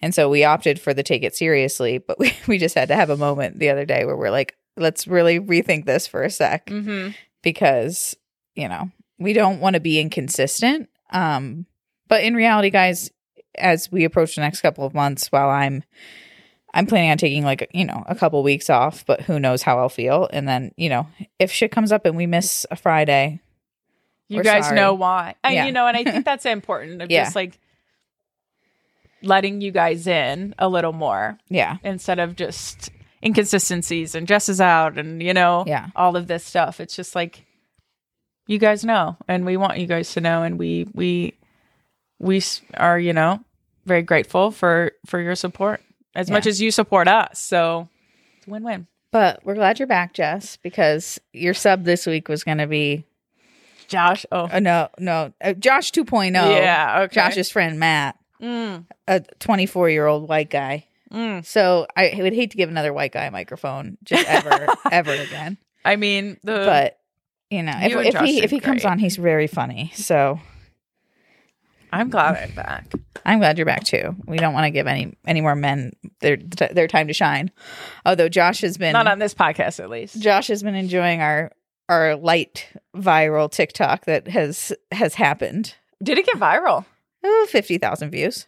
And 0.00 0.14
so 0.14 0.28
we 0.30 0.44
opted 0.44 0.80
for 0.80 0.94
the 0.94 1.02
take 1.02 1.22
it 1.22 1.34
seriously, 1.36 1.98
but 1.98 2.18
we, 2.20 2.32
we 2.46 2.58
just 2.58 2.74
had 2.74 2.88
to 2.88 2.94
have 2.96 3.10
a 3.10 3.16
moment 3.16 3.58
the 3.58 3.70
other 3.70 3.84
day 3.84 4.04
where 4.04 4.16
we're 4.16 4.30
like, 4.30 4.56
let's 4.76 5.06
really 5.06 5.40
rethink 5.40 5.84
this 5.86 6.06
for 6.06 6.22
a 6.22 6.30
sec 6.30 6.66
Mhm. 6.66 7.14
because 7.42 8.14
you 8.54 8.68
know 8.68 8.90
we 9.18 9.32
don't 9.32 9.60
want 9.60 9.72
to 9.72 9.80
be 9.80 9.98
inconsistent 9.98 10.90
um 11.12 11.64
but 12.08 12.22
in 12.22 12.34
reality 12.34 12.68
guys 12.68 13.10
as 13.56 13.90
we 13.90 14.04
approach 14.04 14.34
the 14.34 14.42
next 14.42 14.60
couple 14.60 14.84
of 14.84 14.92
months 14.92 15.32
while 15.32 15.48
i'm 15.48 15.82
i'm 16.76 16.86
planning 16.86 17.10
on 17.10 17.18
taking 17.18 17.42
like 17.44 17.68
you 17.74 17.84
know 17.84 18.04
a 18.06 18.14
couple 18.14 18.42
weeks 18.42 18.70
off 18.70 19.04
but 19.06 19.20
who 19.22 19.40
knows 19.40 19.62
how 19.62 19.78
i'll 19.78 19.88
feel 19.88 20.28
and 20.32 20.46
then 20.48 20.72
you 20.76 20.88
know 20.88 21.06
if 21.38 21.50
shit 21.50 21.70
comes 21.72 21.90
up 21.90 22.04
and 22.06 22.16
we 22.16 22.26
miss 22.26 22.64
a 22.70 22.76
friday 22.76 23.40
You 24.28 24.42
guys 24.42 24.64
sorry. 24.64 24.76
know 24.76 24.92
why. 24.94 25.34
And 25.44 25.54
Yeah. 25.54 25.66
you 25.66 25.72
know, 25.72 25.86
and 25.86 25.96
I 25.96 26.02
think 26.04 26.24
that's 26.30 26.44
important 26.46 27.00
of 27.02 27.10
Yeah. 27.10 27.24
just 27.24 27.36
like 27.36 27.58
letting 29.22 29.60
you 29.60 29.70
guys 29.70 30.06
in 30.06 30.54
a 30.58 30.68
little 30.68 30.92
more 30.92 31.38
yeah 31.48 31.76
instead 31.82 32.18
of 32.18 32.36
just 32.36 32.90
inconsistencies 33.24 34.14
and 34.14 34.26
Jess 34.28 34.48
is 34.48 34.60
out 34.60 34.98
and 34.98 35.22
you 35.22 35.32
know 35.32 35.64
Yeah. 35.66 35.88
all 35.96 36.16
of 36.16 36.26
this 36.26 36.44
stuff. 36.44 36.80
It's 36.80 36.94
just 36.96 37.14
like 37.14 37.44
you 38.46 38.58
guys 38.58 38.84
know 38.84 39.16
and 39.26 39.44
we 39.46 39.56
want 39.56 39.78
you 39.78 39.86
guys 39.86 40.12
to 40.12 40.20
know 40.20 40.42
and 40.42 40.58
we 40.58 40.86
we 40.92 41.34
we 42.18 42.42
are, 42.74 42.98
you 42.98 43.12
know, 43.12 43.40
very 43.84 44.02
grateful 44.02 44.50
for 44.50 44.92
for 45.06 45.20
your 45.20 45.34
support 45.34 45.80
as 46.16 46.28
Yeah. 46.28 46.34
much 46.34 46.46
as 46.46 46.60
you 46.60 46.70
support 46.70 47.06
us. 47.08 47.38
So 47.40 47.88
it's 48.38 48.46
win-win. 48.48 48.86
but 49.12 49.40
we're 49.44 49.54
glad 49.54 49.78
you're 49.78 49.86
back 49.88 50.12
jess 50.14 50.56
because 50.56 51.20
your 51.32 51.54
sub 51.54 51.84
this 51.84 52.06
week 52.06 52.28
was 52.28 52.42
going 52.44 52.58
to 52.58 52.66
be 52.66 53.04
Josh, 53.88 54.26
oh. 54.32 54.48
uh, 54.52 54.58
no 54.58 54.88
no 54.98 55.32
uh, 55.40 55.52
josh 55.52 55.92
2.0 55.92 56.32
yeah, 56.34 57.02
okay. 57.02 57.14
josh's 57.14 57.50
friend 57.50 57.78
matt 57.78 58.16
Mm, 58.42 58.84
a 59.08 59.20
24 59.38 59.88
year 59.90 60.06
old 60.06 60.28
white 60.28 60.50
guy 60.50 60.84
mm. 61.10 61.44
So 61.46 61.86
I 61.96 62.12
would 62.18 62.34
hate 62.34 62.50
to 62.50 62.56
give 62.58 62.68
another 62.68 62.92
white 62.92 63.12
guy 63.12 63.24
a 63.26 63.30
microphone 63.30 63.96
just 64.04 64.26
ever, 64.28 64.66
ever 64.92 65.12
again. 65.12 65.56
I 65.84 65.96
mean, 65.96 66.36
the 66.42 66.64
But 66.66 66.98
you 67.48 67.62
know, 67.62 67.72
if, 67.80 67.92
You 67.92 68.00
if 68.00 68.16
he 68.20 68.42
if 68.42 68.50
he 68.50 68.58
comes 68.60 68.84
on, 68.84 68.98
he's 68.98 69.16
very 69.16 69.46
funny. 69.46 69.92
So 69.94 70.40
I'm 71.96 72.10
glad 72.10 72.36
I'm 72.36 72.54
back. 72.54 72.92
I'm 73.24 73.38
glad 73.38 73.58
you're 73.58 73.66
back 73.66 73.84
too. 73.84 74.14
We 74.26 74.36
don't 74.36 74.54
want 74.54 74.64
to 74.64 74.70
give 74.70 74.86
any 74.86 75.16
any 75.26 75.40
more 75.40 75.54
men 75.54 75.92
their 76.20 76.36
their 76.36 76.86
time 76.86 77.08
to 77.08 77.12
shine. 77.12 77.50
Although 78.04 78.28
Josh 78.28 78.60
has 78.60 78.76
been 78.76 78.92
Not 78.92 79.06
on 79.06 79.18
this 79.18 79.34
podcast, 79.34 79.80
at 79.80 79.90
least. 79.90 80.20
Josh 80.20 80.48
has 80.48 80.62
been 80.62 80.74
enjoying 80.74 81.20
our 81.20 81.50
our 81.88 82.16
light 82.16 82.68
viral 82.94 83.50
TikTok 83.50 84.04
that 84.04 84.28
has 84.28 84.72
has 84.92 85.14
happened. 85.14 85.74
Did 86.02 86.18
it 86.18 86.26
get 86.26 86.36
viral? 86.36 86.84
Oh, 87.24 87.46
50,000 87.50 88.10
views. 88.10 88.46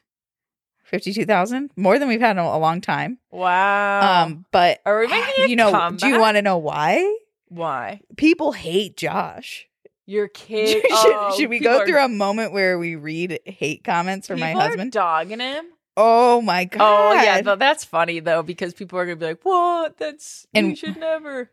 52,000, 0.85 1.71
more 1.77 1.99
than 1.99 2.09
we've 2.09 2.21
had 2.21 2.33
in 2.33 2.39
a, 2.39 2.59
long 2.59 2.81
time. 2.81 3.19
Wow. 3.31 4.25
um, 4.25 4.47
but 4.51 4.81
Are 4.87 5.01
we 5.01 5.07
making 5.07 5.45
a 5.45 5.49
you 5.49 5.57
know, 5.57 5.91
do 5.91 6.09
you 6.09 6.19
want 6.19 6.37
to 6.37 6.43
know 6.43 6.57
why? 6.57 7.19
Why? 7.49 8.01
People 8.17 8.53
hate 8.53 8.97
Josh. 8.97 9.67
Your 10.11 10.27
kid. 10.35 10.68
should, 10.83 10.90
oh, 10.90 11.37
should 11.37 11.51
we 11.51 11.59
go 11.61 11.81
are- 11.81 11.87
through 11.87 12.03
a 12.03 12.09
moment 12.09 12.53
where 12.53 12.79
we 12.79 12.97
read 12.97 13.40
hate 13.44 13.85
comments 13.85 14.27
from 14.27 14.40
my 14.40 14.49
people 14.49 14.62
are 14.62 14.68
husband? 14.68 14.92
dogging 14.92 15.40
him. 15.40 15.66
Oh 15.99 16.40
my 16.40 16.64
god. 16.64 16.81
Oh 16.81 17.12
yeah, 17.23 17.42
th- 17.42 17.59
that's 17.59 17.85
funny 17.85 18.21
though 18.21 18.42
because 18.42 18.73
people 18.73 18.99
are 18.99 19.05
gonna 19.05 19.16
be 19.16 19.27
like, 19.27 19.42
"What? 19.42 19.99
That's 19.99 20.47
you 20.55 20.61
And- 20.61 20.79
should 20.79 20.97
never." 20.97 21.51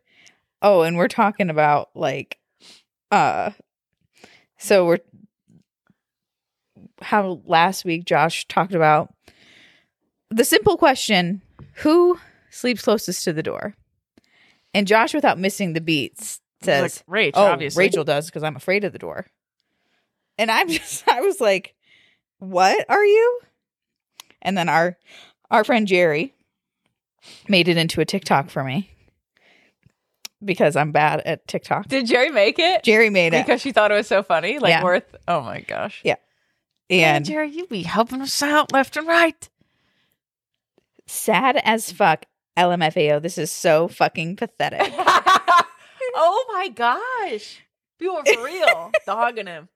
Oh, 0.61 0.83
and 0.83 0.95
we're 0.97 1.09
talking 1.09 1.49
about 1.49 1.89
like 1.95 2.37
uh 3.11 3.51
so 4.57 4.85
we're 4.85 4.99
how 7.01 7.41
last 7.45 7.85
week 7.85 8.05
Josh 8.05 8.47
talked 8.47 8.73
about 8.73 9.13
the 10.29 10.45
simple 10.45 10.77
question, 10.77 11.41
who 11.77 12.19
sleeps 12.49 12.83
closest 12.83 13.23
to 13.25 13.33
the 13.33 13.43
door? 13.43 13.75
And 14.73 14.87
Josh 14.87 15.13
without 15.13 15.39
missing 15.39 15.73
the 15.73 15.81
beats 15.81 16.39
says, 16.61 17.03
like, 17.07 17.25
"Rach, 17.27 17.31
"Oh, 17.35 17.45
obviously." 17.45 17.83
Rachel 17.85 18.03
does 18.03 18.25
because 18.27 18.43
I'm 18.43 18.55
afraid 18.55 18.83
of 18.83 18.93
the 18.93 18.99
door." 18.99 19.25
And 20.37 20.49
I'm 20.51 20.67
just 20.69 21.07
I 21.09 21.21
was 21.21 21.39
like, 21.41 21.75
"What 22.39 22.85
are 22.89 23.05
you?" 23.05 23.39
And 24.41 24.57
then 24.57 24.69
our 24.69 24.97
our 25.51 25.63
friend 25.63 25.87
Jerry 25.87 26.33
made 27.47 27.67
it 27.67 27.77
into 27.77 28.01
a 28.01 28.05
TikTok 28.05 28.49
for 28.49 28.63
me 28.63 28.91
because 30.43 30.75
I'm 30.75 30.91
bad 30.91 31.21
at 31.21 31.47
TikTok. 31.47 31.87
Did 31.87 32.05
Jerry 32.05 32.29
make 32.29 32.59
it? 32.59 32.83
Jerry 32.83 33.09
made 33.09 33.33
it, 33.33 33.45
because 33.45 33.61
she 33.61 33.71
thought 33.71 33.91
it 33.91 33.95
was 33.95 34.07
so 34.07 34.21
funny, 34.23 34.59
like 34.59 34.69
Yeah. 34.69 34.83
worth. 34.83 35.15
Oh 35.27 35.41
my 35.41 35.61
gosh! 35.61 36.01
Yeah. 36.03 36.15
Hey, 36.89 37.03
and 37.03 37.25
Jerry, 37.25 37.49
you 37.49 37.65
be 37.65 37.81
helping 37.81 38.21
us 38.21 38.43
out 38.43 38.71
left 38.71 38.95
and 38.97 39.07
right. 39.07 39.49
sad 41.07 41.57
as 41.63 41.91
fuck. 41.91 42.25
LMFAO. 42.57 43.21
This 43.21 43.37
is 43.37 43.51
so 43.51 43.87
fucking 43.87 44.35
pathetic. 44.37 44.93
oh 46.15 46.45
my 46.53 46.67
gosh! 46.69 47.61
People 47.99 48.17
are 48.17 48.25
for 48.25 48.43
real 48.43 48.91
dogging 49.05 49.47
him. 49.47 49.69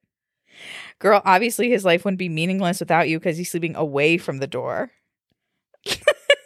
Girl, 0.99 1.21
obviously 1.25 1.69
his 1.69 1.85
life 1.85 2.03
wouldn't 2.03 2.19
be 2.19 2.29
meaningless 2.29 2.79
without 2.79 3.07
you 3.07 3.19
because 3.19 3.37
he's 3.37 3.49
sleeping 3.51 3.75
away 3.75 4.17
from 4.17 4.39
the 4.39 4.47
door. 4.47 4.91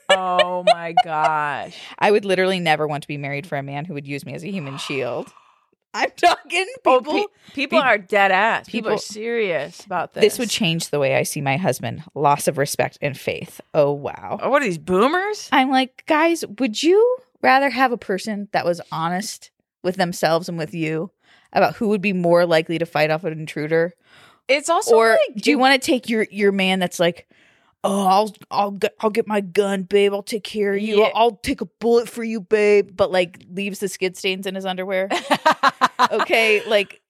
Oh 0.10 0.64
my 0.68 0.94
gosh! 1.04 1.76
I 1.98 2.12
would 2.12 2.26
literally 2.26 2.60
never 2.60 2.88
want 2.88 3.02
to 3.04 3.08
be 3.08 3.18
married 3.18 3.48
for 3.48 3.58
a 3.58 3.64
man 3.64 3.86
who 3.86 3.94
would 3.94 4.08
use 4.08 4.26
me 4.26 4.34
as 4.34 4.44
a 4.44 4.52
human 4.52 4.78
shield. 4.78 5.32
I'm 5.96 6.10
talking 6.18 6.66
Oh, 6.86 7.00
people. 7.02 7.14
pe- 7.14 7.54
people 7.54 7.80
pe- 7.80 7.86
are 7.86 7.98
dead 8.00 8.32
ass. 8.32 8.68
People, 8.68 8.94
are 8.94 8.98
serious 8.98 9.86
about 9.86 10.14
this. 10.16 10.24
this 10.24 10.40
would 10.40 10.50
change 10.50 10.90
the 10.90 10.98
way 10.98 11.16
I 11.16 11.22
see 11.22 11.40
my 11.40 11.56
husband. 11.58 12.04
Loss 12.16 12.48
of 12.48 12.58
respect 12.58 12.98
and 13.02 13.16
faith. 13.18 13.62
Oh 13.76 13.92
wow. 13.92 14.40
Oh, 14.42 14.50
what 14.50 14.64
are 14.64 14.66
these 14.66 14.80
boomers? 14.80 15.50
I'm 15.52 15.70
like, 15.70 16.04
guys, 16.08 16.44
would 16.60 16.82
you 16.82 17.18
rather 17.44 17.70
have 17.70 17.92
a 17.92 17.98
person 17.98 18.48
that 18.54 18.66
was 18.66 18.82
honest 18.92 19.52
with 19.84 19.96
themselves 19.96 20.50
and 20.50 20.58
with 20.58 20.74
you 20.74 21.12
about 21.52 21.76
who 21.76 21.90
would 21.90 22.02
be 22.02 22.14
more 22.14 22.46
likely 22.46 22.78
to 22.78 22.86
fight 22.86 23.12
off 23.12 23.24
an 23.24 23.34
intruder? 23.34 23.94
It's 24.48 24.70
also 24.70 24.96
or 24.96 25.10
like, 25.12 25.42
do 25.42 25.50
you 25.50 25.58
want 25.58 25.82
to 25.82 25.86
take 25.86 26.10
your 26.10 26.28
your 26.32 26.52
man 26.52 26.80
that's 26.80 27.00
like, 27.00 27.28
oh, 27.84 28.08
I'll 28.08 28.36
I'll 28.52 28.72
get 28.72 28.96
I'll 29.00 29.10
get 29.10 29.28
my 29.28 29.42
gun, 29.42 29.84
babe. 29.84 30.14
I'll 30.14 30.24
take 30.24 30.44
care 30.44 30.74
of 30.74 30.82
you. 30.82 31.00
Yeah. 31.00 31.06
I'll, 31.06 31.12
I'll 31.16 31.36
take 31.38 31.62
a 31.62 31.66
bullet 31.66 32.10
for 32.10 32.24
you, 32.24 32.42
babe. 32.42 32.92
But 32.96 33.12
like 33.12 33.46
leaves 33.50 33.80
the 33.80 33.88
skid 33.88 34.18
stains 34.18 34.46
in 34.48 34.56
his 34.56 34.66
underwear. 34.66 35.10
Okay, 36.12 36.62
like 36.68 37.02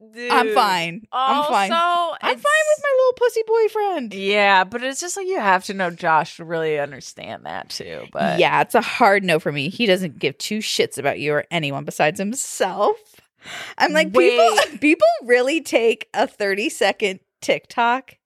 Dude. 0.00 0.30
I'm 0.30 0.48
oh, 0.48 0.54
fine. 0.54 1.06
Also, 1.10 1.52
I'm 1.52 2.30
it's- 2.30 2.42
fine 2.42 2.42
with 2.42 2.84
my 2.84 2.96
little 2.98 3.12
pussy 3.14 3.42
boyfriend. 3.46 4.14
Yeah, 4.14 4.62
but 4.62 4.84
it's 4.84 5.00
just 5.00 5.16
like 5.16 5.26
you 5.26 5.40
have 5.40 5.64
to 5.64 5.74
know 5.74 5.90
Josh 5.90 6.36
to 6.36 6.44
really 6.44 6.78
understand 6.78 7.44
that 7.46 7.68
too. 7.70 8.06
But 8.12 8.38
yeah, 8.38 8.60
it's 8.60 8.76
a 8.76 8.80
hard 8.80 9.24
no 9.24 9.40
for 9.40 9.50
me. 9.50 9.68
He 9.68 9.86
doesn't 9.86 10.20
give 10.20 10.38
two 10.38 10.58
shits 10.58 10.98
about 10.98 11.18
you 11.18 11.32
or 11.34 11.46
anyone 11.50 11.84
besides 11.84 12.20
himself. 12.20 12.96
I'm 13.76 13.92
like, 13.92 14.12
people 14.12 14.56
Wait. 14.66 14.80
people 14.80 15.06
really 15.24 15.60
take 15.60 16.08
a 16.14 16.26
30 16.28 16.68
second 16.68 17.20
TikTok 17.40 18.16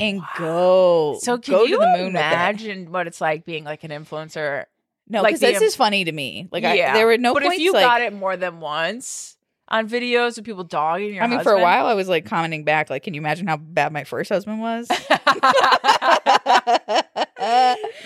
and 0.00 0.22
go 0.38 1.18
So 1.20 1.38
can 1.38 1.54
go 1.54 1.64
you 1.64 1.78
to 1.78 1.84
the 1.84 1.98
moon 1.98 2.08
imagine 2.08 2.90
what 2.90 3.06
it's 3.06 3.20
like 3.20 3.44
being 3.44 3.62
like 3.64 3.84
an 3.84 3.90
influencer? 3.90 4.64
No, 5.08 5.22
because 5.22 5.38
the 5.38 5.46
this 5.46 5.58
im- 5.58 5.62
is 5.62 5.76
funny 5.76 6.04
to 6.04 6.10
me. 6.10 6.48
Like, 6.50 6.64
yeah, 6.64 6.90
I, 6.90 6.94
there 6.94 7.06
were 7.06 7.16
no 7.16 7.32
But 7.32 7.44
points. 7.44 7.56
if 7.56 7.62
you 7.62 7.72
like, 7.72 7.84
got 7.84 8.02
it 8.02 8.12
more 8.12 8.36
than 8.36 8.58
once 8.58 9.35
on 9.68 9.88
videos 9.88 10.38
of 10.38 10.44
people 10.44 10.64
dogging 10.64 11.14
your, 11.14 11.24
I 11.24 11.26
mean, 11.26 11.40
for 11.40 11.52
a 11.52 11.60
while, 11.60 11.86
I 11.86 11.94
was 11.94 12.08
like 12.08 12.24
commenting 12.24 12.64
back, 12.64 12.90
like, 12.90 13.02
"Can 13.02 13.14
you 13.14 13.20
imagine 13.20 13.46
how 13.46 13.56
bad 13.56 13.92
my 13.92 14.04
first 14.04 14.30
husband 14.30 14.60
was?" 14.60 14.88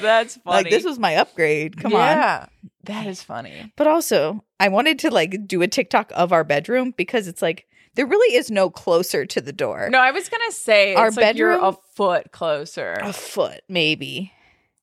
That's 0.01 0.37
funny. 0.37 0.64
like, 0.64 0.70
this 0.70 0.85
was 0.85 0.99
my 0.99 1.16
upgrade. 1.16 1.77
Come 1.77 1.94
on. 1.94 2.01
yeah, 2.01 2.46
that 2.85 3.07
is 3.07 3.23
funny. 3.23 3.73
But 3.77 3.87
also, 3.87 4.44
I 4.59 4.68
wanted 4.68 4.99
to 5.01 5.11
like 5.11 5.46
do 5.46 5.62
a 5.62 5.68
TikTok 5.68 6.11
of 6.14 6.33
our 6.33 6.44
bedroom 6.44 6.92
because 6.96 7.29
it's 7.29 7.42
like 7.42 7.66
there 7.94 8.07
really 8.07 8.37
is 8.37 8.51
no 8.51 8.70
closer 8.70 9.27
to 9.27 9.40
the 9.40 9.53
door. 9.53 9.88
No, 9.90 9.99
I 9.99 10.11
was 10.12 10.29
gonna 10.29 10.53
say 10.53 10.94
Our 10.94 11.09
it's 11.09 11.16
like 11.16 11.37
you're 11.37 11.53
bedroom- 11.55 11.75
a 11.75 11.94
foot 11.94 12.33
closer. 12.33 12.99
a 13.03 13.12
foot 13.12 13.61
maybe. 13.68 14.33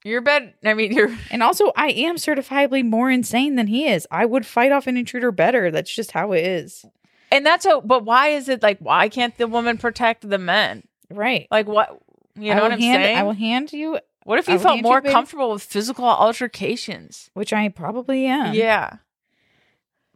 Your 0.07 0.21
bed. 0.21 0.53
I 0.63 0.73
mean, 0.73 0.93
you're. 0.93 1.15
And 1.31 1.43
also, 1.43 1.71
I 1.75 1.89
am 1.89 2.15
certifiably 2.15 2.83
more 2.83 3.11
insane 3.11 3.55
than 3.55 3.67
he 3.67 3.87
is. 3.87 4.07
I 4.09 4.25
would 4.25 4.45
fight 4.45 4.71
off 4.71 4.87
an 4.87 4.95
intruder 4.95 5.31
better. 5.31 5.69
That's 5.69 5.93
just 5.93 6.11
how 6.11 6.31
it 6.31 6.45
is. 6.45 6.85
And 7.31 7.45
that's 7.45 7.65
how, 7.65 7.81
But 7.81 8.05
why 8.05 8.29
is 8.29 8.47
it 8.47 8.63
like? 8.63 8.79
Why 8.79 9.09
can't 9.09 9.37
the 9.37 9.47
woman 9.47 9.77
protect 9.77 10.27
the 10.27 10.37
men? 10.37 10.83
Right. 11.09 11.47
Like 11.51 11.67
what? 11.67 12.01
You 12.35 12.55
know 12.55 12.61
what 12.63 12.71
I'm 12.71 12.79
hand, 12.79 13.03
saying? 13.03 13.17
I 13.17 13.23
will 13.23 13.33
hand 13.33 13.73
you, 13.73 13.99
what 14.23 14.39
if 14.39 14.47
you 14.47 14.59
felt 14.59 14.75
hand 14.75 14.77
you, 14.77 14.83
more 14.83 15.01
comfortable 15.01 15.51
with 15.51 15.63
physical 15.63 16.05
altercations? 16.05 17.29
which 17.33 17.51
I 17.51 17.67
probably 17.69 18.27
am. 18.27 18.53
yeah. 18.53 18.97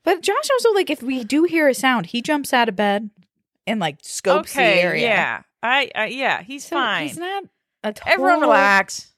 But 0.04 0.22
Josh 0.22 0.50
also 0.52 0.72
like 0.74 0.90
if 0.90 1.04
we 1.04 1.24
do 1.24 1.44
hear 1.44 1.68
a 1.68 1.74
sound, 1.74 2.08
he 2.08 2.22
jumps 2.22 2.54
out 2.54 2.70
of 2.70 2.76
bed 2.76 3.10
and 3.68 3.80
like 3.80 3.98
scopes 4.02 4.56
okay. 4.56 4.76
the 4.76 4.82
area. 4.82 5.02
Yeah. 5.02 5.42
I. 5.62 5.92
I 5.94 6.06
yeah. 6.08 6.42
He's 6.44 6.66
So 6.66 6.76
fine. 6.76 7.08
He's 7.08 7.18
not 7.18 7.44
a 7.84 7.94
total, 7.94 8.14
Everyone 8.14 8.42
relax. 8.42 9.11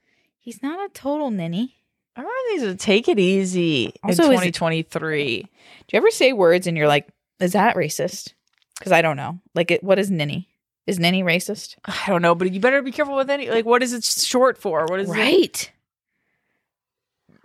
He's 0.43 0.61
not 0.61 0.85
a 0.85 0.93
total 0.93 1.31
ninny. 1.31 1.77
Everyone 2.17 2.35
needs 2.51 2.63
to 2.63 2.75
take 2.75 3.07
it 3.07 3.17
easy 3.17 3.93
Also, 4.03 4.25
in 4.25 4.33
is 4.33 4.41
it- 4.41 4.53
2023. 4.53 5.41
Do 5.41 5.47
you 5.93 5.97
ever 5.97 6.11
say 6.11 6.33
words 6.33 6.67
and 6.67 6.75
you're 6.77 6.87
like, 6.87 7.07
is 7.39 7.53
that 7.53 7.75
racist? 7.77 8.33
Because 8.77 8.91
I 8.91 9.01
don't 9.01 9.15
know. 9.15 9.39
Like, 9.55 9.71
it, 9.71 9.83
what 9.83 9.99
is 9.99 10.11
ninny? 10.11 10.49
Is 10.85 10.99
ninny 10.99 11.23
racist? 11.23 11.77
I 11.85 12.03
don't 12.07 12.21
know, 12.21 12.35
but 12.35 12.51
you 12.51 12.59
better 12.59 12.81
be 12.81 12.91
careful 12.91 13.15
with 13.15 13.29
any. 13.29 13.49
Like, 13.49 13.65
what 13.65 13.81
is 13.81 13.93
it 13.93 14.03
short 14.03 14.57
for? 14.57 14.85
What 14.89 14.99
is 14.99 15.09
it? 15.09 15.13
Right. 15.13 15.71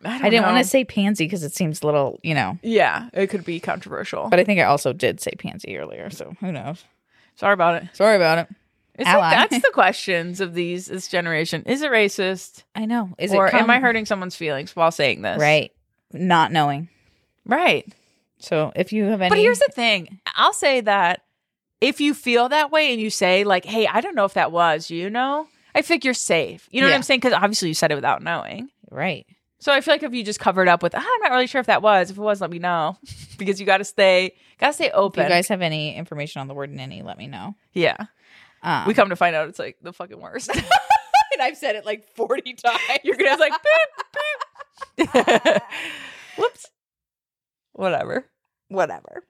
I, 0.05 0.27
I 0.27 0.31
didn't 0.31 0.45
want 0.47 0.59
to 0.59 0.69
say 0.69 0.85
pansy 0.85 1.25
because 1.25 1.45
it 1.45 1.55
seems 1.55 1.83
a 1.83 1.87
little, 1.87 2.19
you 2.25 2.35
know. 2.35 2.59
Yeah, 2.63 3.09
it 3.13 3.29
could 3.29 3.45
be 3.45 3.61
controversial. 3.61 4.29
But 4.29 4.41
I 4.41 4.45
think 4.45 4.59
I 4.61 4.65
also 4.65 4.93
did 4.93 5.21
say 5.21 5.33
pansy 5.39 5.79
earlier, 5.79 6.11
so 6.11 6.35
who 6.41 6.51
knows? 6.53 6.85
Sorry 7.37 7.53
about 7.55 7.83
it. 7.83 7.89
Sorry 7.95 8.17
about 8.17 8.39
it. 8.39 8.49
It's 8.99 9.09
Ally. 9.09 9.31
like 9.31 9.51
that's 9.51 9.65
the 9.65 9.71
questions 9.73 10.41
of 10.41 10.55
these 10.55 10.87
this 10.87 11.09
generation. 11.09 11.63
Is 11.67 11.83
it 11.83 11.91
racist? 11.91 12.65
I 12.75 12.85
know. 12.85 13.11
Is 13.19 13.33
or 13.33 13.47
it 13.47 13.55
am 13.55 13.71
I 13.71 13.79
hurting 13.81 14.07
someone's 14.07 14.37
feelings 14.37 14.75
while 14.75 14.91
saying 14.91 15.23
this? 15.23 15.41
Right. 15.41 15.73
Not 16.13 16.51
knowing. 16.53 16.89
Right. 17.47 17.87
So 18.39 18.73
if 18.77 18.93
you 18.93 19.05
have 19.05 19.21
any, 19.21 19.31
But 19.31 19.39
here's 19.39 19.59
the 19.61 19.71
thing. 19.73 20.21
I'll 20.35 20.53
say 20.53 20.81
that 20.83 21.23
if 21.81 22.01
you 22.01 22.13
feel 22.15 22.49
that 22.51 22.71
way 22.71 22.93
and 22.93 23.01
you 23.01 23.11
say 23.11 23.45
like, 23.45 23.65
"Hey, 23.65 23.87
I 23.87 24.01
don't 24.01 24.15
know 24.15 24.25
if 24.25 24.35
that 24.35 24.53
was," 24.53 24.91
you 24.91 25.11
know, 25.11 25.47
I 25.75 25.83
think 25.83 26.05
you're 26.05 26.15
safe. 26.15 26.69
You 26.73 26.81
know 26.81 26.89
what 26.89 26.95
I'm 26.95 27.03
saying? 27.03 27.21
Because 27.21 27.33
obviously 27.35 27.69
you 27.69 27.75
said 27.75 27.93
it 27.93 27.97
without 27.97 28.23
knowing. 28.23 28.69
right. 28.91 29.27
So 29.61 29.73
I 29.73 29.81
feel 29.81 29.93
like 29.95 30.05
if 30.05 30.15
you 30.15 30.23
just 30.23 30.39
covered 30.39 30.69
up 30.69 30.85
with, 30.85 30.95
"Ah, 30.95 30.99
I'm 31.05 31.21
not 31.21 31.33
really 31.33 31.49
sure 31.49 31.61
if 31.61 31.67
that 31.67 31.83
was. 31.83 32.13
If 32.13 32.17
it 32.17 32.21
was, 32.21 32.41
let 32.41 32.49
me 32.51 32.61
know, 32.61 32.97
because 33.39 33.59
you 33.59 33.67
got 33.67 33.79
to 33.79 33.85
stay, 33.85 34.35
got 34.61 34.69
to 34.69 34.73
stay 34.73 34.87
if 34.87 34.93
open. 34.95 35.25
you 35.25 35.29
guys 35.29 35.49
have 35.49 35.63
any 35.63 35.97
information 35.97 36.41
on 36.41 36.47
the 36.47 36.55
word 36.55 36.71
ninny, 36.73 37.03
let 37.03 37.19
me 37.19 37.27
know. 37.27 37.57
yeah. 37.73 38.07
Um, 38.62 38.87
We 38.87 38.94
come 38.94 39.11
to 39.11 39.16
find 39.16 39.35
out 39.37 39.49
it's 39.49 39.59
like 39.59 39.77
the 39.83 39.92
fucking 39.92 40.21
worst. 40.21 40.51
and 40.55 40.64
I've 41.40 41.57
said 41.57 41.77
it 41.77 41.85
like 41.87 42.05
forty 42.14 42.55
times. 42.55 42.81
You're 43.05 43.16
gonna 43.16 43.31
have 43.31 43.40
like 43.40 43.53
beep 44.97 45.12
beep. 45.14 45.62
Whoops. 46.38 46.66
Whatever. 47.73 48.25
whatever. 48.68 49.23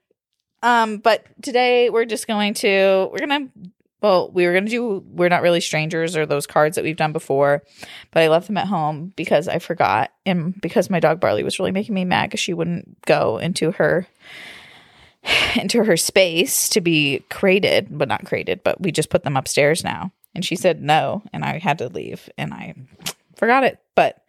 Um, 0.61 0.97
but 0.97 1.25
today 1.41 1.89
we're 1.89 2.05
just 2.05 2.27
going 2.27 2.53
to 2.55 3.09
we're 3.11 3.19
gonna 3.19 3.47
well, 4.01 4.31
we 4.31 4.45
were 4.45 4.53
gonna 4.53 4.69
do 4.69 5.03
we're 5.11 5.29
not 5.29 5.41
really 5.41 5.61
strangers 5.61 6.15
or 6.17 6.25
those 6.25 6.47
cards 6.47 6.75
that 6.75 6.83
we've 6.83 6.97
done 6.97 7.11
before, 7.13 7.63
but 8.11 8.23
I 8.23 8.27
left 8.27 8.47
them 8.47 8.57
at 8.57 8.67
home 8.67 9.13
because 9.15 9.47
I 9.47 9.59
forgot 9.59 10.11
and 10.25 10.59
because 10.59 10.89
my 10.89 10.99
dog 10.99 11.19
Barley 11.19 11.43
was 11.43 11.59
really 11.59 11.71
making 11.71 11.95
me 11.95 12.05
mad 12.05 12.27
because 12.29 12.39
she 12.39 12.53
wouldn't 12.53 13.01
go 13.05 13.37
into 13.37 13.71
her 13.71 14.07
into 15.55 15.83
her 15.83 15.97
space 15.97 16.69
to 16.69 16.81
be 16.81 17.23
crated, 17.29 17.87
but 17.91 18.07
not 18.07 18.25
crated, 18.25 18.61
but 18.63 18.79
we 18.81 18.91
just 18.91 19.09
put 19.09 19.23
them 19.23 19.37
upstairs 19.37 19.83
now. 19.83 20.11
And 20.35 20.45
she 20.45 20.55
said 20.55 20.81
no, 20.81 21.23
and 21.33 21.43
I 21.43 21.57
had 21.57 21.79
to 21.79 21.87
leave 21.89 22.29
and 22.37 22.53
I 22.53 22.75
forgot 23.35 23.63
it. 23.63 23.79
But 23.95 24.23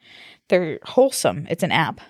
they're 0.49 0.79
Holsom. 0.83 1.47
It's 1.51 1.63
an 1.63 1.73
app 1.73 2.01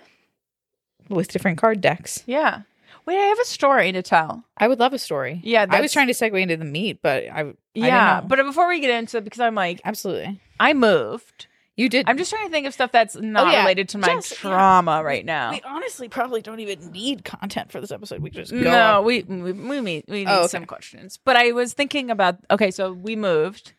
with 1.09 1.29
different 1.29 1.59
card 1.59 1.81
decks. 1.81 2.23
Yeah. 2.27 2.63
Wait, 3.07 3.19
I 3.19 3.25
have 3.27 3.39
a 3.41 3.45
story 3.45 3.91
to 3.93 4.03
tell. 4.03 4.45
I 4.57 4.69
would 4.69 4.79
love 4.79 4.93
a 4.93 4.99
story. 4.99 5.41
Yeah, 5.43 5.67
I 5.69 5.81
was 5.81 5.93
trying 5.93 6.07
to 6.07 6.13
segue 6.13 6.41
into 6.41 6.57
the 6.57 6.65
meat, 6.65 7.01
but 7.03 7.25
I, 7.25 7.41
I 7.41 7.55
Yeah, 7.75 8.21
know. 8.23 8.29
but 8.29 8.37
before 8.45 8.69
we 8.69 8.79
get 8.81 8.91
into 8.91 9.17
it, 9.19 9.25
because 9.25 9.41
I'm 9.41 9.55
like, 9.55 9.81
absolutely. 9.85 10.41
I 10.61 10.75
moved. 10.75 11.47
You 11.81 11.89
did. 11.89 12.09
I'm 12.09 12.19
just 12.19 12.31
trying 12.31 12.45
to 12.47 12.51
think 12.51 12.67
of 12.67 12.75
stuff 12.75 12.93
that's 12.93 13.17
not 13.17 13.49
Oh, 13.49 13.51
yeah. 13.51 13.61
related 13.63 13.89
to 13.91 13.99
my 13.99 14.07
Just- 14.07 14.33
yeah. 14.33 14.51
trauma 14.51 15.03
right 15.03 15.25
now. 15.25 15.51
We 15.53 15.63
honestly 15.65 16.09
probably 16.09 16.43
don't 16.43 16.61
even 16.61 16.91
need 16.93 17.25
content 17.25 17.73
for 17.73 17.81
this 17.81 17.91
episode. 17.91 18.21
We 18.21 18.29
just 18.31 18.53
go. 18.53 18.59
no, 18.59 19.03
we 19.03 19.23
we 19.23 19.53
we 19.53 19.81
need 19.81 20.05
we 20.09 20.19
need 20.25 20.29
Oh, 20.29 20.41
okay. 20.41 20.49
some 20.49 20.67
questions. 20.67 21.19
But 21.25 21.37
I 21.37 21.53
was 21.53 21.73
thinking 21.73 22.11
about 22.11 22.37
okay, 22.51 22.71
so 22.71 22.93
we 22.93 23.17
moved 23.17 23.73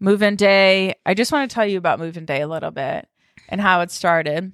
move 0.00 0.22
in 0.22 0.34
day. 0.36 0.96
I 1.06 1.14
just 1.14 1.30
want 1.30 1.48
to 1.50 1.54
tell 1.54 1.66
you 1.66 1.78
about 1.78 2.00
move 2.00 2.16
in 2.16 2.24
day 2.26 2.40
a 2.40 2.48
little 2.48 2.70
bit 2.72 3.08
and 3.48 3.60
how 3.60 3.80
it 3.82 3.90
started. 3.92 4.52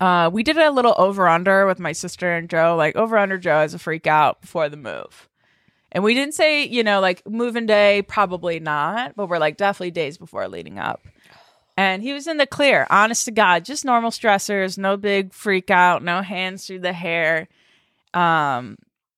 Uh, 0.00 0.30
we 0.32 0.42
did 0.42 0.56
a 0.56 0.70
little 0.70 0.94
over 0.96 1.28
under 1.28 1.66
with 1.66 1.78
my 1.80 1.92
sister 1.92 2.32
and 2.32 2.48
Joe, 2.48 2.76
like 2.76 2.96
over 2.96 3.18
under 3.18 3.36
Joe 3.38 3.58
as 3.58 3.74
a 3.74 3.78
freak 3.78 4.06
out 4.06 4.40
before 4.40 4.68
the 4.70 4.76
move. 4.76 5.28
And 5.92 6.04
we 6.04 6.14
didn't 6.14 6.34
say, 6.34 6.64
you 6.64 6.84
know, 6.84 7.00
like 7.00 7.28
moving 7.28 7.66
day, 7.66 8.02
probably 8.02 8.60
not, 8.60 9.16
but 9.16 9.28
we're 9.28 9.38
like 9.38 9.56
definitely 9.56 9.90
days 9.90 10.16
before 10.16 10.46
leading 10.48 10.78
up. 10.78 11.04
And 11.80 12.02
he 12.02 12.12
was 12.12 12.26
in 12.26 12.36
the 12.36 12.46
clear, 12.46 12.86
honest 12.90 13.24
to 13.24 13.30
God, 13.30 13.64
just 13.64 13.86
normal 13.86 14.10
stressors, 14.10 14.76
no 14.76 14.98
big 14.98 15.32
freak 15.32 15.70
out, 15.70 16.02
no 16.02 16.20
hands 16.20 16.66
through 16.66 16.80
the 16.80 16.92
hair. 16.92 17.48
Um, 18.12 18.76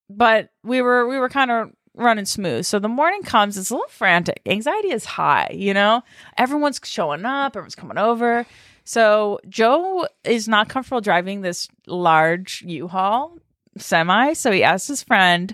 but 0.09 0.47
we 0.63 0.81
were 0.81 1.05
we 1.05 1.19
were 1.19 1.27
kind 1.27 1.51
of 1.51 1.71
running 1.93 2.23
smooth. 2.23 2.65
So 2.65 2.79
the 2.79 2.87
morning 2.87 3.21
comes, 3.23 3.57
it's 3.57 3.69
a 3.69 3.73
little 3.73 3.89
frantic. 3.89 4.41
Anxiety 4.45 4.91
is 4.93 5.03
high, 5.03 5.49
you 5.53 5.73
know? 5.73 6.03
Everyone's 6.37 6.79
showing 6.85 7.25
up, 7.25 7.57
everyone's 7.57 7.75
coming 7.75 7.97
over. 7.97 8.45
So 8.85 9.41
Joe 9.49 10.07
is 10.23 10.47
not 10.47 10.69
comfortable 10.69 11.01
driving 11.01 11.41
this 11.41 11.67
large 11.85 12.63
U-Haul 12.65 13.39
semi, 13.77 14.31
so 14.31 14.53
he 14.53 14.63
asked 14.63 14.87
his 14.87 15.03
friend 15.03 15.53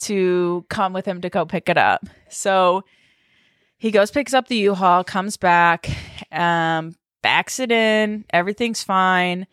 to 0.00 0.64
come 0.68 0.92
with 0.92 1.06
him 1.06 1.20
to 1.20 1.30
go 1.30 1.46
pick 1.46 1.68
it 1.68 1.78
up. 1.78 2.06
So 2.28 2.82
he 3.80 3.90
goes, 3.90 4.10
picks 4.10 4.34
up 4.34 4.46
the 4.48 4.56
U-Haul, 4.56 5.04
comes 5.04 5.38
back, 5.38 5.88
um, 6.30 6.94
backs 7.22 7.58
it 7.58 7.72
in, 7.72 8.26
everything's 8.28 8.84
fine. 8.84 9.46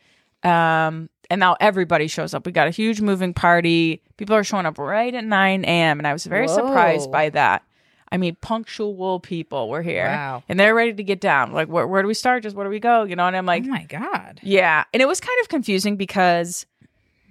Um, 0.43 1.09
and 1.29 1.39
now 1.39 1.55
everybody 1.61 2.07
shows 2.07 2.33
up. 2.33 2.45
We 2.45 2.51
got 2.51 2.67
a 2.67 2.71
huge 2.71 2.99
moving 2.99 3.33
party. 3.33 4.01
People 4.17 4.35
are 4.35 4.43
showing 4.43 4.65
up 4.65 4.77
right 4.77 5.13
at 5.15 5.23
9 5.23 5.63
a.m. 5.63 5.99
And 5.99 6.05
I 6.05 6.11
was 6.11 6.25
very 6.25 6.49
surprised 6.49 7.09
by 7.09 7.29
that. 7.29 7.63
I 8.11 8.17
mean, 8.17 8.35
punctual 8.41 9.21
people 9.21 9.69
were 9.69 9.81
here. 9.81 10.07
Wow. 10.07 10.43
And 10.49 10.59
they're 10.59 10.75
ready 10.75 10.93
to 10.93 11.03
get 11.03 11.21
down. 11.21 11.53
Like, 11.53 11.69
where, 11.69 11.87
where 11.87 12.01
do 12.01 12.07
we 12.09 12.13
start? 12.13 12.43
Just 12.43 12.55
where 12.55 12.65
do 12.65 12.69
we 12.69 12.79
go? 12.79 13.03
You 13.03 13.15
know, 13.15 13.27
and 13.27 13.35
I'm 13.35 13.45
like, 13.45 13.63
oh 13.63 13.67
my 13.67 13.83
god. 13.83 14.41
yeah. 14.43 14.83
And 14.93 15.01
it 15.01 15.07
was 15.07 15.21
kind 15.21 15.37
of 15.41 15.47
confusing 15.47 15.95
because 15.95 16.65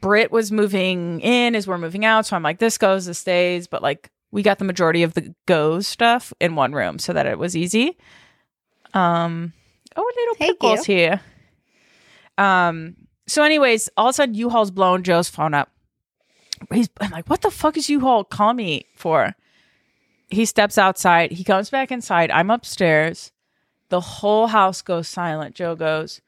Brit 0.01 0.33
was 0.33 0.51
moving 0.51 1.21
in 1.21 1.55
as 1.55 1.67
we're 1.67 1.79
moving 1.79 2.07
out. 2.07 2.25
So 2.27 2.37
I'm 2.37 2.43
like, 2.43 2.59
this 2.59 2.79
goes, 2.79 3.05
this 3.05 3.19
stays. 3.19 3.67
But 3.67 3.83
like, 3.83 4.11
we 4.31 4.43
got 4.43 4.59
the 4.59 4.65
majority 4.65 5.03
of 5.03 5.15
the 5.15 5.35
goes 5.47 5.87
stuff 5.87 6.33
in 6.41 6.57
one 6.57 6.73
room 6.73 6.99
so 6.99 7.13
that 7.13 7.27
it 7.27 7.39
was 7.39 7.57
easy. 7.57 7.97
Um, 8.95 9.53
oh, 9.95 10.13
little 10.17 10.35
pickles 10.35 10.87
here. 10.87 11.21
Um, 12.39 12.97
so, 13.27 13.43
anyways, 13.43 13.89
all 13.97 14.09
of 14.09 14.11
a 14.11 14.15
sudden, 14.15 14.35
U-Haul's 14.35 14.71
blowing 14.71 15.03
Joe's 15.03 15.29
phone 15.29 15.55
up. 15.55 15.71
He's, 16.73 16.89
I'm 17.01 17.11
like, 17.11 17.29
what 17.29 17.43
the 17.43 17.51
fuck 17.51 17.77
is 17.77 17.89
U-Haul 17.89 18.25
calling 18.25 18.57
me 18.57 18.87
for? 18.95 19.35
He 20.29 20.45
steps 20.45 20.79
outside. 20.79 21.33
He 21.33 21.45
comes 21.45 21.71
back 21.71 21.91
inside. 21.93 22.31
I'm 22.31 22.51
upstairs. 22.51 23.33
The 23.89 24.01
whole 24.01 24.49
house 24.49 24.83
goes 24.83 25.09
silent. 25.09 25.55
Joe 25.55 25.77
goes, 25.77 26.21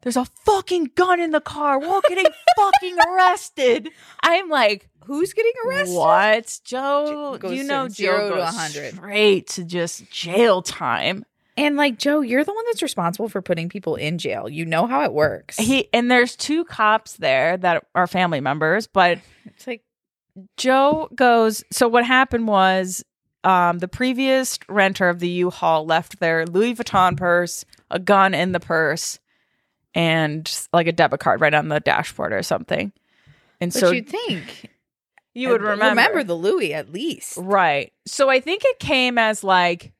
There's 0.00 0.16
a 0.16 0.24
fucking 0.24 0.92
gun 0.94 1.20
in 1.20 1.30
the 1.30 1.40
car. 1.40 1.78
We're 1.78 2.00
getting 2.08 2.26
fucking 2.56 2.96
arrested. 3.08 3.88
I'm 4.22 4.48
like, 4.48 4.88
Who's 5.10 5.32
getting 5.32 5.52
arrested? 5.66 5.96
What? 5.96 6.60
Joe, 6.62 7.36
Goes 7.40 7.56
you 7.56 7.64
know 7.64 7.88
Joe 7.88 8.28
to 8.28 8.34
goes 8.36 8.44
100. 8.44 8.94
straight 8.94 9.48
to 9.48 9.64
just 9.64 10.08
jail 10.08 10.62
time. 10.62 11.24
And 11.56 11.76
like 11.76 11.98
Joe, 11.98 12.20
you're 12.20 12.44
the 12.44 12.54
one 12.54 12.64
that's 12.66 12.80
responsible 12.80 13.28
for 13.28 13.42
putting 13.42 13.68
people 13.68 13.96
in 13.96 14.18
jail. 14.18 14.48
You 14.48 14.64
know 14.64 14.86
how 14.86 15.02
it 15.02 15.12
works. 15.12 15.56
He 15.56 15.88
and 15.92 16.08
there's 16.08 16.36
two 16.36 16.64
cops 16.64 17.14
there 17.14 17.56
that 17.56 17.84
are 17.92 18.06
family 18.06 18.40
members, 18.40 18.86
but 18.86 19.18
it's 19.46 19.66
like 19.66 19.82
Joe 20.56 21.08
goes, 21.12 21.64
so 21.72 21.88
what 21.88 22.06
happened 22.06 22.46
was 22.46 23.04
um, 23.42 23.80
the 23.80 23.88
previous 23.88 24.60
renter 24.68 25.08
of 25.08 25.18
the 25.18 25.28
U-Haul 25.28 25.86
left 25.86 26.20
their 26.20 26.46
Louis 26.46 26.76
Vuitton 26.76 27.16
purse, 27.16 27.64
a 27.90 27.98
gun 27.98 28.32
in 28.32 28.52
the 28.52 28.60
purse, 28.60 29.18
and 29.92 30.48
like 30.72 30.86
a 30.86 30.92
debit 30.92 31.18
card 31.18 31.40
right 31.40 31.52
on 31.52 31.66
the 31.66 31.80
dashboard 31.80 32.32
or 32.32 32.44
something. 32.44 32.92
And 33.60 33.72
but 33.72 33.80
so 33.80 33.90
you'd 33.90 34.08
think 34.08 34.69
you 35.34 35.48
would 35.50 35.62
uh, 35.62 35.76
remember. 35.76 36.24
the 36.24 36.34
Louis 36.34 36.74
at 36.74 36.92
least. 36.92 37.36
Right. 37.36 37.92
So 38.06 38.28
I 38.28 38.40
think 38.40 38.62
it 38.64 38.78
came 38.78 39.18
as 39.18 39.44
like, 39.44 39.92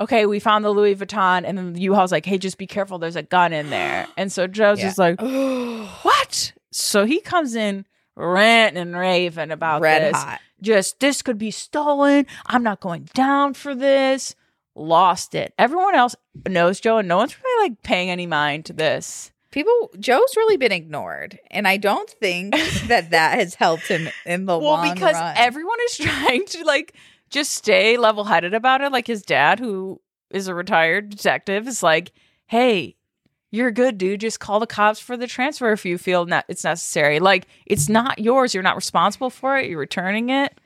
okay, 0.00 0.26
we 0.26 0.38
found 0.38 0.64
the 0.64 0.70
Louis 0.70 0.94
Vuitton, 0.94 1.44
and 1.46 1.56
then 1.58 1.72
the 1.72 1.80
U-Haul's 1.80 2.12
like, 2.12 2.24
hey, 2.26 2.38
just 2.38 2.58
be 2.58 2.66
careful, 2.66 2.98
there's 2.98 3.16
a 3.16 3.22
gun 3.22 3.52
in 3.52 3.70
there. 3.70 4.06
And 4.16 4.30
so 4.30 4.46
Joe's 4.46 4.78
Yeah. 4.78 4.86
just 4.86 4.98
like, 4.98 5.20
what? 6.02 6.52
So 6.70 7.04
he 7.04 7.20
comes 7.20 7.54
in 7.54 7.86
ranting 8.16 8.80
and 8.82 8.96
raving 8.96 9.50
about 9.50 9.80
Red 9.80 10.02
this. 10.14 10.22
hot. 10.22 10.40
Just 10.60 10.98
this 11.00 11.22
could 11.22 11.38
be 11.38 11.50
stolen. 11.52 12.26
I'm 12.46 12.62
not 12.64 12.80
going 12.80 13.08
down 13.14 13.54
for 13.54 13.74
this. 13.74 14.34
Lost 14.74 15.34
it. 15.34 15.54
Everyone 15.58 15.94
else 15.94 16.14
knows 16.48 16.80
Joe, 16.80 16.98
and 16.98 17.08
no 17.08 17.16
one's 17.16 17.36
really 17.42 17.70
like 17.70 17.82
paying 17.82 18.10
any 18.10 18.26
mind 18.26 18.64
to 18.66 18.72
this. 18.72 19.32
People, 19.50 19.90
Joe's 19.98 20.36
really 20.36 20.58
been 20.58 20.72
ignored, 20.72 21.38
and 21.50 21.66
I 21.66 21.78
don't 21.78 22.08
think 22.08 22.54
that 22.86 23.10
that 23.10 23.38
has 23.38 23.54
helped 23.54 23.88
him 23.88 24.08
in 24.26 24.44
the 24.44 24.58
well 24.58 24.76
long 24.76 24.94
because 24.94 25.14
run. 25.14 25.34
everyone 25.36 25.78
is 25.86 25.96
trying 25.98 26.44
to 26.46 26.64
like 26.64 26.94
just 27.30 27.52
stay 27.52 27.96
level-headed 27.96 28.52
about 28.54 28.80
it. 28.82 28.92
Like 28.92 29.06
his 29.06 29.22
dad 29.22 29.58
who 29.58 30.00
is 30.30 30.48
a 30.48 30.54
retired 30.54 31.08
detective 31.10 31.66
is 31.66 31.82
like 31.82 32.12
hey 32.46 32.94
you're 33.50 33.70
good 33.70 33.96
dude. 33.96 34.20
Just 34.20 34.40
call 34.40 34.60
the 34.60 34.66
cops 34.66 35.00
for 35.00 35.16
the 35.16 35.26
transfer 35.26 35.72
if 35.72 35.86
you 35.86 35.96
feel 35.96 36.26
ne- 36.26 36.42
it's 36.48 36.64
necessary. 36.64 37.18
Like 37.18 37.46
it's 37.64 37.88
not 37.88 38.18
yours. 38.18 38.52
You're 38.52 38.62
not 38.62 38.76
responsible 38.76 39.30
for 39.30 39.56
it. 39.56 39.70
You're 39.70 39.78
returning 39.78 40.28
it. 40.28 40.60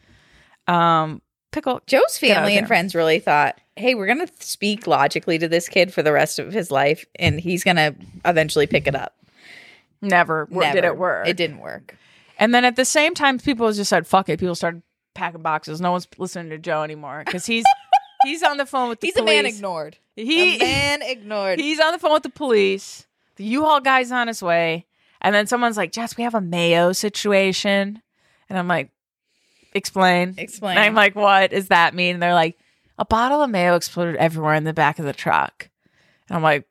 Um 0.66 1.22
pickle 1.52 1.80
Joe's 1.86 2.18
Get 2.18 2.30
out 2.30 2.32
of 2.32 2.36
family 2.38 2.56
and 2.58 2.66
friends 2.66 2.94
really 2.94 3.18
thought, 3.20 3.60
"Hey, 3.76 3.94
we're 3.94 4.06
gonna 4.06 4.26
speak 4.40 4.86
logically 4.86 5.38
to 5.38 5.48
this 5.48 5.68
kid 5.68 5.92
for 5.94 6.02
the 6.02 6.12
rest 6.12 6.38
of 6.38 6.52
his 6.52 6.70
life, 6.70 7.04
and 7.18 7.38
he's 7.40 7.62
gonna 7.64 7.94
eventually 8.24 8.66
pick 8.66 8.86
it 8.86 8.94
up." 8.96 9.14
never, 10.00 10.48
wor- 10.50 10.64
did 10.72 10.84
it 10.84 10.96
work 10.96 11.28
It 11.28 11.36
didn't 11.36 11.58
work. 11.60 11.96
and 12.38 12.52
then 12.52 12.64
at 12.64 12.74
the 12.74 12.84
same 12.84 13.14
time 13.14 13.38
people 13.38 13.70
just 13.72 13.88
said 13.88 14.04
fuck 14.04 14.28
it 14.28 14.40
people 14.40 14.56
started 14.56 14.82
packing 15.14 15.42
boxes 15.42 15.80
no 15.80 15.92
one's 15.92 16.08
listening 16.18 16.50
to 16.50 16.58
joe 16.58 16.82
anymore 16.82 17.22
because 17.24 17.46
he's 17.46 17.64
he's 18.24 18.42
on 18.42 18.56
the 18.56 18.66
phone 18.66 18.88
with 18.88 18.98
the 19.00 19.06
He's 19.06 19.16
a 19.16 19.22
man 19.22 19.44
police. 19.44 19.54
ignored. 19.56 19.96
he 20.16 20.56
a 20.56 20.58
man 20.58 21.02
ignored. 21.02 21.60
He's 21.60 21.78
on 21.78 21.92
the 21.92 21.98
phone 22.00 22.12
with 22.14 22.22
the 22.24 22.30
police. 22.30 23.06
The 23.36 23.44
U-Haul 23.44 23.80
guy's 23.80 24.10
on 24.12 24.26
his 24.28 24.42
way. 24.42 24.86
And 25.20 25.34
then 25.34 25.46
someone's 25.46 25.76
like, 25.76 25.90
Jess, 25.92 26.16
we 26.16 26.24
have 26.24 26.34
a 26.34 26.40
Mayo 26.40 26.92
situation. 26.92 28.02
And 28.48 28.58
I'm 28.58 28.68
like, 28.68 28.90
explain. 29.74 30.34
Explain. 30.38 30.76
And 30.76 30.84
I'm 30.84 30.94
like, 30.94 31.14
what 31.14 31.50
does 31.50 31.68
that 31.68 31.94
mean? 31.94 32.14
And 32.14 32.22
they're 32.22 32.34
like, 32.34 32.58
a 32.98 33.04
bottle 33.04 33.42
of 33.42 33.50
Mayo 33.50 33.74
exploded 33.74 34.16
everywhere 34.16 34.54
in 34.54 34.64
the 34.64 34.72
back 34.72 34.98
of 34.98 35.04
the 35.04 35.12
truck. 35.12 35.68
And 36.28 36.36
I'm 36.36 36.42
like, 36.42 36.66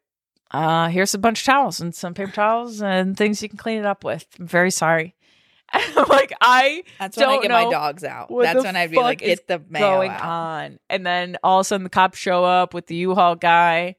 uh, 0.51 0.89
here's 0.89 1.13
a 1.13 1.17
bunch 1.17 1.41
of 1.41 1.45
towels 1.45 1.79
and 1.79 1.95
some 1.95 2.13
paper 2.13 2.31
towels 2.31 2.81
and 2.81 3.15
things 3.17 3.41
you 3.41 3.49
can 3.49 3.57
clean 3.57 3.79
it 3.79 3.85
up 3.85 4.03
with. 4.03 4.25
I'm 4.39 4.47
very 4.47 4.71
sorry. 4.71 5.15
And 5.73 5.97
I'm 5.97 6.07
like, 6.09 6.33
I 6.41 6.83
That's 6.99 7.15
when 7.15 7.29
I 7.29 7.39
get 7.39 7.49
my 7.49 7.69
dogs 7.71 8.03
out. 8.03 8.27
That's 8.29 8.61
when 8.61 8.75
I'd 8.75 8.91
be 8.91 8.97
like, 8.97 9.19
"Get 9.19 9.47
the 9.47 9.61
mayo 9.69 9.99
going 9.99 10.11
out." 10.11 10.21
on. 10.21 10.79
And 10.89 11.05
then 11.05 11.37
all 11.43 11.59
of 11.59 11.61
a 11.61 11.63
sudden 11.63 11.85
the 11.85 11.89
cops 11.89 12.17
show 12.17 12.43
up 12.43 12.73
with 12.73 12.87
the 12.87 12.95
U-Haul 12.95 13.35
guy. 13.37 13.95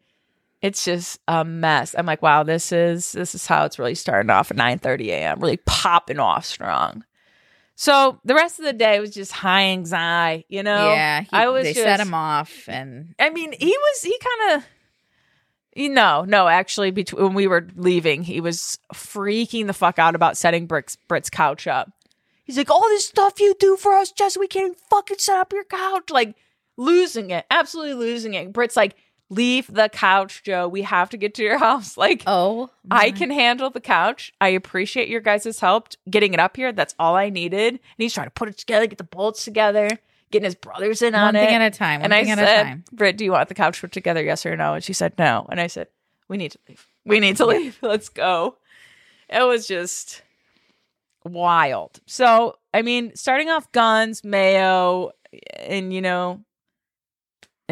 It's 0.61 0.85
just 0.85 1.19
a 1.27 1.47
mess. 1.47 1.95
I'm 1.97 2.05
like, 2.05 2.21
wow, 2.21 2.43
this 2.43 2.73
is 2.73 3.13
this 3.13 3.35
is 3.35 3.47
how 3.47 3.65
it's 3.65 3.79
really 3.79 3.95
starting 3.95 4.29
off 4.29 4.51
at 4.51 4.59
9 4.59 4.81
30 4.81 5.13
a.m. 5.13 5.41
Really 5.41 5.57
popping 5.65 6.19
off 6.19 6.45
strong. 6.45 7.05
So 7.75 8.21
the 8.25 8.35
rest 8.35 8.59
of 8.59 8.65
the 8.65 8.73
day 8.73 9.01
was 9.01 9.11
just 9.11 9.33
high 9.33 9.65
anxiety, 9.69 10.45
you 10.49 10.63
know? 10.63 10.89
yeah, 10.89 11.23
he, 11.23 11.29
I 11.33 11.49
was 11.49 11.65
they 11.65 11.73
just, 11.73 11.85
set 11.85 12.01
him 12.01 12.15
off, 12.15 12.69
and 12.69 13.15
I 13.19 13.31
mean, 13.31 13.53
he 13.53 13.67
was 13.67 14.03
he 14.03 14.19
kind 14.19 14.57
of 14.57 14.67
you 15.75 15.89
know, 15.89 16.25
no, 16.27 16.49
actually 16.49 16.91
between 16.91 17.23
when 17.23 17.35
we 17.35 17.47
were 17.47 17.67
leaving, 17.77 18.23
he 18.23 18.41
was 18.41 18.79
freaking 18.95 19.67
the 19.67 19.73
fuck 19.73 19.99
out 19.99 20.15
about 20.15 20.37
setting 20.37 20.67
Brit's, 20.67 20.97
Britt's 21.09 21.31
couch 21.31 21.67
up. 21.67 21.91
He's 22.45 22.59
like, 22.59 22.71
all 22.71 22.83
this 22.89 23.07
stuff 23.07 23.41
you 23.41 23.55
do 23.59 23.77
for 23.77 23.95
us, 23.95 24.13
Jess, 24.13 24.37
we 24.37 24.49
can't 24.49 24.67
even 24.67 24.77
fucking 24.91 25.19
set 25.19 25.39
up 25.39 25.53
your 25.53 25.65
couch. 25.65 26.11
Like 26.11 26.37
losing 26.77 27.31
it, 27.31 27.47
absolutely 27.51 27.95
losing 27.95 28.35
it. 28.35 28.53
Brit's 28.53 28.77
like, 28.77 28.97
leave 29.33 29.67
the 29.73 29.89
couch, 29.89 30.43
Joe. 30.45 30.69
We 30.69 30.83
have 30.83 31.11
to 31.11 31.17
get 31.17 31.35
to 31.35 31.43
your 31.43 31.59
house. 31.69 31.97
Like, 31.97 32.23
oh, 32.27 32.71
I 32.91 33.11
can 33.11 33.31
handle 33.31 33.71
the 33.71 33.81
couch. 33.81 34.33
I 34.41 34.49
appreciate 34.49 35.09
your 35.09 35.21
guys' 35.21 35.59
help 35.59 35.89
getting 36.09 36.35
it 36.35 36.41
up 36.41 36.57
here. 36.57 36.73
That's 36.73 36.95
all 36.99 37.17
I 37.17 37.31
needed. 37.31 37.75
And 37.75 37.81
he's 37.99 38.13
trying 38.15 38.27
to 38.27 38.33
put 38.33 38.49
it 38.49 38.59
together, 38.59 38.87
get 38.87 38.99
the 38.99 39.05
bolts 39.05 39.45
together, 39.45 39.89
getting 40.31 40.45
his 40.45 40.55
brothers 40.55 41.03
in 41.03 41.15
on 41.15 41.29
one 41.29 41.37
it. 41.37 41.47
thing 41.47 41.55
at 41.55 41.63
a 41.63 41.77
time. 41.77 42.01
One 42.01 42.05
and 42.07 42.15
I 42.15 42.23
thing 42.23 42.33
at 42.33 42.39
a 42.39 42.47
said, 42.47 42.63
time. 42.63 42.85
Britt, 42.93 43.17
do 43.17 43.25
you 43.25 43.33
want 43.33 43.49
the 43.49 43.55
couch 43.55 43.81
put 43.81 43.93
together? 43.93 44.23
Yes 44.23 44.45
or 44.45 44.57
no? 44.57 44.75
And 44.75 44.85
she 44.85 44.93
said 44.93 45.15
no. 45.19 45.47
And 45.51 45.61
I 45.61 45.67
said, 45.67 45.89
we 46.29 46.37
need 46.37 46.53
to 46.53 46.59
leave. 46.69 46.87
We 47.05 47.21
need 47.21 47.37
to 47.39 47.47
leave. 47.47 47.79
Let's 47.83 48.09
go. 48.09 48.57
It 49.29 49.43
was 49.43 49.67
just 49.67 50.23
wild. 51.25 52.01
So, 52.07 52.57
I 52.75 52.83
mean, 52.83 53.15
starting 53.17 53.49
off 53.49 53.71
guns, 53.73 54.25
mayo, 54.25 55.13
and, 55.57 55.93
you 55.93 56.03
know, 56.03 56.41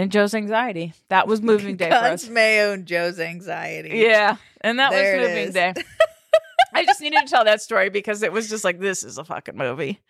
and 0.00 0.10
Joe's 0.10 0.34
anxiety. 0.34 0.94
That 1.08 1.28
was 1.28 1.42
moving 1.42 1.76
day 1.76 1.86
for 1.86 1.90
Guns, 1.90 2.24
us. 2.24 2.30
Mayo, 2.30 2.72
and 2.72 2.86
Joe's 2.86 3.20
anxiety. 3.20 3.98
Yeah. 3.98 4.36
And 4.62 4.78
that 4.78 4.90
There 4.92 5.20
was 5.20 5.28
moving 5.28 5.52
day. 5.52 5.74
I 6.74 6.86
just 6.86 7.00
needed 7.02 7.20
to 7.20 7.26
tell 7.26 7.44
that 7.44 7.60
story 7.60 7.90
because 7.90 8.22
it 8.22 8.32
was 8.32 8.48
just 8.48 8.64
like, 8.64 8.78
this 8.78 9.04
is 9.04 9.18
a 9.18 9.24
fucking 9.24 9.56
movie. 9.56 10.00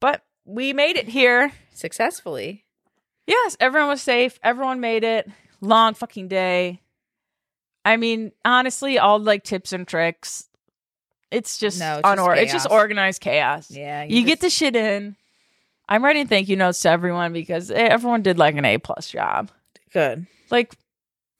But 0.00 0.22
we 0.44 0.74
made 0.74 0.96
it 0.96 1.08
here. 1.08 1.50
successfully. 1.72 2.64
Yes, 3.26 3.56
everyone 3.58 3.88
was 3.88 4.02
safe. 4.02 4.38
Everyone 4.42 4.80
made 4.80 5.04
it. 5.04 5.30
Long 5.60 5.94
fucking 5.94 6.28
day. 6.28 6.80
I 7.84 7.96
mean, 7.96 8.32
honestly, 8.44 8.98
all 8.98 9.18
like 9.18 9.44
tips 9.44 9.72
and 9.72 9.88
tricks. 9.88 10.48
It's 11.30 11.56
just 11.56 11.78
No, 11.78 12.00
it's 12.04 12.16
just 12.16 12.38
it's 12.38 12.52
just 12.52 12.70
organized 12.70 13.22
chaos. 13.22 13.70
Yeah, 13.70 14.02
You, 14.02 14.24
get 14.24 14.40
the 14.40 14.50
shit 14.50 14.76
in. 14.76 15.16
I'm 15.92 16.02
writing 16.02 16.26
thank 16.26 16.48
you 16.48 16.56
notes 16.56 16.80
to 16.80 16.88
everyone 16.88 17.34
because 17.34 17.70
everyone 17.70 18.22
did 18.22 18.38
like 18.38 18.56
an 18.56 18.64
A 18.64 18.78
plus 18.78 19.10
job. 19.10 19.50
good. 19.92 20.26
Like 20.50 20.74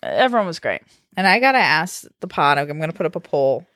everyone 0.03 0.47
was 0.47 0.59
great. 0.59 0.83
And 1.17 1.27
I 1.27 1.41
gotta 1.41 1.57
ask 1.57 2.05
the 2.21 2.27
pod. 2.27 2.59
I'm 2.59 2.79
gonna 2.79 2.93
put 2.93 3.07
up 3.07 3.17
a 3.17 3.21
poll 3.21 3.67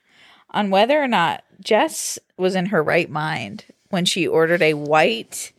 on 0.51 0.69
whether 0.69 1.03
or 1.03 1.09
not 1.09 1.45
Jess 1.65 2.19
was 2.37 2.55
in 2.55 2.67
her 2.67 2.83
right 2.83 3.09
mind 3.09 3.65
when 3.89 4.05
she 4.05 4.27
ordered 4.27 4.61
a 4.61 4.75
white 4.75 5.53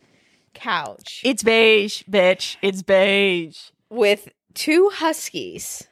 couch 0.54 1.20
It's 1.24 1.42
beige, 1.42 2.04
bitch. 2.08 2.56
It's 2.62 2.82
beige. 2.82 3.58
with 3.90 4.28
two 4.54 4.88
huskies 4.94 5.82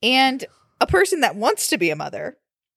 and 0.00 0.44
a 0.80 0.86
person 0.86 1.22
that 1.22 1.34
wants 1.34 1.66
to 1.70 1.76
be 1.78 1.90
a 1.90 1.96
mother 1.96 2.36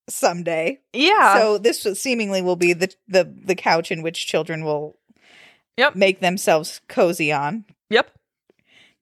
someday. 0.09 0.79
Yeah. 0.91 1.37
So 1.37 1.57
this 1.59 1.81
seemingly 1.99 2.41
will 2.41 2.55
be 2.55 2.73
the 2.73 2.91
the 3.07 3.31
the 3.45 3.55
couch 3.55 3.91
in 3.91 4.01
which 4.01 4.25
children 4.25 4.63
will 4.65 4.97
Yep. 5.77 5.95
make 5.95 6.19
themselves 6.19 6.81
cozy 6.87 7.31
on. 7.31 7.65
yep. 7.89 8.11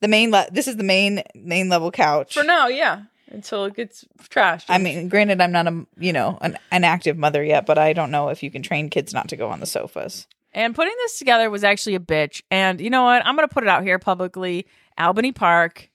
The 0.01 0.07
main 0.07 0.31
le- 0.31 0.47
this 0.51 0.67
is 0.67 0.75
the 0.75 0.83
main 0.83 1.23
main 1.33 1.69
level 1.69 1.91
couch. 1.91 2.33
For 2.33 2.43
now, 2.43 2.67
yeah. 2.67 3.03
Until 3.29 3.65
it 3.65 3.75
gets 3.75 4.05
trashed. 4.29 4.65
I 4.69 4.77
mean, 4.77 5.07
granted, 5.07 5.39
I'm 5.41 5.51
not 5.51 5.67
a 5.67 5.85
you 5.97 6.11
know 6.13 6.37
an, 6.41 6.57
an 6.71 6.83
active 6.83 7.17
mother 7.17 7.43
yet, 7.43 7.65
but 7.65 7.77
I 7.77 7.93
don't 7.93 8.11
know 8.11 8.29
if 8.29 8.43
you 8.43 8.51
can 8.51 8.61
train 8.61 8.89
kids 8.89 9.13
not 9.13 9.29
to 9.29 9.37
go 9.37 9.49
on 9.49 9.59
the 9.59 9.65
sofas. 9.65 10.27
And 10.51 10.75
putting 10.75 10.93
this 10.97 11.17
together 11.17 11.49
was 11.49 11.63
actually 11.63 11.95
a 11.95 11.99
bitch. 11.99 12.41
And 12.51 12.79
you 12.79 12.89
know 12.89 13.03
what? 13.03 13.25
I'm 13.25 13.35
going 13.35 13.47
to 13.47 13.53
put 13.53 13.63
it 13.63 13.69
out 13.69 13.83
here 13.83 13.97
publicly. 13.97 14.67
Albany 14.97 15.31
Park 15.31 15.89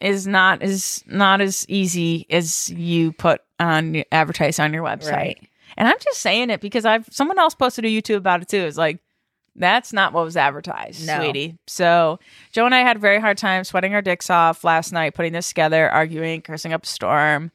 is 0.00 0.26
not 0.26 0.62
as 0.62 1.02
not 1.06 1.40
as 1.40 1.66
easy 1.68 2.26
as 2.30 2.70
you 2.70 3.12
put 3.12 3.40
on 3.58 4.02
advertise 4.12 4.58
on 4.58 4.72
your 4.72 4.84
website. 4.84 5.12
Right. 5.12 5.48
And 5.76 5.88
I'm 5.88 5.98
just 6.00 6.20
saying 6.20 6.50
it 6.50 6.60
because 6.60 6.84
I've 6.84 7.06
someone 7.10 7.38
else 7.38 7.54
posted 7.54 7.84
a 7.84 7.88
YouTube 7.88 8.16
about 8.16 8.40
it 8.42 8.48
too. 8.48 8.58
It's 8.62 8.78
like 8.78 9.00
that's 9.58 9.92
not 9.92 10.12
what 10.12 10.24
was 10.24 10.36
advertised, 10.36 11.06
No. 11.06 11.18
sweetie. 11.18 11.58
So 11.66 12.18
Joe 12.52 12.64
and 12.66 12.74
I 12.74 12.80
had 12.80 12.96
a 12.96 13.00
very 13.00 13.20
hard 13.20 13.36
time 13.38 13.64
sweating 13.64 13.94
our 13.94 14.02
dicks 14.02 14.30
off 14.30 14.64
last 14.64 14.92
night, 14.92 15.14
putting 15.14 15.32
this 15.32 15.48
together, 15.48 15.90
arguing, 15.90 16.40
cursing 16.42 16.72
up 16.72 16.84
a 16.84 16.86
storm. 16.86 17.50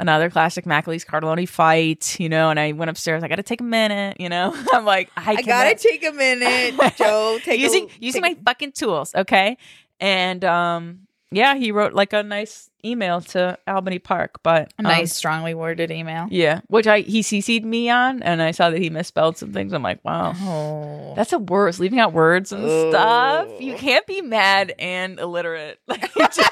Another 0.00 0.28
classic 0.28 0.64
MacAleese 0.64 1.06
Cartellone 1.06 1.48
fight, 1.48 2.18
you 2.18 2.28
know, 2.28 2.50
and 2.50 2.58
I 2.58 2.72
went 2.72 2.90
upstairs. 2.90 3.22
I 3.22 3.28
got 3.28 3.36
to 3.36 3.44
take 3.44 3.60
a 3.60 3.64
minute, 3.64 4.16
you 4.18 4.28
know. 4.28 4.52
I'm 4.72 4.84
like, 4.84 5.08
I, 5.16 5.34
I 5.34 5.42
gotta 5.42 5.76
take 5.76 6.04
a 6.04 6.10
minute, 6.10 6.74
Joe. 6.96 7.38
Take 7.44 7.60
using 7.60 7.84
a, 7.84 7.88
using 8.00 8.20
my 8.20 8.36
fucking 8.44 8.72
tools, 8.72 9.14
okay? 9.14 9.56
And 10.00 10.44
um, 10.44 11.06
yeah, 11.30 11.54
he 11.54 11.70
wrote 11.70 11.92
like 11.92 12.12
a 12.12 12.24
nice 12.24 12.70
email 12.84 13.20
to 13.22 13.58
Albany 13.66 13.98
Park, 13.98 14.40
but 14.42 14.72
a 14.78 14.80
um, 14.80 14.84
nice, 14.84 15.12
strongly 15.14 15.54
worded 15.54 15.90
email. 15.90 16.26
yeah, 16.30 16.60
which 16.68 16.86
I 16.86 17.00
he 17.00 17.20
cc'd 17.22 17.64
me 17.64 17.88
on, 17.90 18.22
and 18.22 18.42
I 18.42 18.50
saw 18.50 18.70
that 18.70 18.78
he 18.80 18.90
misspelled 18.90 19.36
some 19.38 19.52
things. 19.52 19.72
I'm 19.72 19.82
like, 19.82 20.04
wow, 20.04 20.32
Oh, 20.36 21.14
that's 21.16 21.32
a 21.32 21.38
worst. 21.38 21.80
Leaving 21.80 21.98
out 22.00 22.12
words 22.12 22.52
and 22.52 22.62
stuff. 22.90 23.46
Oh. 23.50 23.58
You 23.60 23.74
can't 23.76 24.06
be 24.06 24.20
mad 24.20 24.74
and 24.78 25.18
illiterate. 25.18 25.78
Like, 25.88 26.14
you, 26.14 26.22
just- 26.22 26.38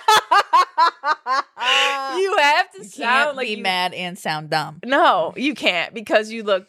you 2.16 2.37
have 2.38 2.71
to 2.73 2.79
You 2.79 2.85
sound 2.85 2.90
can't 3.27 3.37
like 3.37 3.47
be 3.49 3.55
you- 3.57 3.62
mad 3.62 3.95
and 3.95 4.18
sound 4.18 4.51
dumb. 4.51 4.81
No, 4.85 5.33
you 5.37 5.55
can't 5.55 5.95
because 5.95 6.31
you 6.31 6.42
look 6.42 6.66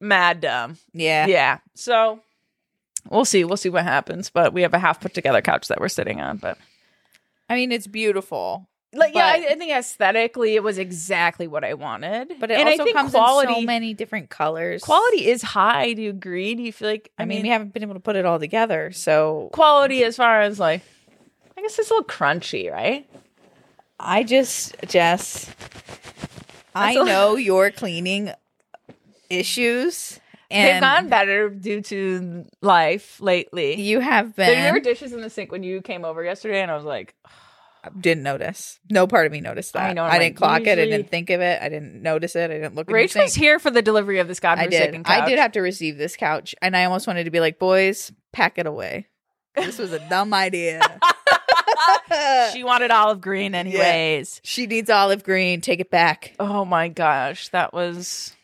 mad 0.00 0.40
dumb. 0.40 0.78
Yeah. 0.92 1.26
Yeah. 1.26 1.58
So 1.74 2.20
we'll 3.10 3.24
see. 3.24 3.44
We'll 3.44 3.56
see 3.56 3.68
what 3.70 3.84
happens. 3.84 4.30
But 4.30 4.52
we 4.52 4.62
have 4.62 4.74
a 4.74 4.78
half 4.78 5.00
put 5.00 5.14
together 5.14 5.40
couch 5.40 5.68
that 5.68 5.80
we're 5.80 5.88
sitting 5.88 6.20
on. 6.20 6.36
But 6.38 6.58
I 7.48 7.54
mean, 7.54 7.72
it's 7.72 7.86
beautiful, 7.86 8.66
like, 8.94 9.14
yeah, 9.14 9.26
I, 9.26 9.46
I 9.50 9.54
think 9.56 9.72
aesthetically, 9.72 10.54
it 10.54 10.62
was 10.62 10.78
exactly 10.78 11.46
what 11.46 11.64
I 11.64 11.74
wanted. 11.74 12.32
but 12.40 12.50
it 12.50 12.58
and 12.58 12.68
also 12.68 12.84
I 12.84 12.92
comes 12.92 13.10
quality, 13.12 13.52
in 13.52 13.60
so 13.60 13.66
many 13.66 13.94
different 13.94 14.30
colors. 14.30 14.82
quality 14.82 15.26
is 15.26 15.42
high. 15.42 15.92
Do 15.94 16.02
you 16.02 16.10
agree? 16.10 16.54
Do 16.54 16.62
you 16.62 16.72
feel 16.72 16.88
like? 16.88 17.10
I 17.18 17.24
mean, 17.24 17.42
we 17.42 17.48
haven't 17.48 17.72
been 17.72 17.82
able 17.82 17.94
to 17.94 18.00
put 18.00 18.16
it 18.16 18.24
all 18.24 18.38
together, 18.38 18.92
so 18.92 19.50
quality 19.52 20.04
as 20.04 20.16
far 20.16 20.40
as 20.40 20.58
like, 20.58 20.82
I 21.56 21.62
guess 21.62 21.78
it's 21.78 21.90
a 21.90 21.94
little 21.94 22.08
crunchy, 22.08 22.70
right? 22.70 23.08
I 23.98 24.22
just, 24.24 24.74
Jess, 24.88 25.50
I 26.74 26.94
know 26.94 27.36
your 27.36 27.70
cleaning 27.70 28.32
issues, 29.30 30.20
They've 30.50 30.58
and 30.58 30.80
gotten 30.82 31.08
better 31.08 31.48
due 31.48 31.80
to 31.82 32.44
life 32.60 33.20
lately. 33.20 33.80
you 33.80 34.00
have 34.00 34.36
been. 34.36 34.46
There 34.46 34.72
were 34.72 34.80
dishes 34.80 35.12
in 35.12 35.20
the 35.20 35.30
sink 35.30 35.50
when 35.50 35.62
you 35.62 35.80
came 35.80 36.04
over 36.04 36.22
yesterday, 36.22 36.60
and 36.60 36.70
I 36.70 36.76
was 36.76 36.84
like, 36.84 37.14
Didn't 37.98 38.22
notice. 38.22 38.78
No 38.90 39.06
part 39.06 39.26
of 39.26 39.32
me 39.32 39.40
noticed 39.40 39.72
that. 39.74 39.90
I 39.90 39.92
know, 39.92 40.02
I'm 40.04 40.08
I 40.10 40.12
like, 40.14 40.20
didn't 40.20 40.36
clock 40.36 40.60
it. 40.62 40.66
I 40.78 40.82
usually- 40.82 40.90
didn't 40.98 41.10
think 41.10 41.30
of 41.30 41.40
it. 41.40 41.60
I 41.62 41.68
didn't 41.68 42.02
notice 42.02 42.36
it. 42.36 42.50
I 42.50 42.54
didn't 42.54 42.74
look 42.74 42.88
at 42.88 42.94
Rach 42.94 43.12
the 43.12 43.20
was 43.20 43.34
here 43.34 43.58
for 43.58 43.70
the 43.70 43.82
delivery 43.82 44.18
of 44.18 44.28
this 44.28 44.38
I 44.38 44.54
godforsaken 44.56 44.92
did. 45.02 45.04
couch. 45.04 45.22
I 45.22 45.28
did 45.28 45.38
have 45.38 45.52
to 45.52 45.60
receive 45.60 45.96
this 45.98 46.16
couch, 46.16 46.54
and 46.62 46.76
I 46.76 46.84
almost 46.84 47.06
wanted 47.06 47.24
to 47.24 47.30
be 47.30 47.40
like, 47.40 47.58
"Boys, 47.58 48.12
pack 48.32 48.58
it 48.58 48.66
away." 48.66 49.06
This 49.56 49.78
was 49.78 49.92
a 49.92 50.00
dumb 50.08 50.34
idea. 50.34 50.80
she 52.52 52.64
wanted 52.64 52.90
olive 52.90 53.20
green 53.20 53.54
anyways. 53.54 54.40
she 54.44 54.66
needs 54.66 54.90
olive 54.90 55.22
green. 55.24 55.60
Take 55.60 55.80
it 55.80 55.90
back. 55.90 56.34
Oh 56.40 56.64
my 56.64 56.88
gosh, 56.88 57.48
that 57.50 57.72
was. 57.72 58.34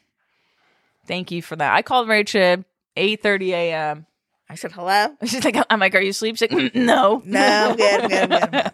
Thank 1.06 1.30
you 1.30 1.42
for 1.42 1.56
that. 1.56 1.74
I 1.74 1.82
called 1.82 2.08
Rachel 2.08 2.64
eight 2.96 3.22
thirty 3.22 3.52
a.m. 3.52 4.06
I 4.48 4.54
said, 4.54 4.72
"Hello." 4.72 5.14
She's 5.24 5.44
like, 5.44 5.56
"I'm 5.68 5.80
like, 5.80 5.94
are 5.94 6.00
you 6.00 6.10
asleep?" 6.10 6.36
She's 6.36 6.50
like, 6.52 6.72
"Mm, 6.72 6.74
"No, 6.74 7.22
No, 7.24 7.70
I'm 7.70 7.76
good, 7.76 8.00
I'm 8.02 8.08
good, 8.08 8.32
I'm 8.32 8.50
good. 8.50 8.72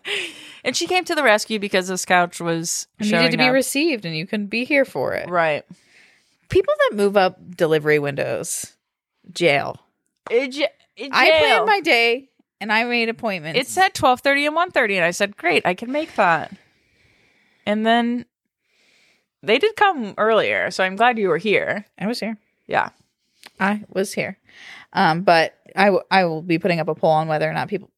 And 0.66 0.76
she 0.76 0.86
came 0.86 1.04
to 1.06 1.14
the 1.14 1.22
rescue 1.22 1.58
because 1.58 1.88
this 1.88 2.04
couch 2.04 2.40
was 2.40 2.86
needed 3.00 3.30
to 3.30 3.38
be 3.38 3.44
up. 3.44 3.54
received, 3.54 4.04
and 4.04 4.14
you 4.14 4.26
couldn't 4.26 4.48
be 4.48 4.64
here 4.64 4.84
for 4.84 5.14
it. 5.14 5.30
right. 5.30 5.64
People 6.50 6.74
that 6.90 6.96
move 6.96 7.16
up 7.16 7.38
delivery 7.56 7.98
windows, 7.98 8.74
jail. 9.32 9.80
It, 10.30 10.48
j- 10.52 10.68
it 10.96 11.10
I 11.12 11.28
planned 11.38 11.66
my 11.66 11.80
day, 11.80 12.28
and 12.60 12.72
I 12.72 12.84
made 12.84 13.08
appointments. 13.08 13.58
It 13.58 13.66
said 13.66 13.94
twelve 13.94 14.20
thirty 14.20 14.46
and 14.46 14.54
one 14.54 14.70
thirty, 14.70 14.96
and 14.96 15.04
I 15.04 15.10
said, 15.10 15.36
"Great, 15.36 15.64
I 15.66 15.74
can 15.74 15.90
make 15.90 16.14
that." 16.16 16.52
And 17.66 17.84
then 17.84 18.26
they 19.42 19.58
did 19.58 19.74
come 19.76 20.14
earlier, 20.18 20.70
so 20.70 20.84
I'm 20.84 20.94
glad 20.96 21.18
you 21.18 21.28
were 21.28 21.38
here. 21.38 21.84
I 21.98 22.06
was 22.06 22.20
here. 22.20 22.36
Yeah. 22.68 22.90
I 23.58 23.84
was 23.88 24.12
here. 24.12 24.38
Um, 24.92 25.22
but 25.22 25.54
I, 25.74 25.86
w- 25.86 26.04
I 26.10 26.24
will 26.24 26.42
be 26.42 26.58
putting 26.58 26.78
up 26.80 26.88
a 26.88 26.94
poll 26.94 27.10
on 27.10 27.26
whether 27.28 27.48
or 27.48 27.52
not 27.52 27.68
people 27.68 27.90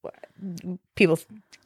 people 0.95 1.19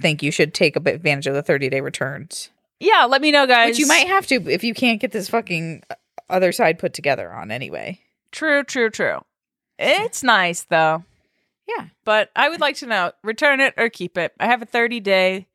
think 0.02 0.22
you 0.22 0.30
should 0.30 0.52
take 0.52 0.76
advantage 0.76 1.26
of 1.26 1.34
the 1.34 1.42
30 1.42 1.70
day 1.70 1.80
returns. 1.80 2.50
Yeah, 2.80 3.06
let 3.08 3.22
me 3.22 3.30
know, 3.30 3.46
guys. 3.46 3.70
Which 3.70 3.78
you 3.78 3.86
might 3.86 4.08
have 4.08 4.26
to 4.26 4.34
if 4.50 4.64
you 4.64 4.74
can't 4.74 5.00
get 5.00 5.12
this 5.12 5.28
fucking 5.30 5.82
uh, 5.88 5.94
other 6.28 6.52
side 6.52 6.78
put 6.78 6.92
together 6.94 7.32
on 7.32 7.50
anyway. 7.50 8.00
True, 8.32 8.64
true, 8.64 8.90
true. 8.90 9.20
It's 9.78 10.22
nice 10.22 10.64
though. 10.64 11.04
Yeah. 11.68 11.86
But 12.04 12.30
I 12.36 12.48
would 12.48 12.60
like 12.60 12.76
to 12.76 12.86
know 12.86 13.12
return 13.22 13.60
it 13.60 13.74
or 13.76 13.88
keep 13.88 14.18
it. 14.18 14.32
I 14.40 14.46
have 14.46 14.62
a 14.62 14.66
30 14.66 15.00
day 15.00 15.46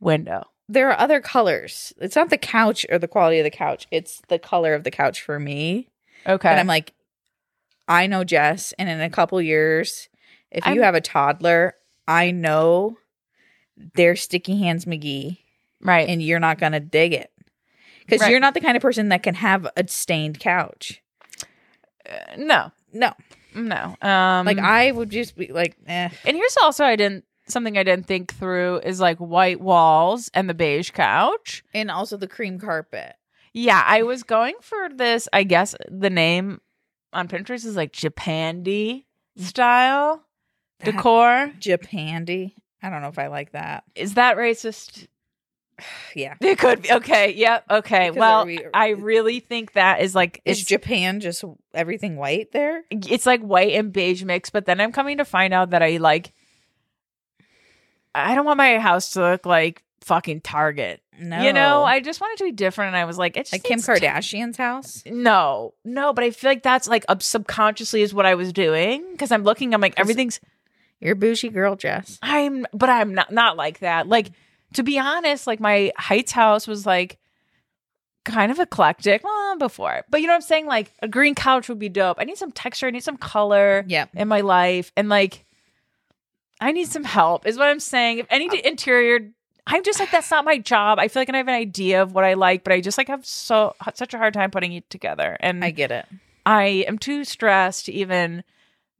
window. 0.00 0.44
There 0.68 0.90
are 0.90 0.98
other 0.98 1.20
colors. 1.20 1.92
It's 1.98 2.16
not 2.16 2.28
the 2.28 2.36
couch 2.38 2.84
or 2.90 2.98
the 2.98 3.08
quality 3.08 3.38
of 3.38 3.44
the 3.44 3.50
couch. 3.50 3.86
It's 3.90 4.20
the 4.28 4.38
color 4.38 4.74
of 4.74 4.84
the 4.84 4.90
couch 4.90 5.22
for 5.22 5.38
me. 5.38 5.88
Okay. 6.26 6.48
And 6.48 6.60
I'm 6.60 6.66
like, 6.66 6.92
I 7.86 8.06
know 8.06 8.22
Jess, 8.22 8.74
and 8.78 8.86
in 8.88 9.00
a 9.00 9.08
couple 9.08 9.40
years, 9.40 10.08
if 10.50 10.66
you 10.66 10.72
I'm- 10.72 10.82
have 10.82 10.94
a 10.94 11.00
toddler, 11.00 11.74
I 12.06 12.32
know 12.32 12.98
they're 13.94 14.16
sticky 14.16 14.58
hands 14.58 14.84
McGee. 14.84 15.38
right. 15.80 16.08
and 16.08 16.22
you're 16.22 16.40
not 16.40 16.58
going 16.58 16.72
to 16.72 16.80
dig 16.80 17.12
it 17.12 17.30
because 18.04 18.20
Right. 18.22 18.30
you're 18.30 18.40
not 18.40 18.54
the 18.54 18.60
kind 18.60 18.76
of 18.76 18.82
person 18.82 19.08
that 19.10 19.22
can 19.22 19.34
have 19.34 19.66
a 19.76 19.86
stained 19.88 20.40
couch. 20.40 21.02
Uh, 22.08 22.36
no. 22.36 22.72
No, 22.92 23.12
No. 23.54 23.96
Um 24.00 24.46
like 24.46 24.58
I 24.58 24.90
would 24.90 25.10
just 25.10 25.36
be 25.36 25.48
like, 25.52 25.76
eh. 25.86 26.08
And 26.24 26.36
here's 26.36 26.56
also 26.62 26.84
I 26.84 26.96
didn't 26.96 27.24
something 27.48 27.76
I 27.76 27.82
didn't 27.82 28.06
think 28.06 28.32
through 28.34 28.78
is 28.78 28.98
like 29.00 29.18
white 29.18 29.60
walls 29.60 30.30
and 30.34 30.48
the 30.48 30.54
beige 30.54 30.90
couch. 30.92 31.62
And 31.74 31.90
also 31.90 32.16
the 32.16 32.26
cream 32.28 32.58
carpet. 32.58 33.14
Yeah, 33.52 33.82
I 33.86 34.02
was 34.04 34.22
going 34.22 34.54
for 34.62 34.88
this, 34.94 35.28
I 35.32 35.42
guess 35.44 35.74
the 35.90 36.10
name 36.10 36.60
on 37.12 37.28
Pinterest 37.28 37.64
is 37.66 37.76
like 37.76 37.92
Japandi 37.92 39.04
style 39.36 40.22
decor. 40.84 41.52
Japandi. 41.60 42.52
I 42.82 42.90
don't 42.90 43.02
know 43.02 43.08
if 43.08 43.18
I 43.18 43.26
like 43.28 43.52
that. 43.52 43.84
Is 43.94 44.14
that 44.14 44.36
racist? 44.36 45.06
Yeah, 46.16 46.34
It 46.40 46.58
could 46.58 46.82
be. 46.82 46.90
Okay. 46.90 47.34
Yep. 47.34 47.64
Okay. 47.70 48.08
Because 48.10 48.18
well, 48.18 48.46
we- 48.46 48.66
I 48.74 48.88
really 48.88 49.38
think 49.38 49.74
that 49.74 50.00
is 50.00 50.12
like 50.12 50.42
is 50.44 50.64
Japan 50.64 51.20
just 51.20 51.44
everything 51.72 52.16
white 52.16 52.50
there? 52.50 52.82
it's 52.90 53.26
like 53.26 53.42
white 53.42 53.74
and 53.74 53.92
beige 53.92 54.24
mix, 54.24 54.50
but 54.50 54.66
then 54.66 54.80
I'm 54.80 54.90
coming 54.90 55.18
to 55.18 55.24
find 55.24 55.54
out 55.54 55.70
that 55.70 55.80
I 55.82 55.98
like 55.98 56.32
I 58.12 58.34
don't 58.34 58.44
want 58.44 58.58
my 58.58 58.78
house 58.78 59.10
to 59.12 59.20
look 59.20 59.46
like 59.46 59.84
fucking 60.00 60.40
Target. 60.40 61.00
No, 61.20 61.42
You 61.42 61.52
know, 61.52 61.84
I 61.84 62.00
just 62.00 62.20
want 62.20 62.32
it 62.34 62.38
to 62.38 62.44
be 62.44 62.52
different 62.52 62.88
and 62.88 62.96
I 62.96 63.04
was 63.04 63.18
like, 63.18 63.36
it's 63.36 63.52
like 63.52 63.64
Kim 63.64 63.80
Kardashian's 63.80 64.56
house. 64.56 65.02
No, 65.06 65.74
no, 65.84 66.12
but 66.12 66.24
I 66.24 66.30
feel 66.30 66.50
like 66.50 66.62
that's 66.62 66.88
like 66.88 67.04
up 67.08 67.22
subconsciously 67.22 68.02
is 68.02 68.14
what 68.14 68.24
I 68.26 68.34
was 68.34 68.52
doing 68.52 69.04
because 69.12 69.30
I'm 69.32 69.42
looking. 69.42 69.74
I'm 69.74 69.80
like, 69.80 69.94
everything's 69.96 70.40
You're 71.00 71.14
bougie 71.14 71.48
girl, 71.50 71.76
Jess. 71.76 72.18
I'm, 72.22 72.66
but 72.72 72.88
I'm 72.90 73.14
not 73.14 73.32
not 73.32 73.56
like 73.56 73.80
that. 73.80 74.08
Like 74.08 74.30
to 74.74 74.82
be 74.82 74.98
honest, 74.98 75.46
like 75.46 75.60
my 75.60 75.92
Heights 75.96 76.32
house 76.32 76.66
was 76.66 76.84
like 76.86 77.18
kind 78.24 78.50
of 78.52 78.58
eclectic 78.58 79.24
well, 79.24 79.56
before, 79.56 80.04
but 80.10 80.20
you 80.20 80.26
know 80.26 80.32
what 80.34 80.42
I'm 80.42 80.42
saying. 80.42 80.66
Like 80.66 80.92
a 81.00 81.08
green 81.08 81.34
couch 81.34 81.68
would 81.68 81.78
be 81.78 81.88
dope. 81.88 82.18
I 82.20 82.24
need 82.24 82.36
some 82.36 82.52
texture. 82.52 82.86
I 82.86 82.90
need 82.90 83.04
some 83.04 83.16
color 83.16 83.84
Yep. 83.86 84.10
in 84.14 84.28
my 84.28 84.40
life, 84.40 84.92
and 84.96 85.08
like 85.08 85.46
I 86.60 86.72
need 86.72 86.88
some 86.88 87.04
help. 87.04 87.46
Is 87.46 87.56
what 87.56 87.68
I'm 87.68 87.80
saying. 87.80 88.18
If 88.18 88.26
any 88.30 88.48
uh, 88.48 88.60
interior. 88.64 89.30
I'm 89.70 89.84
just 89.84 90.00
like 90.00 90.10
that's 90.10 90.30
not 90.30 90.46
my 90.46 90.56
job. 90.56 90.98
I 90.98 91.08
feel 91.08 91.20
like 91.20 91.28
I 91.32 91.36
have 91.36 91.46
an 91.46 91.52
idea 91.54 92.00
of 92.02 92.14
what 92.14 92.24
I 92.24 92.32
like, 92.34 92.64
but 92.64 92.72
I 92.72 92.80
just 92.80 92.96
like 92.96 93.08
have 93.08 93.26
so 93.26 93.74
such 93.94 94.14
a 94.14 94.18
hard 94.18 94.32
time 94.32 94.50
putting 94.50 94.72
it 94.72 94.88
together. 94.88 95.36
And 95.40 95.62
I 95.62 95.72
get 95.72 95.90
it. 95.90 96.06
I 96.46 96.86
am 96.88 96.98
too 96.98 97.22
stressed 97.24 97.84
to 97.84 97.92
even 97.92 98.44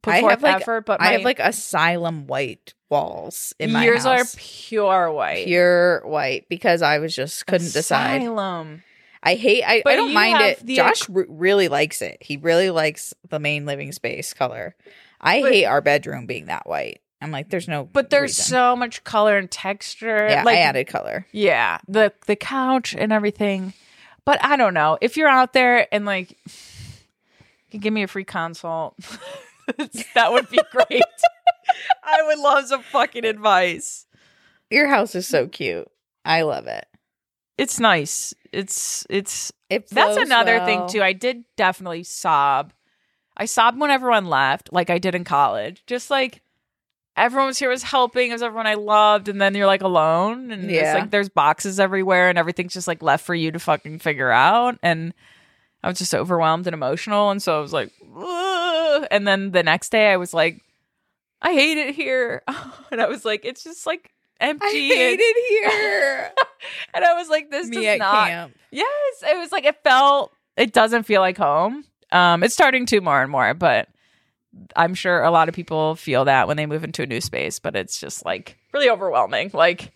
put 0.01 0.13
I 0.13 0.19
forth 0.21 0.31
have, 0.31 0.43
like- 0.43 0.55
effort. 0.61 0.85
But 0.85 1.01
I 1.01 1.13
have 1.13 1.21
like 1.23 1.39
asylum 1.39 2.27
white 2.27 2.73
walls 2.89 3.53
in 3.59 3.71
my 3.71 3.83
yours 3.85 4.03
house. 4.03 4.35
are 4.35 4.37
pure 4.39 5.11
white. 5.11 5.45
pure 5.45 6.01
white 6.05 6.47
because 6.49 6.81
I 6.81 6.99
was 6.99 7.15
just 7.15 7.45
couldn't 7.45 7.73
decide. 7.73 8.21
Asylum. 8.21 8.83
I 9.21 9.35
hate. 9.35 9.63
I, 9.63 9.83
I 9.85 9.95
don't 9.97 10.13
mind 10.13 10.39
it. 10.41 10.65
Josh 10.65 11.09
r- 11.09 11.25
really 11.27 11.67
likes 11.67 12.01
it. 12.01 12.17
He 12.21 12.37
really 12.37 12.69
likes 12.69 13.13
the 13.29 13.37
main 13.39 13.65
living 13.65 13.91
space 13.91 14.33
color. 14.33 14.75
I 15.19 15.41
But- 15.41 15.51
hate 15.51 15.65
our 15.65 15.81
bedroom 15.81 16.25
being 16.25 16.45
that 16.45 16.65
white. 16.67 17.01
I'm 17.21 17.31
like, 17.31 17.49
there's 17.49 17.67
no. 17.67 17.83
But 17.83 18.11
there's 18.11 18.29
reason. 18.39 18.45
so 18.45 18.75
much 18.77 19.03
color 19.03 19.37
and 19.37 19.51
texture. 19.51 20.25
yeah. 20.29 20.43
like, 20.43 20.55
I 20.57 20.61
added 20.61 20.87
color. 20.87 21.27
Yeah, 21.33 21.79
the 21.85 22.13
the 22.27 22.37
couch 22.37 22.95
and 22.97 23.11
everything. 23.11 23.73
But 24.23 24.41
I 24.41 24.55
don't 24.55 24.73
know 24.73 24.97
if 25.01 25.17
you're 25.17 25.27
out 25.27 25.51
there 25.51 25.85
and 25.93 26.05
like, 26.05 26.31
you 26.47 27.71
can 27.71 27.81
give 27.81 27.91
me 27.93 28.03
a 28.03 28.07
free 28.07 28.23
consult. 28.23 28.95
that 30.15 30.31
would 30.31 30.49
be 30.49 30.59
great. 30.71 31.03
I 32.03 32.21
would 32.23 32.39
love 32.39 32.65
some 32.67 32.81
fucking 32.83 33.25
advice. 33.25 34.05
Your 34.69 34.87
house 34.87 35.15
is 35.15 35.27
so 35.27 35.47
cute. 35.47 35.87
I 36.25 36.41
love 36.43 36.67
it. 36.67 36.85
It's 37.57 37.79
nice. 37.79 38.33
It's 38.51 39.05
it's 39.09 39.51
It 39.69 39.89
That's 39.89 40.15
flows 40.15 40.25
another 40.25 40.59
thing 40.65 40.87
too. 40.87 41.01
I 41.03 41.13
did 41.13 41.43
definitely 41.57 42.03
sob. 42.03 42.73
I 43.37 43.45
sobbed 43.45 43.79
when 43.79 43.91
everyone 43.91 44.25
left, 44.25 44.71
like 44.73 44.89
I 44.89 44.97
did 44.97 45.15
in 45.15 45.23
college. 45.23 45.83
Just 45.87 46.09
like 46.09 46.41
everyone 47.15 47.47
was 47.47 47.59
here 47.59 47.69
was 47.69 47.83
helping, 47.83 48.29
it 48.29 48.33
was 48.33 48.41
everyone 48.43 48.67
I 48.67 48.75
loved, 48.75 49.27
and 49.27 49.41
then 49.41 49.55
you're 49.55 49.67
like 49.67 49.81
alone, 49.81 50.51
and 50.51 50.69
Yeah. 50.69 50.81
it's 50.93 50.99
like 50.99 51.11
there's 51.11 51.29
boxes 51.29 51.79
everywhere, 51.79 52.29
and 52.29 52.37
everything's 52.37 52.73
just 52.73 52.87
like 52.87 53.01
left 53.03 53.25
for 53.25 53.35
you 53.35 53.51
to 53.51 53.59
fucking 53.59 53.99
figure 53.99 54.31
out. 54.31 54.77
And 54.81 55.13
I 55.83 55.87
was 55.87 55.97
just 55.97 56.13
overwhelmed 56.13 56.67
and 56.67 56.73
emotional, 56.73 57.31
and 57.31 57.41
so 57.41 57.57
I 57.57 57.61
was 57.61 57.73
like, 57.73 57.91
"Ugh." 58.15 59.07
and 59.11 59.27
then 59.27 59.51
the 59.51 59.63
next 59.63 59.89
day 59.89 60.11
I 60.11 60.17
was 60.17 60.33
like, 60.33 60.61
I 61.41 61.53
hate 61.53 61.77
it 61.77 61.95
here, 61.95 62.43
and 62.91 63.01
I 63.01 63.07
was 63.07 63.25
like, 63.25 63.45
it's 63.45 63.63
just 63.63 63.85
like 63.85 64.11
empty. 64.39 64.65
I 64.67 64.71
hate 64.71 65.11
and, 65.11 65.19
it 65.21 65.49
here. 65.49 66.31
and 66.93 67.05
I 67.05 67.13
was 67.13 67.29
like, 67.29 67.49
this 67.49 67.67
Me 67.67 67.83
does 67.83 67.99
not 67.99 68.27
camp. 68.27 68.55
Yes, 68.71 69.23
it 69.23 69.37
was 69.37 69.51
like 69.51 69.65
it 69.65 69.81
felt. 69.83 70.31
It 70.57 70.73
doesn't 70.73 71.03
feel 71.03 71.21
like 71.21 71.37
home. 71.37 71.85
Um, 72.11 72.43
it's 72.43 72.53
starting 72.53 72.85
to 72.87 73.01
more 73.01 73.21
and 73.21 73.31
more, 73.31 73.53
but 73.53 73.87
I'm 74.75 74.93
sure 74.93 75.23
a 75.23 75.31
lot 75.31 75.47
of 75.47 75.55
people 75.55 75.95
feel 75.95 76.25
that 76.25 76.47
when 76.47 76.57
they 76.57 76.65
move 76.65 76.83
into 76.83 77.03
a 77.03 77.05
new 77.05 77.21
space. 77.21 77.59
But 77.59 77.75
it's 77.75 77.99
just 77.99 78.25
like 78.25 78.57
really 78.73 78.89
overwhelming. 78.89 79.51
Like 79.53 79.93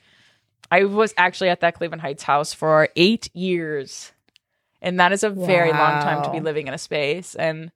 I 0.71 0.85
was 0.85 1.13
actually 1.17 1.49
at 1.49 1.59
that 1.61 1.75
Cleveland 1.75 2.01
Heights 2.01 2.23
house 2.23 2.53
for 2.53 2.89
eight 2.95 3.29
years, 3.35 4.11
and 4.83 4.99
that 4.99 5.11
is 5.11 5.23
a 5.23 5.29
very 5.31 5.71
long 5.71 6.01
time 6.03 6.23
to 6.23 6.29
be 6.31 6.39
living 6.39 6.67
in 6.67 6.73
a 6.75 6.77
space. 6.77 7.33
And 7.33 7.71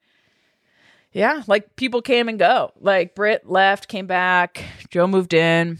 yeah, 1.13 1.41
like 1.47 1.75
people 1.75 2.01
came 2.03 2.29
and 2.29 2.37
go. 2.37 2.71
Like 2.79 3.15
Britt 3.15 3.49
left, 3.49 3.87
came 3.87 4.05
back. 4.05 4.63
Joe 4.91 5.07
moved 5.07 5.33
in, 5.33 5.79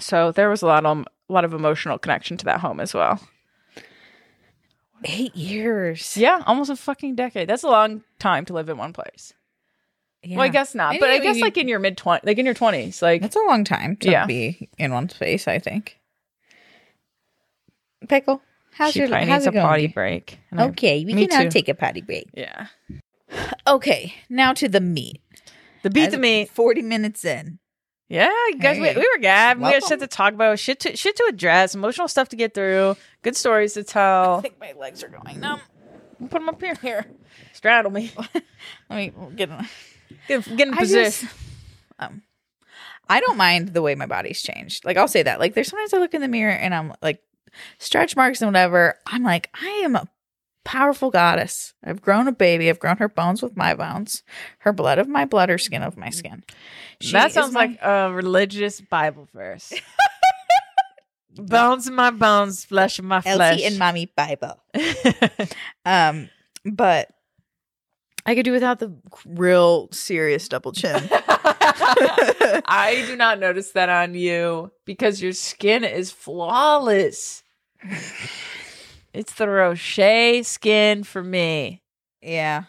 so 0.00 0.32
there 0.32 0.50
was 0.50 0.60
a 0.60 0.66
lot 0.66 0.84
of 0.84 0.98
a 0.98 1.32
lot 1.32 1.44
of 1.46 1.54
emotional 1.54 1.96
connection 1.98 2.36
to 2.38 2.44
that 2.44 2.60
home 2.60 2.80
as 2.80 2.92
well. 2.92 3.18
Eight 5.04 5.34
years. 5.34 6.16
Yeah, 6.16 6.42
almost 6.46 6.70
a 6.70 6.76
fucking 6.76 7.14
decade. 7.16 7.48
That's 7.48 7.64
a 7.64 7.68
long 7.68 8.04
time 8.18 8.44
to 8.44 8.52
live 8.52 8.68
in 8.68 8.76
one 8.76 8.92
place. 8.92 9.32
Yeah. 10.22 10.36
Well, 10.36 10.44
I 10.44 10.48
guess 10.48 10.74
not, 10.76 10.92
And 10.92 11.00
but 11.00 11.10
I 11.10 11.18
guess 11.18 11.40
like 11.40 11.56
in 11.56 11.66
your 11.66 11.80
mid 11.80 11.96
twenty, 11.96 12.24
like 12.24 12.38
in 12.38 12.44
your 12.44 12.54
twenties, 12.54 13.02
like 13.02 13.22
That's 13.22 13.34
a 13.34 13.40
long 13.48 13.64
time 13.64 13.96
to 13.96 14.10
Yeah. 14.10 14.26
be 14.26 14.68
in 14.78 14.92
one 14.92 15.08
space. 15.08 15.48
I 15.48 15.58
think. 15.58 15.98
Pickle, 18.08 18.42
how's 18.72 18.92
she 18.92 19.00
your 19.00 19.08
probably 19.08 19.26
how's 19.28 19.40
needs 19.40 19.46
it 19.46 19.50
a 19.50 19.52
going? 19.52 19.66
potty 19.66 19.86
break. 19.88 20.38
And 20.50 20.60
I- 20.60 20.64
Okay, 20.68 21.04
we 21.04 21.14
Me 21.14 21.26
can 21.26 21.38
now 21.38 21.44
too. 21.44 21.50
take 21.50 21.68
a 21.68 21.74
potty 21.74 22.00
break. 22.00 22.28
yeah. 22.34 22.66
Okay, 23.66 24.14
now 24.28 24.52
to 24.54 24.68
the 24.68 24.80
meat. 24.80 25.20
The 25.82 25.90
beat 25.90 26.06
As 26.06 26.12
the 26.12 26.18
meat. 26.18 26.50
Forty 26.50 26.82
minutes 26.82 27.24
in. 27.24 27.58
Yeah, 28.08 28.28
you 28.48 28.58
guys, 28.58 28.76
Hey. 28.76 28.82
we, 28.94 29.00
we 29.00 29.08
were 29.14 29.20
good. 29.20 29.58
We 29.58 29.72
had 29.72 29.82
shit 29.84 30.00
to 30.00 30.06
talk 30.06 30.34
about, 30.34 30.58
shit 30.58 30.80
to 30.80 30.96
shit 30.96 31.16
to 31.16 31.24
address, 31.30 31.74
emotional 31.74 32.08
stuff 32.08 32.28
to 32.30 32.36
get 32.36 32.52
through, 32.52 32.96
good 33.22 33.36
stories 33.36 33.72
to 33.74 33.80
I 33.80 33.82
tell. 33.84 34.40
think 34.42 34.60
my 34.60 34.74
legs 34.78 35.02
are 35.02 35.08
going 35.08 35.40
numb. 35.40 35.60
Put 36.20 36.32
them 36.32 36.48
up 36.50 36.60
here. 36.60 36.74
Here, 36.82 37.06
straddle 37.54 37.90
me. 37.90 38.12
Let 38.90 38.96
me 38.96 39.12
get. 39.36 39.48
in- 39.48 39.68
Get, 40.28 40.44
get 40.56 40.68
in 40.68 40.74
I 40.74 40.76
position. 40.76 41.26
just, 41.28 41.34
um, 41.98 42.22
I 43.08 43.18
don't 43.20 43.36
mind 43.38 43.70
the 43.70 43.80
way 43.82 43.94
my 43.94 44.06
body's 44.06 44.40
changed. 44.42 44.84
Like 44.84 44.96
I'll 44.98 45.08
say 45.08 45.22
that. 45.22 45.40
Like 45.40 45.54
there's 45.54 45.68
sometimes 45.68 45.92
I 45.94 45.98
look 45.98 46.12
in 46.14 46.20
the 46.20 46.28
mirror 46.28 46.52
and 46.52 46.72
I'm 46.74 46.92
like 47.02 47.20
stretch 47.78 48.16
marks 48.16 48.40
and 48.40 48.48
whatever. 48.48 48.98
I'm 49.06 49.22
like 49.22 49.50
I 49.60 49.68
am 49.84 49.96
a 49.96 50.08
powerful 50.64 51.10
goddess. 51.10 51.74
I've 51.84 52.00
grown 52.00 52.28
a 52.28 52.32
baby. 52.32 52.68
I've 52.70 52.78
grown 52.78 52.98
her 52.98 53.08
bones 53.08 53.42
with 53.42 53.56
my 53.56 53.74
bones, 53.74 54.22
her 54.58 54.72
blood 54.72 54.98
of 54.98 55.08
my 55.08 55.24
blood, 55.24 55.48
her 55.48 55.58
skin 55.58 55.82
of 55.82 55.96
my 55.96 56.10
skin. 56.10 56.44
She 57.00 57.12
that 57.12 57.32
sounds 57.32 57.52
my- 57.52 57.66
like 57.66 57.78
a 57.82 58.12
religious 58.12 58.80
Bible 58.80 59.28
verse. 59.34 59.72
bones 61.34 61.88
in 61.88 61.94
my 61.94 62.10
bones, 62.10 62.64
flesh 62.64 62.98
in 62.98 63.06
my 63.06 63.20
flesh. 63.20 63.52
Elsie 63.52 63.64
and 63.64 63.78
mommy 63.78 64.12
Bible. 64.16 64.62
Um, 65.84 66.28
but 66.64 67.08
I 68.24 68.36
could 68.36 68.44
do 68.44 68.52
without 68.52 68.78
the 68.78 68.94
real 69.26 69.88
serious 69.90 70.46
double 70.46 70.70
chin. 70.70 71.08
I 72.64 73.02
do 73.08 73.16
not 73.16 73.40
notice 73.40 73.72
that 73.72 73.88
on 73.88 74.14
you 74.14 74.70
because 74.84 75.20
your 75.20 75.32
skin 75.32 75.82
is 75.82 76.12
flawless. 76.12 77.41
It's 79.14 79.34
the 79.34 79.46
Rocher 79.46 80.42
skin 80.42 81.04
for 81.04 81.22
me. 81.22 81.82
yeah, 82.22 82.64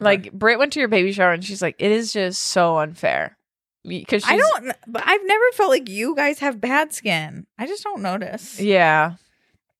Like 0.00 0.30
Britt 0.32 0.58
went 0.58 0.74
to 0.74 0.80
your 0.80 0.88
baby 0.88 1.12
shower 1.12 1.32
and 1.32 1.42
she's 1.42 1.62
like, 1.62 1.76
it 1.78 1.90
is 1.90 2.12
just 2.12 2.42
so 2.42 2.78
unfair 2.78 3.38
because 3.84 4.22
I 4.26 4.36
don't. 4.36 4.76
But 4.86 5.02
I've 5.06 5.24
never 5.24 5.44
felt 5.54 5.70
like 5.70 5.88
you 5.88 6.14
guys 6.14 6.40
have 6.40 6.60
bad 6.60 6.92
skin. 6.92 7.46
I 7.58 7.66
just 7.66 7.84
don't 7.84 8.02
notice. 8.02 8.60
Yeah, 8.60 9.14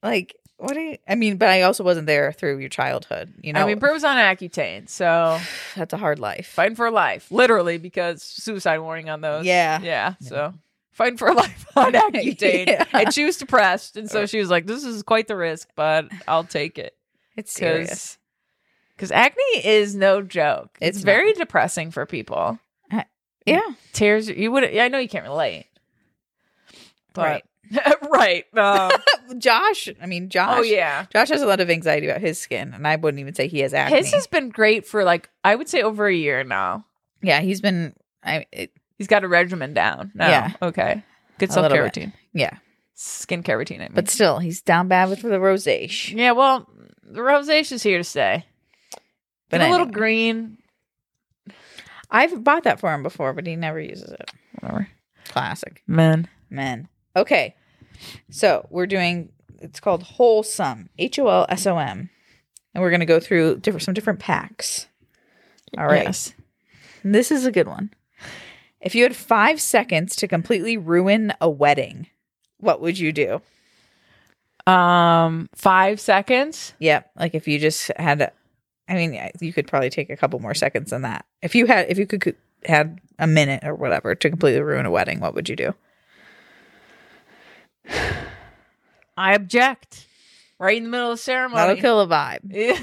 Like 0.03 0.35
what? 0.57 0.73
Do 0.75 0.81
you, 0.81 0.97
I 1.07 1.15
mean, 1.15 1.37
but 1.37 1.51
I 1.51 1.63
also 1.63 1.85
wasn't 1.85 2.07
there 2.07 2.33
through 2.33 2.59
your 2.59 2.71
childhood. 2.71 3.35
You 3.43 3.53
know, 3.53 3.61
I 3.61 3.67
mean, 3.67 3.79
Britt 3.79 3.93
was 3.93 4.03
on 4.05 4.17
Accutane, 4.17 4.89
so 4.89 5.39
that's 5.77 5.93
a 5.93 5.99
hard 5.99 6.19
life. 6.19 6.47
fighting 6.49 6.75
for 6.75 6.91
life, 6.91 7.31
literally 7.31 7.77
because 7.77 8.23
suicide 8.23 8.79
warning 8.79 9.11
on 9.11 9.21
those. 9.21 9.45
Yeah. 9.45 9.81
yeah. 9.83 10.15
So 10.23 10.55
fighting 10.99 11.17
for 11.17 11.33
life 11.35 11.65
on 11.77 11.93
Accutane, 11.93 12.67
Yeah. 12.67 12.85
and 12.93 13.15
she 13.15 13.25
was 13.25 13.39
depressed, 13.39 13.97
and 13.97 14.11
so 14.11 14.27
she 14.27 14.39
was 14.39 14.51
like, 14.51 14.67
"This 14.67 14.85
is 14.85 15.03
quite 15.03 15.29
the 15.29 15.37
risk, 15.37 15.69
but 15.77 16.07
I'll 16.27 16.45
take 16.45 16.79
it." 16.79 16.95
It's 17.37 17.53
serious. 17.53 18.19
Because 18.97 19.11
acne 19.13 19.43
is 19.65 19.95
no 19.95 20.21
joke. 20.23 20.77
It's, 20.81 20.99
It's 20.99 21.05
very 21.05 21.33
depressing 21.33 21.91
for 21.93 22.05
people. 22.05 22.59
Yeah, 23.47 23.61
Tears. 23.95 24.29
You 24.29 24.53
would. 24.53 24.65
I 24.77 24.89
know 24.89 24.99
you 24.99 25.09
can't 25.09 25.25
relate. 25.25 25.67
right. 27.17 27.43
But, 27.71 27.99
right. 28.11 28.45
Um, 28.57 28.91
Josh. 29.39 29.89
I 30.03 30.07
mean, 30.07 30.29
Josh. 30.31 30.59
oh 30.59 30.63
yeah. 30.63 31.07
Josh 31.13 31.29
has 31.29 31.43
a 31.43 31.47
lot 31.47 31.61
of 31.61 31.71
anxiety 31.71 32.09
about 32.09 32.21
his 32.21 32.39
skin, 32.39 32.73
and 32.75 32.87
I 32.89 32.97
wouldn't 32.97 33.21
even 33.21 33.35
say 33.35 33.47
he 33.47 33.61
has 33.61 33.73
acne. 33.75 33.97
His 33.99 34.13
has 34.13 34.27
been 34.27 34.49
great 34.51 34.87
for 34.87 35.05
like 35.05 35.29
I 35.45 35.55
would 35.55 35.69
say 35.69 35.83
over 35.83 36.07
a 36.07 36.15
year 36.15 36.45
now. 36.45 36.85
yeah, 37.23 37.41
he's 37.41 37.61
been. 37.61 37.95
I 38.25 38.47
it, 38.53 38.73
He's 38.99 39.07
got 39.07 39.25
a 39.25 39.29
regimen 39.29 39.73
down. 39.75 40.11
Now. 40.15 40.29
Yeah. 40.29 40.53
Okay. 40.61 41.03
Good 41.39 41.51
A 41.51 41.53
self 41.53 41.63
little 41.63 41.77
care 41.77 41.85
bit. 41.87 41.97
routine. 41.97 42.13
yeah, 42.33 42.59
Skincare 42.97 43.57
routine. 43.57 43.81
I 43.81 43.85
mean. 43.85 43.93
but 43.95 44.11
still, 44.11 44.41
he's 44.41 44.61
down 44.61 44.89
bad 44.89 45.09
with 45.09 45.23
the 45.23 45.29
rosacea. 45.39 46.15
yeah. 46.17 46.33
Well, 46.33 46.69
the 47.03 47.21
rosacea 47.21 47.73
is 47.73 47.83
here 47.83 47.99
to 47.99 48.05
stay. 48.05 48.45
But 49.51 49.61
a 49.61 49.65
little 49.71 49.83
anyway. 49.87 49.93
green. 49.93 50.59
I've 52.11 52.43
bought 52.43 52.65
that 52.65 52.81
for 52.81 52.93
him 52.93 53.03
before, 53.03 53.33
but 53.33 53.47
he 53.47 53.55
never 53.57 53.81
uses 53.81 54.11
it. 54.11 54.31
Whatever. 54.61 54.89
Classic 55.27 55.83
Men. 55.87 56.27
men. 56.51 56.89
Okay, 57.15 57.55
so 58.31 58.67
we're 58.71 58.87
doing. 58.87 59.31
It's 59.61 59.81
called 59.81 60.03
Holsom. 60.03 60.89
H 60.99 61.19
O 61.19 61.29
L 61.29 61.47
S 61.49 61.67
O 61.67 61.79
M, 61.79 62.11
and 62.75 62.83
we're 62.83 62.91
gonna 62.91 63.07
go 63.07 63.21
through 63.21 63.59
different 63.61 63.83
some 63.85 63.95
different 63.95 64.19
packs. 64.21 64.87
All 65.77 65.87
right. 65.87 66.05
Yes. 66.05 66.33
This 67.05 67.31
is 67.31 67.45
a 67.47 67.53
good 67.53 67.69
one. 67.69 67.91
If 68.81 68.95
you 68.95 69.03
had 69.03 69.17
five 69.17 69.61
seconds 69.61 70.15
to 70.17 70.29
completely 70.29 70.77
ruin 70.77 71.33
a 71.41 71.51
wedding, 71.51 72.07
what 72.59 72.81
would 72.81 72.99
you 72.99 73.13
do? 73.13 73.41
Um, 74.71 75.49
five 75.55 75.99
seconds. 76.01 76.75
Yep. 76.79 77.11
Like 77.17 77.35
if 77.35 77.49
you 77.49 77.59
just 77.59 77.91
had, 77.97 78.33
I 78.89 78.95
mean, 78.95 79.19
you 79.41 79.53
could 79.53 79.67
probably 79.67 79.91
take 79.91 80.11
a 80.11 80.17
couple 80.17 80.39
more 80.41 80.55
seconds 80.55 80.91
than 80.91 81.03
that. 81.03 81.25
If 81.43 81.55
you 81.55 81.67
had, 81.67 81.89
if 81.89 81.99
you 81.99 82.07
could, 82.07 82.21
could 82.21 82.37
had 82.65 83.01
a 83.19 83.27
minute 83.27 83.65
or 83.65 83.75
whatever 83.75 84.15
to 84.15 84.31
completely 84.31 84.61
ruin 84.61 84.87
a 84.87 84.91
wedding, 84.91 85.21
what 85.21 85.35
would 85.35 85.49
you 85.49 85.57
do? 85.57 85.75
I 89.17 89.35
object. 89.35 90.07
Right 90.59 90.77
in 90.77 90.85
the 90.85 90.89
middle 90.89 91.13
of 91.13 91.19
the 91.19 91.23
ceremony. 91.23 91.61
That'll 91.61 91.77
kill 91.77 92.01
a 92.01 92.07
vibe. 92.07 92.51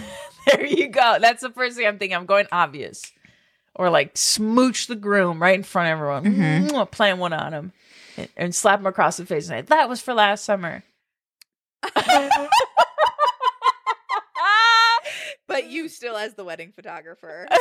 there 0.47 0.65
you 0.65 0.87
go. 0.87 1.17
That's 1.19 1.41
the 1.41 1.49
first 1.49 1.75
thing 1.75 1.85
I'm 1.85 1.97
thinking. 1.97 2.15
I'm 2.15 2.25
going 2.25 2.47
obvious. 2.51 3.11
Or 3.75 3.89
like 3.89 4.17
smooch 4.17 4.87
the 4.87 4.95
groom 4.95 5.41
right 5.41 5.55
in 5.55 5.63
front 5.63 5.89
of 5.89 5.99
everyone, 5.99 6.23
Mhm. 6.23 6.91
Plant 6.91 7.19
one 7.19 7.33
on 7.33 7.53
him, 7.53 7.73
and, 8.15 8.29
and 8.37 8.55
slap 8.55 8.79
him 8.79 8.87
across 8.87 9.17
the 9.17 9.25
face 9.25 9.49
and 9.49 9.59
say, 9.59 9.61
"That 9.67 9.89
was 9.89 10.01
for 10.01 10.13
last 10.13 10.45
summer." 10.45 10.83
But 15.47 15.67
you 15.67 15.87
still 15.89 16.17
as 16.17 16.33
the 16.33 16.43
wedding 16.43 16.71
photographer. 16.75 17.47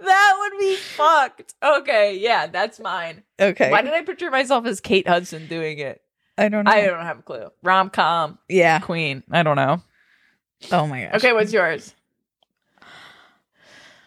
that 0.00 0.36
would 0.38 0.58
be 0.58 0.76
fucked. 0.76 1.54
Okay, 1.62 2.18
yeah, 2.18 2.48
that's 2.48 2.80
mine. 2.80 3.22
Okay. 3.40 3.70
Why 3.70 3.82
did 3.82 3.94
I 3.94 4.02
picture 4.02 4.30
myself 4.30 4.66
as 4.66 4.80
Kate 4.80 5.08
Hudson 5.08 5.46
doing 5.46 5.78
it? 5.78 6.02
I 6.36 6.48
don't 6.48 6.64
know. 6.64 6.70
I 6.70 6.82
don't 6.86 7.04
have 7.04 7.20
a 7.20 7.22
clue. 7.22 7.50
Rom 7.62 7.90
com 7.90 8.38
yeah. 8.48 8.80
queen. 8.80 9.22
I 9.30 9.42
don't 9.42 9.56
know. 9.56 9.80
Oh 10.72 10.86
my 10.86 11.04
gosh. 11.04 11.14
Okay, 11.14 11.32
what's 11.32 11.52
yours? 11.52 11.94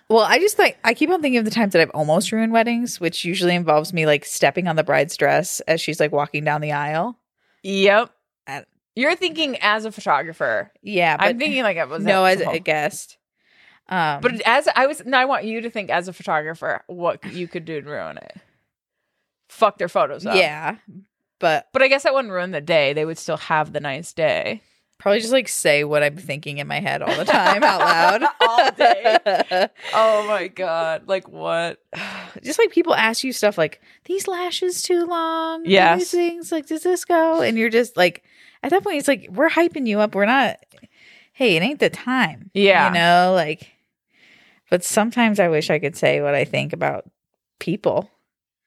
Well, 0.10 0.24
I 0.24 0.39
just 0.39 0.58
like 0.58 0.78
I 0.84 0.93
keep 0.93 1.10
on 1.10 1.22
thinking 1.22 1.39
of 1.39 1.45
the 1.45 1.51
times 1.51 1.74
that 1.74 1.82
I've 1.82 1.89
almost 1.91 2.32
ruined 2.32 2.53
weddings, 2.53 2.99
which 2.99 3.26
usually 3.26 3.55
involves 3.55 3.91
me 3.93 4.05
like 4.05 4.24
stepping 4.26 4.68
on 4.68 4.76
the 4.78 4.84
bride's 4.84 5.18
dress 5.18 5.60
as 5.62 5.82
she's 5.82 5.99
like 5.99 6.12
walking 6.14 6.43
down 6.45 6.62
the 6.62 6.72
aisle. 6.72 7.20
Yep. 7.64 8.12
I- 8.47 8.66
You're 8.95 9.16
thinking 9.16 9.58
as 9.62 9.84
a 9.86 9.91
photographer. 9.91 10.72
Yeah, 10.82 11.18
but 11.18 11.26
I'm 11.28 11.38
thinking 11.39 11.64
like 11.64 11.78
I 11.78 11.84
was 11.86 12.03
no 12.05 12.24
as 12.24 12.39
a 12.41 12.60
guest. 12.60 13.18
Um, 13.89 14.22
But 14.22 14.41
as 14.45 14.68
I 14.76 14.86
was, 14.88 15.01
no, 15.05 15.18
I 15.18 15.26
want 15.26 15.45
you 15.45 15.62
to 15.62 15.70
think 15.70 15.89
as 15.89 16.08
a 16.08 16.14
photographer 16.14 16.84
what 16.88 17.24
you 17.34 17.47
could 17.47 17.66
do 17.66 17.82
to 17.82 17.89
ruin 17.89 18.18
it. 18.18 18.38
Fuck 19.49 19.78
their 19.78 19.88
photos 19.89 20.26
up. 20.26 20.36
yeah, 20.36 20.76
but 21.39 21.68
But 21.74 21.82
I 21.82 21.88
guess 21.89 22.03
that 22.03 22.14
wouldn't 22.14 22.34
ruin 22.34 22.51
the 22.51 22.62
day. 22.62 22.93
They 22.93 23.05
would 23.05 23.18
still 23.18 23.38
have 23.38 23.72
the 23.74 23.80
nice 23.80 24.12
day. 24.14 24.62
Probably 24.97 25.19
just 25.19 25.31
like 25.33 25.47
say 25.47 25.83
what 25.83 26.03
I'm 26.03 26.17
thinking 26.17 26.57
in 26.57 26.67
my 26.67 26.79
head 26.79 27.01
all 27.01 27.15
the 27.15 27.25
time 27.25 27.63
out 27.63 27.79
loud 27.79 28.23
All 28.41 28.71
day. 28.71 29.67
Oh 29.93 30.27
my 30.27 30.47
god! 30.47 31.07
Like 31.07 31.27
what? 31.29 31.79
just 32.43 32.59
like 32.59 32.71
people 32.71 32.93
ask 32.95 33.23
you 33.23 33.31
stuff 33.33 33.57
like 33.57 33.81
these 34.05 34.27
lashes 34.27 34.81
too 34.81 35.05
long. 35.05 35.63
Yes. 35.65 35.99
these 35.99 36.11
things 36.11 36.51
like 36.51 36.67
does 36.67 36.83
this 36.83 37.05
go? 37.05 37.41
And 37.41 37.57
you're 37.57 37.69
just 37.69 37.95
like 37.97 38.23
at 38.63 38.71
that 38.71 38.83
point 38.83 38.97
it's 38.97 39.07
like 39.07 39.27
we're 39.31 39.49
hyping 39.49 39.87
you 39.87 39.99
up. 39.99 40.15
We're 40.15 40.25
not. 40.25 40.57
Hey, 41.33 41.55
it 41.55 41.61
ain't 41.61 41.79
the 41.79 41.89
time. 41.91 42.49
Yeah. 42.53 42.87
you 42.87 42.93
know, 42.95 43.33
like. 43.33 43.71
But 44.69 44.83
sometimes 44.83 45.39
I 45.39 45.47
wish 45.47 45.69
I 45.69 45.79
could 45.79 45.95
say 45.95 46.21
what 46.21 46.33
I 46.35 46.43
think 46.43 46.73
about 46.73 47.09
people. 47.59 48.09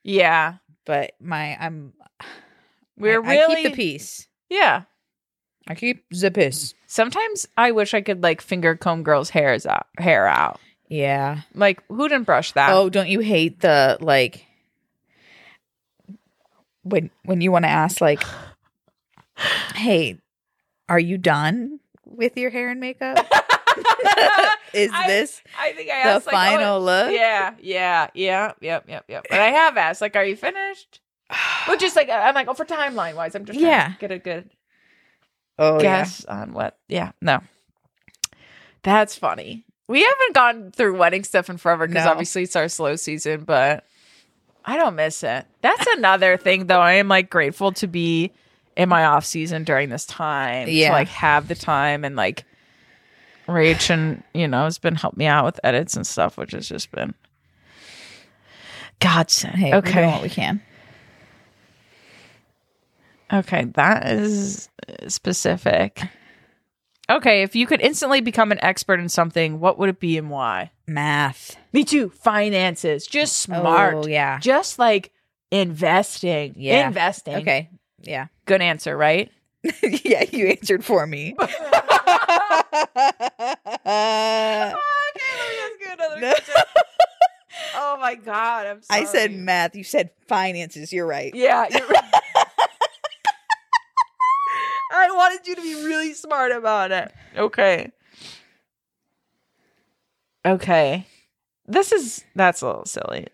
Yeah, 0.03 0.55
But 0.87 1.13
my 1.21 1.57
I'm 1.61 1.93
we're 2.97 3.23
I, 3.23 3.31
really 3.35 3.53
I 3.53 3.63
keep 3.63 3.73
the 3.73 3.77
peace. 3.77 4.27
yeah. 4.49 4.85
I 5.71 5.75
keep 5.77 6.05
the 6.11 6.33
peace. 6.33 6.75
Sometimes 6.89 7.47
I 7.57 7.71
wish 7.71 7.95
I 7.95 8.01
could 8.01 8.25
like 8.25 8.41
finger 8.41 8.75
comb 8.75 9.05
girls' 9.05 9.31
hairs 9.31 9.67
out, 9.67 9.87
hair 9.99 10.27
out. 10.27 10.59
Yeah. 10.89 11.43
Like 11.55 11.81
who 11.87 12.09
didn't 12.09 12.25
brush 12.27 12.51
that? 12.53 12.73
Oh, 12.73 12.91
don't 12.91 13.09
you 13.09 13.21
hate 13.21 13.61
the 13.61 13.97
like 14.01 14.45
when 16.83 17.11
when 17.25 17.41
you 17.41 17.53
want 17.53 17.65
to 17.65 17.69
ask 17.71 18.01
like, 18.01 18.23
"Hey, 19.75 20.19
are 20.89 20.99
you 20.99 21.19
done 21.19 21.79
with 22.05 22.37
your 22.37 22.51
hair 22.51 22.69
and 22.71 22.81
makeup? 22.81 23.19
Is 24.73 24.91
I- 24.93 25.07
this 25.07 25.41
I 25.59 25.73
think 25.73 25.91
I 25.91 26.03
the 26.03 26.09
asked 26.11 26.27
like, 26.27 26.35
oh, 26.35 26.37
final 26.57 26.81
look?" 26.83 27.13
Yeah, 27.13 27.55
yeah, 27.61 28.09
yeah, 28.15 28.53
yep, 28.61 28.85
yep, 28.89 29.05
yep. 29.09 29.27
But 29.31 29.39
I 29.41 29.51
have 29.51 29.77
asked, 29.77 30.01
like, 30.01 30.17
are 30.17 30.25
you 30.25 30.35
finished? 30.37 31.01
Well, 31.69 31.77
just 31.77 31.95
like 31.95 32.09
I'm 32.11 32.35
like, 32.35 32.49
oh, 32.49 32.55
for 32.55 32.65
timeline 32.65 33.15
wise, 33.15 33.37
I'm 33.37 33.45
just 33.45 33.59
trying 33.59 33.71
Yeah. 33.71 33.89
to 33.93 33.97
get 34.01 34.11
a 34.11 34.19
good 34.19 34.51
Oh 35.61 35.75
yeah. 35.77 36.03
guess 36.03 36.25
on 36.25 36.53
what. 36.53 36.77
Yeah, 36.89 37.13
no, 37.21 37.41
that's 38.83 39.15
funny. 39.17 39.65
We 39.89 40.03
haven't 40.03 40.35
gone 40.35 40.71
through 40.73 40.97
wedding 40.97 41.25
stuff 41.25 41.51
in 41.51 41.57
forever 41.59 41.87
because 41.87 42.05
No. 42.05 42.11
obviously 42.13 42.45
it's 42.45 42.57
our 42.57 42.69
slow 42.69 42.97
season, 42.97 43.45
but 43.45 43.85
I 44.65 44.77
don't 44.77 44.95
miss 44.97 45.23
it. 45.23 45.47
That's 45.63 45.87
another 45.97 46.37
thing, 46.37 46.67
though. 46.67 46.81
I 46.81 46.93
am 46.95 47.09
like 47.09 47.29
grateful 47.31 47.73
to 47.73 47.87
be 47.87 48.33
in 48.77 48.89
my 48.89 49.05
off 49.05 49.25
season 49.25 49.65
during 49.65 49.89
this 49.91 50.07
time. 50.07 50.69
Yeah. 50.69 50.89
to 50.89 50.93
like 50.95 51.09
have 51.09 51.49
the 51.49 51.55
time 51.55 52.05
and 52.05 52.17
like 52.17 52.45
Rach 53.49 53.91
and 53.91 54.23
you 54.33 54.47
know 54.47 54.65
has 54.65 54.79
been 54.79 54.95
helping 54.95 55.19
me 55.19 55.27
out 55.27 55.45
with 55.45 55.61
edits 55.65 55.97
and 55.97 56.07
stuff, 56.07 56.37
which 56.39 56.53
has 56.53 56.69
just 56.69 56.91
been 56.93 57.15
godsend. 59.01 59.57
Hey, 59.57 59.75
okay, 59.75 60.07
what 60.07 60.23
we 60.23 60.29
can. 60.29 60.63
Okay, 63.33 63.65
that 63.75 64.09
is 64.09 64.69
specific. 65.09 66.03
Okay, 67.09 67.43
if 67.43 67.57
you 67.57 67.67
could 67.67 67.81
instantly 67.81 68.21
become 68.21 68.53
an 68.53 68.63
expert 68.63 69.01
in 69.01 69.09
something, 69.09 69.59
what 69.59 69.79
would 69.79 69.89
it 69.89 69.99
be 69.99 70.17
and 70.17 70.31
why? 70.31 70.71
Math. 70.87 71.57
Me 71.73 71.85
too. 71.85 72.11
Finances, 72.11 73.07
just 73.07 73.39
smart. 73.39 73.95
Oh, 73.95 74.07
yeah. 74.07 74.39
just 74.39 74.79
like 74.79 75.13
investing. 75.51 76.55
Yeah. 76.57 76.87
investing. 76.87 77.37
Okay. 77.37 77.69
Yeah. 78.03 78.29
good 78.47 78.63
answer, 78.63 78.97
right? 78.97 79.31
yeah, 79.83 80.25
you 80.31 80.47
answered 80.47 80.85
for 80.85 81.07
me. 81.07 81.37
No. 86.21 86.35
oh 87.77 87.97
my 87.99 88.15
god, 88.15 88.67
I'm 88.67 88.83
sorry. 88.83 89.01
I 89.03 89.05
said 89.05 89.33
math. 89.33 89.75
You 89.75 89.85
said 89.85 90.11
finances. 90.29 90.93
You're 90.93 91.07
right. 91.07 91.35
Yeah, 91.35 91.67
you're 91.71 91.87
right. 91.87 92.13
I 94.91 95.11
wanted 95.11 95.47
you 95.47 95.55
to 95.55 95.63
be 95.63 95.75
really 95.75 96.15
smart 96.15 96.53
about 96.53 96.91
it. 96.91 97.13
Okay. 97.37 97.93
Okay. 100.45 101.07
This 101.67 101.93
is 101.93 102.25
that's 102.35 102.63
a 102.63 102.67
little 102.67 102.87
silly. 102.87 103.29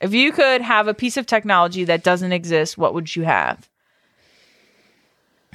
If 0.00 0.12
you 0.12 0.32
could 0.32 0.60
have 0.60 0.88
a 0.88 0.94
piece 0.94 1.16
of 1.16 1.26
technology 1.26 1.84
that 1.84 2.02
doesn't 2.02 2.32
exist, 2.32 2.76
what 2.76 2.94
would 2.94 3.14
you 3.16 3.22
have? 3.22 3.68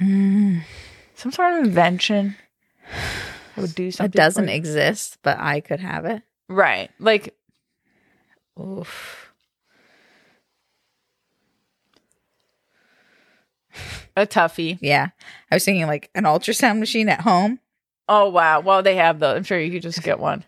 Mm. 0.00 0.62
Some 1.14 1.32
sort 1.32 1.54
of 1.54 1.64
invention 1.64 2.36
that 3.54 3.60
would 3.62 3.74
do 3.74 3.90
something. 3.90 4.10
It 4.10 4.16
doesn't 4.16 4.48
exist, 4.48 5.18
but 5.22 5.38
I 5.38 5.60
could 5.60 5.80
have 5.80 6.04
it. 6.04 6.22
right. 6.48 6.90
Like 6.98 7.34
Oof. 8.60 9.21
A 14.16 14.26
toughie. 14.26 14.78
Yeah. 14.80 15.08
I 15.50 15.54
was 15.54 15.64
thinking 15.64 15.86
like 15.86 16.10
an 16.14 16.24
ultrasound 16.24 16.78
machine 16.78 17.08
at 17.08 17.22
home. 17.22 17.58
Oh 18.08 18.28
wow. 18.28 18.60
Well, 18.60 18.82
they 18.82 18.96
have 18.96 19.20
those. 19.20 19.36
I'm 19.36 19.44
sure 19.44 19.58
you 19.58 19.70
could 19.70 19.82
just 19.82 20.02
get 20.02 20.18
one. 20.18 20.44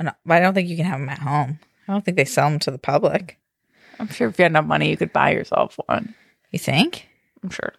No, 0.00 0.12
I 0.28 0.40
don't 0.40 0.54
think 0.54 0.68
you 0.68 0.76
can 0.76 0.86
have 0.86 1.00
them 1.00 1.08
at 1.08 1.18
home. 1.18 1.58
I 1.88 1.92
don't 1.92 2.04
think 2.04 2.16
they 2.16 2.24
sell 2.24 2.50
them 2.50 2.58
to 2.60 2.70
the 2.70 2.78
public. 2.78 3.38
I'm 3.98 4.08
sure 4.08 4.28
if 4.28 4.38
you 4.38 4.42
had 4.42 4.52
enough 4.52 4.66
money, 4.66 4.90
you 4.90 4.96
could 4.96 5.12
buy 5.12 5.32
yourself 5.32 5.78
one. 5.86 6.14
You 6.50 6.58
think? 6.58 7.08
I'm 7.42 7.50
sure. 7.50 7.72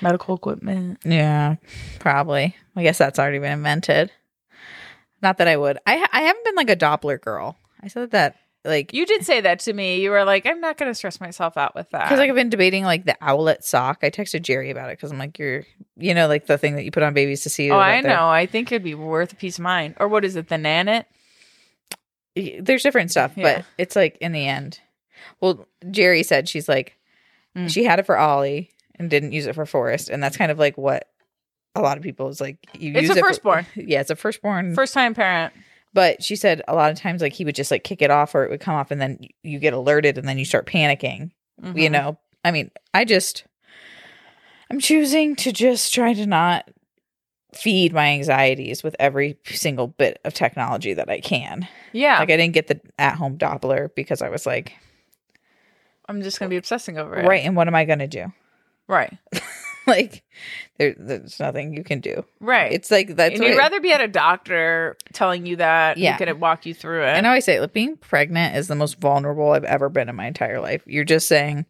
Medical 0.00 0.36
equipment. 0.36 1.00
Yeah, 1.04 1.56
probably. 1.98 2.56
I 2.74 2.82
guess 2.82 2.96
that's 2.96 3.18
already 3.18 3.38
been 3.38 3.52
invented. 3.52 4.10
Not 5.20 5.36
that 5.38 5.48
I 5.48 5.56
would. 5.56 5.78
I 5.86 6.06
I 6.12 6.22
haven't 6.22 6.44
been 6.44 6.54
like 6.54 6.70
a 6.70 6.76
Doppler 6.76 7.20
girl. 7.20 7.56
I 7.82 7.88
said 7.88 8.12
that 8.12 8.36
like 8.64 8.92
You 8.92 9.06
did 9.06 9.24
say 9.24 9.40
that 9.40 9.60
to 9.60 9.72
me. 9.72 10.00
You 10.00 10.10
were 10.10 10.24
like, 10.24 10.44
I'm 10.46 10.60
not 10.60 10.76
going 10.76 10.90
to 10.90 10.94
stress 10.94 11.20
myself 11.20 11.56
out 11.56 11.74
with 11.74 11.88
that. 11.90 12.04
because 12.04 12.18
like 12.18 12.28
I've 12.28 12.36
been 12.36 12.50
debating 12.50 12.84
like 12.84 13.04
the 13.06 13.16
owlet 13.22 13.64
sock. 13.64 14.00
I 14.02 14.10
texted 14.10 14.42
Jerry 14.42 14.70
about 14.70 14.90
it 14.90 14.98
because 14.98 15.10
I'm 15.12 15.18
like 15.18 15.38
you're 15.38 15.64
you 15.96 16.14
know 16.14 16.28
like 16.28 16.46
the 16.46 16.58
thing 16.58 16.76
that 16.76 16.84
you 16.84 16.90
put 16.90 17.02
on 17.02 17.14
babies 17.14 17.42
to 17.42 17.50
see. 17.50 17.70
oh, 17.70 17.78
I 17.78 18.00
know. 18.00 18.28
I 18.28 18.46
think 18.46 18.70
it'd 18.70 18.82
be 18.84 18.94
worth 18.94 19.32
a 19.32 19.36
peace 19.36 19.58
of 19.58 19.62
mind. 19.64 19.94
Or 19.98 20.08
what 20.08 20.24
is 20.24 20.36
it? 20.36 20.48
The 20.48 20.56
Nanit? 20.56 21.04
there's 22.60 22.82
different 22.82 23.10
stuff, 23.10 23.32
Yeah. 23.36 23.56
but 23.58 23.64
it's 23.76 23.96
like 23.96 24.16
in 24.20 24.32
the 24.32 24.46
end. 24.46 24.80
Well, 25.40 25.66
Jerry 25.90 26.22
said 26.22 26.48
she's 26.48 26.68
like 26.68 26.96
Mm. 27.56 27.68
she 27.68 27.82
had 27.82 27.98
it 27.98 28.06
for 28.06 28.16
Ollie 28.16 28.70
and 28.96 29.10
didn't 29.10 29.32
use 29.32 29.46
it 29.46 29.56
for 29.56 29.66
Forrest, 29.66 30.08
and 30.08 30.22
that's 30.22 30.36
kind 30.36 30.52
of 30.52 30.58
like 30.60 30.78
what 30.78 31.08
a 31.74 31.80
lot 31.80 31.96
of 31.96 32.02
people 32.04 32.28
is 32.28 32.40
like. 32.40 32.58
You 32.78 32.92
It's 32.92 33.02
use 33.08 33.10
a 33.10 33.14
it 33.14 33.20
for- 33.20 33.26
firstborn. 33.26 33.66
yeah, 33.74 34.00
it's 34.00 34.10
a 34.10 34.14
firstborn. 34.16 34.74
First 34.76 34.94
time 34.94 35.14
parent. 35.14 35.52
But 35.92 36.22
she 36.22 36.36
said 36.36 36.62
a 36.68 36.74
lot 36.74 36.90
of 36.90 36.98
times 36.98 37.20
like 37.22 37.32
he 37.32 37.44
would 37.44 37.54
just 37.54 37.70
like 37.70 37.84
kick 37.84 38.02
it 38.02 38.10
off 38.10 38.34
or 38.34 38.44
it 38.44 38.50
would 38.50 38.60
come 38.60 38.74
off, 38.74 38.90
and 38.90 39.00
then 39.00 39.18
you 39.42 39.58
get 39.58 39.72
alerted, 39.72 40.18
and 40.18 40.28
then 40.28 40.38
you 40.38 40.44
start 40.44 40.66
panicking. 40.66 41.30
You 41.62 41.88
Mhm. 41.88 41.90
know, 41.92 42.18
I 42.44 42.50
mean, 42.52 42.70
I 42.94 43.04
just 43.04 43.44
I'm 44.70 44.78
choosing 44.80 45.36
to 45.36 45.52
just 45.52 45.92
try 45.92 46.14
to 46.14 46.26
not 46.26 46.68
feed 47.52 47.92
my 47.92 48.06
anxieties 48.10 48.82
with 48.84 48.94
every 49.00 49.36
single 49.44 49.88
bit 49.88 50.20
of 50.24 50.32
technology 50.32 50.94
that 50.94 51.10
I 51.10 51.18
can. 51.20 51.66
Yeah. 51.92 52.20
Like 52.20 52.30
I 52.30 52.36
didn't 52.36 52.54
get 52.54 52.68
the 52.68 52.80
at 52.98 53.16
home 53.16 53.36
Doppler 53.38 53.90
because 53.96 54.22
I 54.22 54.28
was 54.28 54.46
like, 54.46 54.74
I'm 56.08 56.22
just 56.22 56.38
going 56.38 56.48
to 56.48 56.50
be 56.54 56.56
obsessing 56.58 56.96
over 56.98 57.16
it. 57.16 57.26
right, 57.26 57.44
and 57.44 57.56
what 57.56 57.66
am 57.66 57.74
I 57.74 57.84
going 57.84 57.98
to 57.98 58.06
do? 58.06 58.32
Right. 58.86 59.12
like 59.96 60.22
there, 60.78 60.94
there's 60.98 61.38
nothing 61.38 61.74
you 61.74 61.84
can 61.84 62.00
do. 62.00 62.24
Right. 62.40 62.72
It's 62.72 62.90
like 62.90 63.16
that's 63.16 63.34
and 63.34 63.44
you'd 63.44 63.58
rather 63.58 63.80
be 63.80 63.92
at 63.92 64.00
a 64.00 64.08
doctor 64.08 64.96
telling 65.12 65.46
you 65.46 65.56
that 65.56 65.98
Yeah. 65.98 66.16
who 66.16 66.24
can 66.24 66.40
walk 66.40 66.64
you 66.66 66.74
through 66.74 67.02
it. 67.04 67.08
And 67.08 67.18
I 67.26 67.30
know 67.30 67.34
I 67.34 67.40
say 67.40 67.60
like 67.60 67.72
being 67.72 67.96
pregnant 67.96 68.56
is 68.56 68.68
the 68.68 68.74
most 68.74 68.98
vulnerable 69.00 69.52
I've 69.52 69.64
ever 69.64 69.88
been 69.88 70.08
in 70.08 70.16
my 70.16 70.26
entire 70.26 70.60
life. 70.60 70.82
You're 70.86 71.04
just 71.04 71.28
saying 71.28 71.66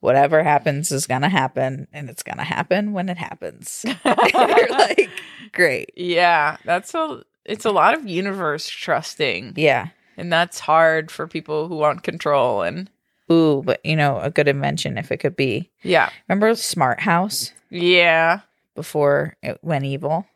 whatever 0.00 0.42
happens 0.42 0.92
is 0.92 1.06
gonna 1.06 1.28
happen, 1.28 1.88
and 1.92 2.08
it's 2.10 2.22
gonna 2.22 2.44
happen 2.44 2.92
when 2.92 3.08
it 3.08 3.16
happens. 3.18 3.84
You're 4.04 4.68
like, 4.70 5.10
great, 5.52 5.92
Yeah, 5.96 6.58
that's 6.64 6.94
a 6.94 7.22
it's 7.44 7.64
a 7.64 7.70
lot 7.70 7.94
of 7.94 8.06
universe 8.06 8.68
trusting. 8.68 9.54
yeah. 9.56 9.88
And 10.18 10.32
that's 10.32 10.60
hard 10.60 11.10
for 11.10 11.26
people 11.26 11.68
who 11.68 11.76
want 11.76 12.02
control 12.02 12.62
and 12.62 12.88
Ooh, 13.30 13.62
but 13.64 13.80
you 13.84 13.96
know, 13.96 14.20
a 14.20 14.30
good 14.30 14.48
invention 14.48 14.98
if 14.98 15.10
it 15.10 15.18
could 15.18 15.36
be. 15.36 15.70
yeah. 15.82 16.10
Remember 16.28 16.54
Smart 16.54 17.00
House 17.00 17.52
Yeah. 17.70 18.40
before 18.74 19.36
it 19.42 19.58
went 19.62 19.84
evil? 19.84 20.26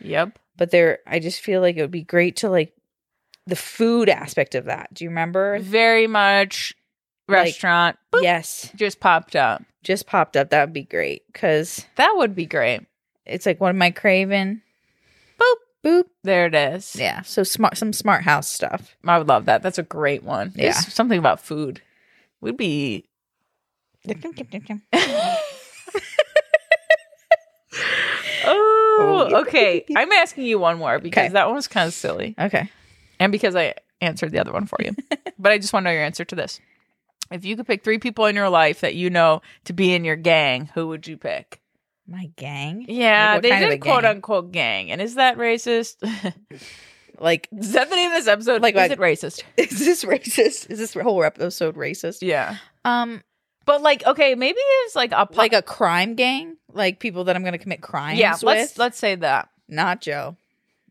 Yep. 0.00 0.38
But 0.56 0.70
there, 0.70 0.98
I 1.06 1.18
just 1.18 1.40
feel 1.40 1.60
like 1.60 1.76
it 1.76 1.80
would 1.82 1.90
be 1.90 2.02
great 2.02 2.36
to 2.36 2.48
like 2.48 2.72
the 3.46 3.56
food 3.56 4.08
aspect 4.08 4.54
of 4.54 4.64
that. 4.66 4.92
Do 4.94 5.04
you 5.04 5.10
remember? 5.10 5.58
Very 5.58 6.06
much 6.06 6.74
Like- 7.28 7.44
restaurant 7.46 7.96
boop, 8.12 8.22
Yes, 8.22 8.70
just 8.76 9.00
popped 9.00 9.34
up. 9.36 9.62
just 9.82 10.06
popped 10.06 10.36
up. 10.36 10.50
That 10.50 10.62
would 10.66 10.72
be 10.72 10.84
great 10.84 11.22
because 11.32 11.84
That 11.96 12.12
would 12.16 12.34
be 12.36 12.46
great. 12.46 12.82
it's 13.24 13.46
like, 13.46 13.60
what 13.60 13.70
am 13.70 13.82
I 13.82 13.90
craving? 13.90 14.62
Boop. 15.40 15.56
Boop. 15.84 16.04
There 16.24 16.46
it 16.46 16.54
is. 16.54 16.96
Yeah. 16.96 17.22
So 17.22 17.42
smart, 17.42 17.76
some 17.76 17.92
smart 17.92 18.22
house 18.24 18.48
stuff. 18.48 18.96
I 19.04 19.18
would 19.18 19.28
love 19.28 19.44
that. 19.46 19.62
That's 19.62 19.78
a 19.78 19.82
great 19.84 20.22
one. 20.24 20.52
Yeah. 20.56 20.72
There's 20.72 20.92
something 20.92 21.18
about 21.18 21.40
food. 21.40 21.82
Would 22.40 22.56
be 22.56 23.08
Oh, 28.44 29.28
Oh. 29.28 29.40
okay. 29.42 29.84
I'm 29.94 30.10
asking 30.12 30.44
you 30.44 30.58
one 30.58 30.78
more 30.78 30.98
because 30.98 31.24
Okay. 31.26 31.32
that 31.32 31.46
one 31.46 31.54
was 31.56 31.68
kind 31.68 31.86
of 31.88 31.94
silly. 31.94 32.34
okay. 32.38 32.70
And 33.18 33.32
because 33.32 33.54
I 33.56 33.74
answered 34.00 34.30
the 34.32 34.38
other 34.38 34.52
one 34.52 34.66
for 34.66 34.78
you. 34.80 34.94
but 35.38 35.52
I 35.52 35.58
just 35.58 35.72
want 35.72 35.84
to 35.84 35.90
know 35.90 35.94
your 35.94 36.04
answer 36.04 36.24
to 36.24 36.34
this. 36.34 36.60
If 37.30 37.44
you 37.44 37.56
could 37.56 37.66
pick 37.66 37.82
three 37.82 37.98
people 37.98 38.26
in 38.26 38.36
your 38.36 38.48
life 38.48 38.80
that 38.80 38.94
you 38.94 39.10
know 39.10 39.42
to 39.64 39.72
be 39.72 39.92
in 39.94 40.04
your 40.04 40.16
gang, 40.16 40.70
who 40.74 40.86
would 40.88 41.06
you 41.06 41.16
pick? 41.16 41.60
My 42.06 42.30
gang. 42.36 42.84
Yeah, 42.88 43.32
Like, 43.32 43.36
what 43.36 43.42
they 43.42 43.50
kind 43.50 43.64
of 43.64 43.70
did 43.70 43.80
quote 43.80 44.02
gang? 44.04 44.10
unquote 44.16 44.52
gang. 44.52 44.90
And 44.92 45.00
is 45.00 45.16
that 45.16 45.36
racist? 45.38 45.96
Like, 47.18 47.48
is 47.56 47.72
that 47.72 47.88
the 47.90 47.96
name 47.96 48.10
of 48.10 48.16
this 48.16 48.26
episode? 48.26 48.62
Like 48.62 48.76
is 48.76 48.90
it 48.90 48.98
racist? 48.98 49.42
is 49.56 49.78
this 49.78 50.04
racist? 50.04 50.70
Is 50.70 50.78
this 50.78 50.94
whole 50.94 51.22
episode 51.24 51.76
racist? 51.76 52.18
Yeah. 52.22 52.56
Um, 52.84 53.22
But 53.64 53.82
like, 53.82 54.06
okay, 54.06 54.34
maybe 54.34 54.58
it's 54.58 54.96
like 54.96 55.12
a 55.12 55.28
like 55.32 55.52
a 55.52 55.62
crime 55.62 56.14
gang, 56.14 56.56
like 56.72 57.00
people 57.00 57.24
that 57.24 57.36
I'm 57.36 57.42
going 57.42 57.52
to 57.52 57.58
commit 57.58 57.80
crimes 57.80 58.18
yeah. 58.18 58.32
with. 58.34 58.42
Let's 58.44 58.78
let's 58.78 58.98
say 58.98 59.14
that. 59.16 59.48
Not 59.68 60.00
Joe. 60.00 60.36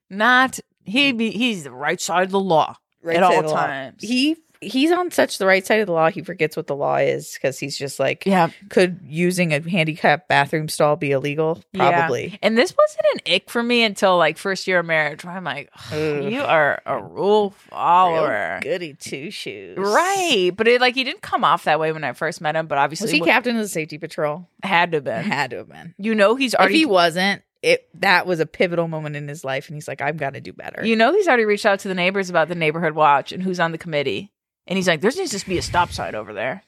Not 0.09 0.59
he. 0.83 1.11
Be 1.11 1.31
he's 1.31 1.63
the 1.63 1.71
right 1.71 1.99
side 2.01 2.25
of 2.25 2.31
the 2.31 2.39
law 2.39 2.75
Right 3.05 3.17
at 3.17 3.23
all 3.23 3.43
times. 3.43 4.01
He 4.01 4.35
he's 4.61 4.91
on 4.91 5.11
such 5.11 5.37
the 5.37 5.45
right 5.45 5.65
side 5.65 5.79
of 5.79 5.87
the 5.87 5.93
law. 5.93 6.09
He 6.09 6.21
forgets 6.21 6.55
what 6.57 6.67
the 6.67 6.75
law 6.75 6.97
is 6.97 7.33
because 7.33 7.59
he's 7.59 7.77
just 7.77 7.99
like, 7.99 8.25
yeah, 8.25 8.49
could 8.69 8.99
using 9.03 9.53
a 9.53 9.61
handicapped 9.61 10.27
bathroom 10.27 10.69
stall 10.69 10.95
be 10.95 11.11
illegal? 11.11 11.61
Yeah. 11.73 11.91
Probably. 11.91 12.39
And 12.41 12.57
this 12.57 12.73
wasn't 12.77 13.05
an 13.27 13.33
ick 13.35 13.49
for 13.49 13.61
me 13.63 13.83
until 13.83 14.17
like 14.17 14.37
first 14.37 14.67
year 14.67 14.79
of 14.79 14.85
marriage, 14.85 15.23
where 15.23 15.35
I'm 15.35 15.43
like, 15.43 15.69
you 15.91 16.41
are 16.41 16.81
a 16.85 17.03
rule 17.03 17.51
follower. 17.51 18.59
Real 18.63 18.73
goody 18.73 18.93
two 18.93 19.31
shoes. 19.31 19.77
Right. 19.77 20.51
But 20.55 20.67
it 20.67 20.81
like 20.81 20.95
he 20.95 21.03
didn't 21.03 21.21
come 21.21 21.43
off 21.43 21.65
that 21.65 21.79
way 21.79 21.91
when 21.91 22.03
I 22.03 22.13
first 22.13 22.41
met 22.41 22.55
him, 22.55 22.67
but 22.67 22.77
obviously 22.77 23.05
Was 23.05 23.11
he 23.11 23.19
w- 23.19 23.31
captain 23.33 23.55
of 23.55 23.61
the 23.61 23.67
safety 23.67 23.97
patrol? 23.97 24.47
had 24.63 24.91
to 24.91 24.97
have 24.97 25.03
been. 25.03 25.23
Had 25.23 25.51
to 25.51 25.57
have 25.57 25.69
been. 25.69 25.93
You 25.97 26.15
know 26.15 26.35
he's 26.35 26.53
If 26.53 26.59
already 26.59 26.77
he 26.79 26.85
wasn't, 26.85 27.41
it 27.61 27.87
that 28.01 28.25
was 28.27 28.39
a 28.39 28.45
pivotal 28.45 28.87
moment 28.87 29.15
in 29.15 29.27
his 29.27 29.43
life, 29.43 29.67
and 29.69 29.75
he's 29.75 29.87
like, 29.87 30.01
I've 30.01 30.17
got 30.17 30.33
to 30.35 30.41
do 30.41 30.53
better. 30.53 30.85
you 30.85 30.95
know 30.95 31.13
he's 31.13 31.27
already 31.27 31.45
reached 31.45 31.65
out 31.65 31.79
to 31.79 31.87
the 31.87 31.95
neighbors 31.95 32.29
about 32.29 32.47
the 32.47 32.55
neighborhood 32.55 32.93
watch 32.93 33.31
and 33.31 33.41
who's 33.41 33.59
on 33.59 33.71
the 33.71 33.77
committee. 33.77 34.31
And 34.67 34.77
he's 34.77 34.87
like, 34.87 35.01
there 35.01 35.11
needs 35.11 35.39
to 35.39 35.47
be 35.47 35.57
a 35.57 35.61
stop 35.61 35.91
sign 35.91 36.15
over 36.15 36.33
there. 36.33 36.63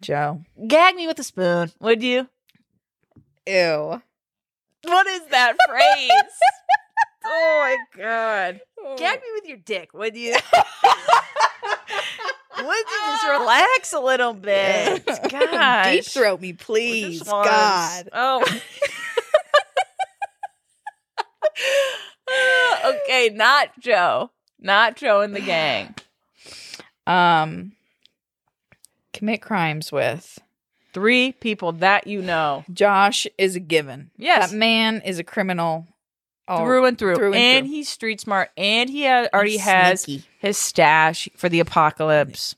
Joe. 0.00 0.42
Gag 0.66 0.96
me 0.96 1.06
with 1.06 1.18
a 1.18 1.24
spoon, 1.24 1.70
would 1.80 2.02
you? 2.02 2.28
Ew. 3.46 4.02
What 4.84 5.06
is 5.06 5.20
that 5.30 5.54
phrase? 5.68 6.10
oh 7.24 7.58
my 7.60 7.76
god. 7.96 8.60
Oh. 8.80 8.96
Gag 8.96 9.20
me 9.20 9.26
with 9.34 9.46
your 9.46 9.58
dick, 9.58 9.94
would 9.94 10.16
you? 10.16 10.32
would 10.32 10.40
you 12.58 12.84
just 13.06 13.28
relax 13.28 13.92
a 13.92 14.00
little 14.00 14.34
bit? 14.34 15.06
Gosh. 15.30 15.92
Deep 15.92 16.04
throat 16.04 16.40
me, 16.40 16.52
please. 16.52 17.22
God. 17.22 18.08
Oh. 18.12 18.44
okay, 22.84 23.30
not 23.32 23.78
Joe. 23.78 24.30
Not 24.58 24.96
Joe 24.96 25.20
in 25.20 25.32
the 25.32 25.40
gang. 25.40 25.94
Um 27.06 27.72
commit 29.12 29.42
crimes 29.42 29.92
with. 29.92 30.38
Three 30.92 31.32
people 31.32 31.72
that 31.72 32.06
you 32.06 32.20
know. 32.20 32.64
Josh 32.72 33.26
is 33.38 33.56
a 33.56 33.60
given. 33.60 34.10
Yes. 34.16 34.50
That 34.50 34.56
man 34.56 35.00
is 35.02 35.18
a 35.18 35.24
criminal. 35.24 35.86
through 36.48 36.84
and 36.84 36.98
through. 36.98 37.16
through 37.16 37.32
and 37.32 37.42
and 37.42 37.66
through. 37.66 37.74
he's 37.74 37.88
street 37.88 38.20
smart. 38.20 38.50
And 38.58 38.90
he 38.90 39.06
ha- 39.06 39.28
already 39.32 39.56
has 39.56 40.02
Sneaky. 40.02 40.26
his 40.38 40.58
stash 40.58 41.28
for 41.36 41.48
the 41.48 41.60
apocalypse. 41.60 42.56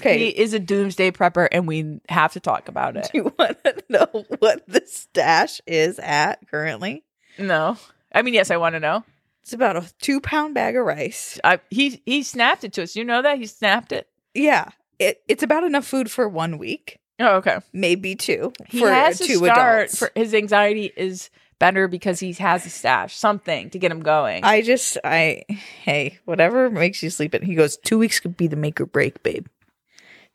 Okay. 0.00 0.18
He 0.18 0.28
is 0.30 0.54
a 0.54 0.58
doomsday 0.58 1.10
prepper, 1.10 1.46
and 1.52 1.68
we 1.68 2.00
have 2.08 2.32
to 2.32 2.40
talk 2.40 2.68
about 2.68 2.96
it. 2.96 3.10
do 3.12 3.18
you 3.18 3.34
want 3.38 3.62
to 3.64 3.76
know 3.90 4.24
what 4.38 4.66
the 4.66 4.82
stash 4.86 5.60
is 5.66 5.98
at 5.98 6.38
currently? 6.50 7.04
No. 7.38 7.76
I 8.14 8.22
mean, 8.22 8.34
yes, 8.34 8.50
I 8.50 8.56
want 8.56 8.74
to 8.74 8.80
know. 8.80 9.04
It's 9.42 9.52
about 9.52 9.76
a 9.76 9.84
two 10.00 10.20
pound 10.20 10.54
bag 10.54 10.76
of 10.76 10.84
rice. 10.86 11.38
I, 11.42 11.60
he 11.70 12.00
he 12.06 12.22
snapped 12.22 12.64
it 12.64 12.72
to 12.74 12.82
us. 12.84 12.94
You 12.96 13.04
know 13.04 13.22
that 13.22 13.38
he 13.38 13.46
snapped 13.46 13.92
it. 13.92 14.08
Yeah. 14.34 14.70
It, 14.98 15.20
it's 15.28 15.42
about 15.42 15.64
enough 15.64 15.84
food 15.84 16.10
for 16.10 16.28
one 16.28 16.58
week, 16.58 17.00
Oh, 17.18 17.36
okay. 17.38 17.58
maybe 17.72 18.14
two. 18.14 18.52
He 18.68 18.78
for 18.78 18.88
has 18.88 19.18
to 19.18 19.24
start. 19.36 19.58
adults. 19.88 19.98
For, 19.98 20.10
his 20.14 20.32
anxiety 20.32 20.92
is 20.96 21.28
better 21.58 21.88
because 21.88 22.20
he 22.20 22.32
has 22.34 22.64
a 22.66 22.70
stash, 22.70 23.16
something 23.16 23.70
to 23.70 23.78
get 23.80 23.90
him 23.90 24.00
going. 24.02 24.44
I 24.44 24.62
just, 24.62 24.96
I, 25.02 25.42
hey, 25.48 26.18
whatever 26.24 26.70
makes 26.70 27.02
you 27.02 27.10
sleep. 27.10 27.34
It. 27.34 27.42
He 27.42 27.56
goes, 27.56 27.76
two 27.78 27.98
weeks 27.98 28.20
could 28.20 28.36
be 28.36 28.46
the 28.46 28.54
make 28.56 28.80
or 28.80 28.86
break, 28.86 29.22
babe. 29.24 29.46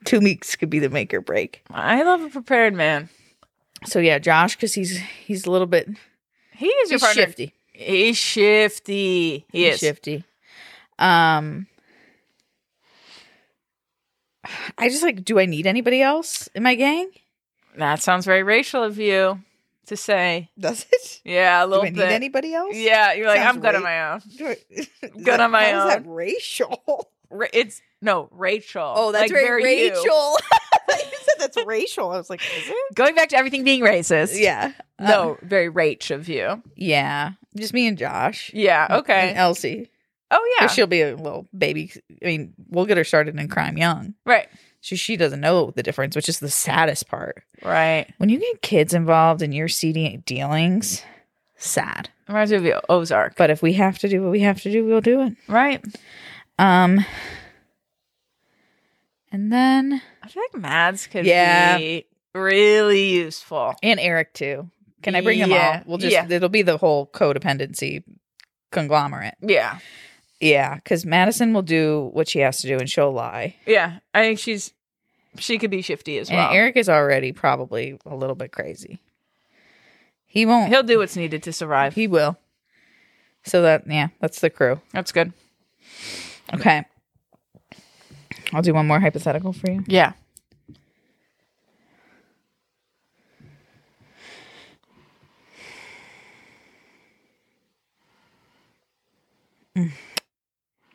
Two 0.05 0.19
weeks 0.19 0.55
could 0.57 0.69
be 0.69 0.79
the 0.79 0.89
make 0.89 1.13
or 1.13 1.21
break. 1.21 1.63
I 1.71 2.03
love 2.03 2.21
a 2.21 2.29
prepared 2.29 2.73
man. 2.73 3.09
So 3.85 3.99
yeah, 3.99 4.19
Josh, 4.19 4.55
because 4.55 4.73
he's 4.73 4.97
he's 5.25 5.45
a 5.45 5.51
little 5.51 5.67
bit 5.67 5.87
He 6.51 6.67
is 6.67 6.91
your 6.91 6.99
partner. 6.99 7.23
shifty. 7.23 7.53
He's 7.79 8.17
shifty. 8.17 9.45
He 9.51 9.65
He's 9.65 9.75
is. 9.75 9.79
shifty. 9.79 10.23
Um, 10.97 11.67
I 14.77 14.89
just 14.89 15.03
like, 15.03 15.23
do 15.23 15.39
I 15.39 15.45
need 15.45 15.67
anybody 15.67 16.01
else 16.01 16.47
in 16.55 16.63
my 16.63 16.75
gang? 16.75 17.09
That 17.75 18.01
sounds 18.01 18.25
very 18.25 18.43
racial 18.43 18.83
of 18.83 18.97
you 18.97 19.39
to 19.87 19.97
say. 19.97 20.49
Does 20.57 20.85
it? 20.91 21.21
Yeah, 21.23 21.61
a 21.63 21.65
Do 21.65 21.69
little 21.69 21.85
I 21.85 21.89
need 21.89 21.95
bit. 21.97 22.11
anybody 22.11 22.53
else? 22.53 22.75
yeah, 22.75 23.13
you're 23.13 23.27
like, 23.27 23.37
Sounds 23.41 23.57
I'm 23.57 23.61
good 23.61 23.75
on 23.75 23.83
my 23.83 24.11
own. 24.11 24.21
Do 24.37 24.47
I- 24.47 24.57
Good 25.01 25.25
that- 25.25 25.39
on 25.41 25.51
my 25.51 25.65
how 25.65 25.87
is 25.89 25.95
own. 25.95 26.03
that 26.03 26.09
racial? 26.09 27.09
Ra- 27.29 27.47
it's 27.53 27.81
no 28.01 28.29
Rachel. 28.31 28.93
Oh, 28.95 29.11
that's 29.11 29.31
Like, 29.31 29.41
right. 29.41 29.63
Rachel. 29.63 30.37
you 30.97 31.17
said 31.21 31.35
that's 31.39 31.57
racial. 31.65 32.11
I 32.11 32.17
was 32.17 32.29
like, 32.29 32.41
is 32.41 32.67
it? 32.69 32.95
Going 32.95 33.15
back 33.15 33.29
to 33.29 33.37
everything 33.37 33.63
being 33.63 33.81
racist. 33.81 34.39
Yeah. 34.39 34.71
No, 34.99 35.33
Uh, 35.41 35.45
very 35.45 35.69
rach 35.71 36.11
of 36.11 36.27
you. 36.29 36.61
yeah. 36.75 37.31
Just 37.55 37.73
me 37.73 37.87
and 37.87 37.97
Josh. 37.97 38.51
Yeah. 38.53 38.87
Okay. 38.99 39.29
And 39.29 39.37
Elsie. 39.37 39.89
Oh 40.29 40.57
yeah. 40.59 40.67
She'll 40.67 40.85
be 40.87 41.01
a 41.01 41.15
little 41.15 41.47
baby. 41.57 41.91
I 42.21 42.25
mean, 42.25 42.53
we'll 42.69 42.85
get 42.85 42.97
her 42.97 43.03
started 43.03 43.39
in 43.39 43.47
crime 43.47 43.77
young. 43.77 44.13
right. 44.25 44.47
So 44.81 44.95
she 44.95 45.17
doesn't 45.17 45.41
know 45.41 45.71
the 45.75 45.83
difference, 45.83 46.15
which 46.15 46.29
is 46.29 46.39
the 46.39 46.49
saddest 46.49 47.07
part. 47.09 47.43
Right. 47.63 48.05
When 48.19 48.29
you 48.29 48.39
get 48.39 48.61
kids 48.61 48.93
involved 48.93 49.41
in 49.41 49.51
your 49.51 49.67
seedy 49.67 50.17
dealings, 50.25 51.01
sad. 51.57 52.09
Reminds 52.27 52.51
me 52.51 52.57
of 52.57 52.63
the 52.63 52.81
Ozark. 52.91 53.35
But 53.35 53.49
if 53.49 53.61
we 53.61 53.73
have 53.73 53.97
to 53.99 54.07
do 54.07 54.21
what 54.21 54.31
we 54.31 54.41
have 54.41 54.61
to 54.61 54.71
do, 54.71 54.85
we'll 54.85 55.01
do 55.01 55.21
it. 55.21 55.33
Right. 55.47 55.83
Um, 56.59 57.03
and 59.37 59.53
then 59.53 60.01
I 60.23 60.27
feel 60.27 60.41
like 60.51 60.59
Mads 60.61 61.05
could 61.05 61.25
Yeah. 61.25 61.77
be 61.77 62.05
really 62.33 63.09
useful. 63.09 63.75
and 63.83 63.99
Eric 63.99 64.33
too. 64.33 64.69
Can 65.03 65.13
I 65.15 65.21
bring 65.21 65.39
them 65.39 65.53
all? 65.53 65.81
We'll 65.85 65.97
just 65.99 66.11
Yeah. 66.11 66.25
it'll 66.27 66.49
be 66.49 66.63
the 66.63 66.77
whole 66.77 67.05
codependency 67.07 68.03
conglomerate. 68.71 69.35
Yeah. 69.41 69.77
Yeah, 70.39 70.75
because 70.75 71.05
Madison 71.05 71.53
will 71.53 71.61
do 71.61 72.09
what 72.13 72.27
she 72.29 72.39
has 72.39 72.61
to 72.61 72.67
do, 72.67 72.77
and 72.77 72.89
she'll 72.89 73.11
lie. 73.11 73.55
Yeah. 73.65 73.99
I 74.13 74.21
think 74.21 74.39
she's 74.39 74.73
she 75.39 75.59
could 75.59 75.69
be 75.69 75.83
shifty 75.83 76.17
as 76.17 76.29
And 76.29 76.37
well. 76.37 76.51
Eric 76.51 76.77
is 76.77 76.89
already 76.89 77.31
probably 77.31 77.97
a 78.07 78.15
little 78.15 78.35
bit 78.35 78.51
crazy. 78.51 78.99
He 80.25 80.45
won't. 80.47 80.69
He'll 80.69 80.81
do 80.83 80.97
what's 80.97 81.15
needed 81.15 81.43
to 81.43 81.53
survive. 81.53 81.93
He 81.93 82.07
will. 82.07 82.37
So 83.43 83.61
that 83.61 83.83
yeah, 83.87 84.07
that's 84.19 84.39
the 84.39 84.49
crew. 84.49 84.81
That's 84.93 85.11
good. 85.11 85.31
Okay. 86.53 86.85
I'll 88.53 88.61
do 88.61 88.73
one 88.73 88.87
more 88.87 88.99
hypothetical 88.99 89.53
for 89.53 89.69
you. 89.69 89.83
Yeah. 89.87 90.13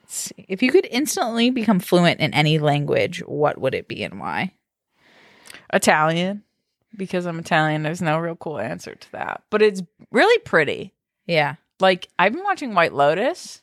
See. 0.07 0.45
If 0.49 0.63
you 0.63 0.73
could 0.73 0.89
instantly 0.91 1.51
become 1.51 1.79
fluent 1.79 2.21
in 2.21 2.35
any 2.35 2.59
language, 2.59 3.21
what 3.21 3.59
would 3.59 3.75
it 3.75 3.87
be 3.87 4.03
and 4.03 4.19
why? 4.19 4.55
Italian, 5.73 6.43
because 6.97 7.25
I'm 7.25 7.39
Italian. 7.39 7.83
There's 7.83 8.03
no 8.03 8.19
real 8.19 8.37
cool 8.37 8.59
answer 8.59 8.95
to 8.95 9.13
that, 9.13 9.43
but 9.51 9.63
it's 9.63 9.83
really 10.11 10.39
pretty. 10.41 10.93
Yeah. 11.27 11.55
Like 11.81 12.09
I've 12.19 12.33
been 12.33 12.45
watching 12.45 12.75
White 12.75 12.93
Lotus. 12.93 13.63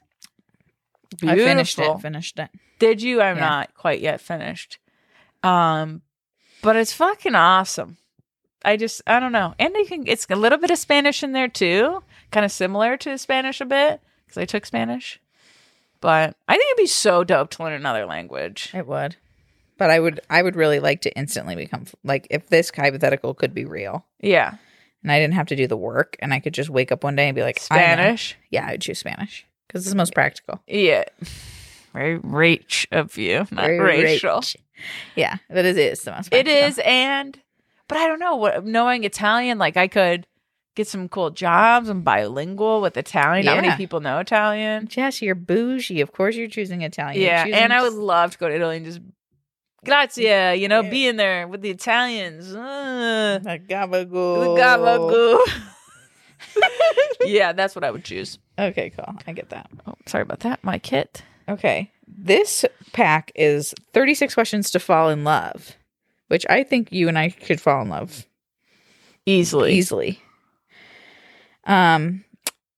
Beautiful. 1.20 1.44
I 1.44 1.48
finished 1.48 1.80
it. 1.80 2.00
Finished 2.00 2.40
it. 2.40 2.50
Did 2.80 3.02
you? 3.02 3.22
I'm 3.22 3.38
Yeah. 3.38 3.50
not 3.50 3.76
quite 3.76 4.00
yet 4.02 4.20
finished. 4.22 4.80
Um, 5.44 6.02
but 6.62 6.76
it's 6.76 6.94
fucking 6.94 7.36
awesome. 7.36 7.98
I 8.66 8.76
just 8.76 9.02
I 9.08 9.20
don't 9.22 9.32
know, 9.32 9.54
and 9.58 9.74
you 9.76 9.86
can. 9.86 10.06
It's 10.08 10.26
a 10.30 10.36
little 10.36 10.58
bit 10.58 10.70
of 10.72 10.78
Spanish 10.78 11.24
in 11.24 11.32
there 11.32 11.48
too, 11.48 12.04
kind 12.32 12.46
of 12.46 12.52
similar 12.52 12.98
to 12.98 13.18
Spanish 13.18 13.62
a 13.62 13.66
bit 13.66 14.02
because 14.26 14.38
I 14.38 14.46
took 14.46 14.66
Spanish. 14.66 15.20
But 16.02 16.36
I 16.48 16.54
think 16.54 16.66
it'd 16.72 16.84
be 16.84 16.88
so 16.88 17.24
dope 17.24 17.52
to 17.52 17.64
learn 17.64 17.74
another 17.74 18.06
language. 18.06 18.72
It 18.74 18.86
would. 18.88 19.16
But 19.78 19.90
I 19.92 20.00
would 20.02 20.20
I 20.30 20.42
would 20.42 20.58
really 20.58 20.80
like 20.82 21.02
to 21.04 21.18
instantly 21.18 21.56
become 21.56 21.86
like 22.04 22.28
if 22.30 22.48
this 22.48 22.70
hypothetical 22.76 23.34
could 23.34 23.54
be 23.54 23.64
real 23.64 24.06
Yeah, 24.20 24.56
and 25.04 25.12
I 25.12 25.20
didn't 25.20 25.36
have 25.36 25.48
to 25.48 25.56
do 25.56 25.68
the 25.68 25.78
work 25.78 26.18
and 26.20 26.34
I 26.34 26.42
could 26.42 26.54
just 26.54 26.70
wake 26.70 26.92
up 26.92 27.06
one 27.06 27.16
day 27.16 27.30
and 27.30 27.36
be 27.36 27.44
like 27.44 27.58
I. 27.60 27.64
Spanish. 27.64 28.36
Yeah, 28.50 28.66
I 28.68 28.72
would 28.72 28.82
choose 28.82 29.00
Spanish 29.00 29.46
because 29.68 29.84
it's 29.84 29.92
the 29.92 29.98
most 29.98 30.14
practical. 30.14 30.62
Yeah, 30.68 31.06
very 31.94 32.20
rach 32.20 32.86
of 32.92 33.18
you, 33.18 33.40
not 33.52 33.66
Very 33.68 33.80
racial. 34.04 34.38
rich. 34.38 34.58
Yeah, 35.16 35.38
but 35.50 35.66
it 35.66 35.78
is 35.78 36.02
the 36.04 36.12
most. 36.12 36.28
It 36.34 36.46
practical. 36.46 36.84
and 36.92 37.40
but 37.88 37.98
I 37.98 38.08
don't 38.08 38.20
know 38.20 38.36
what 38.36 38.66
knowing 38.66 39.04
Italian, 39.04 39.58
like 39.58 39.76
I 39.78 39.88
could 39.88 40.26
get 40.76 40.88
some 40.88 41.10
cool 41.10 41.30
jobs. 41.32 41.90
I'm 41.90 42.02
bilingual 42.04 42.80
with 42.82 42.96
Italian. 42.96 43.46
Not 43.46 43.62
many 43.62 43.76
people 43.76 44.00
know 44.00 44.20
Italian. 44.20 44.88
Jess, 44.88 45.22
you're 45.22 45.36
bougie. 45.36 46.00
Of 46.02 46.12
course, 46.14 46.36
you're 46.36 46.48
choosing 46.48 46.82
Italian. 46.84 47.22
Yeah, 47.22 47.44
choosing 47.46 47.60
and 47.60 47.74
I 47.74 47.82
would 47.82 47.94
love 47.94 48.32
to 48.32 48.38
go 48.38 48.48
to 48.48 48.56
Italy 48.56 48.78
and 48.78 48.86
just 48.86 49.02
grazie, 49.84 50.24
you 50.60 50.68
know, 50.68 50.82
Yeah. 50.82 50.90
be 50.90 51.08
in 51.08 51.18
there 51.18 51.48
with 51.48 51.62
the 51.62 51.72
Italians. 51.72 52.54
Uh, 52.54 53.40
The 53.42 53.60
gabagool. 53.60 54.58
gabagool. 54.58 55.40
yeah, 57.26 57.54
that's 57.54 57.76
what 57.76 57.84
I 57.84 57.92
would 57.92 58.04
choose. 58.04 58.40
Okay, 58.58 58.92
cool. 58.92 59.14
I 59.28 59.34
get 59.34 59.50
that. 59.50 59.70
Oh, 59.88 59.94
sorry 60.06 60.22
about 60.22 60.40
that. 60.42 60.64
My 60.64 60.80
kit. 60.80 61.24
Okay. 61.50 61.92
This 62.08 62.64
pack 62.94 63.32
is 63.36 63.74
36 63.94 64.34
questions 64.34 64.72
to 64.72 64.80
fall 64.80 65.10
in 65.10 65.24
love, 65.24 65.76
which 66.28 66.46
I 66.50 66.64
think 66.64 66.92
you 66.92 67.08
and 67.08 67.18
I 67.18 67.30
could 67.30 67.60
fall 67.62 67.82
in 67.82 67.90
love 67.90 68.26
Easily. 69.26 69.74
easily. 69.74 70.22
Um, 71.66 72.24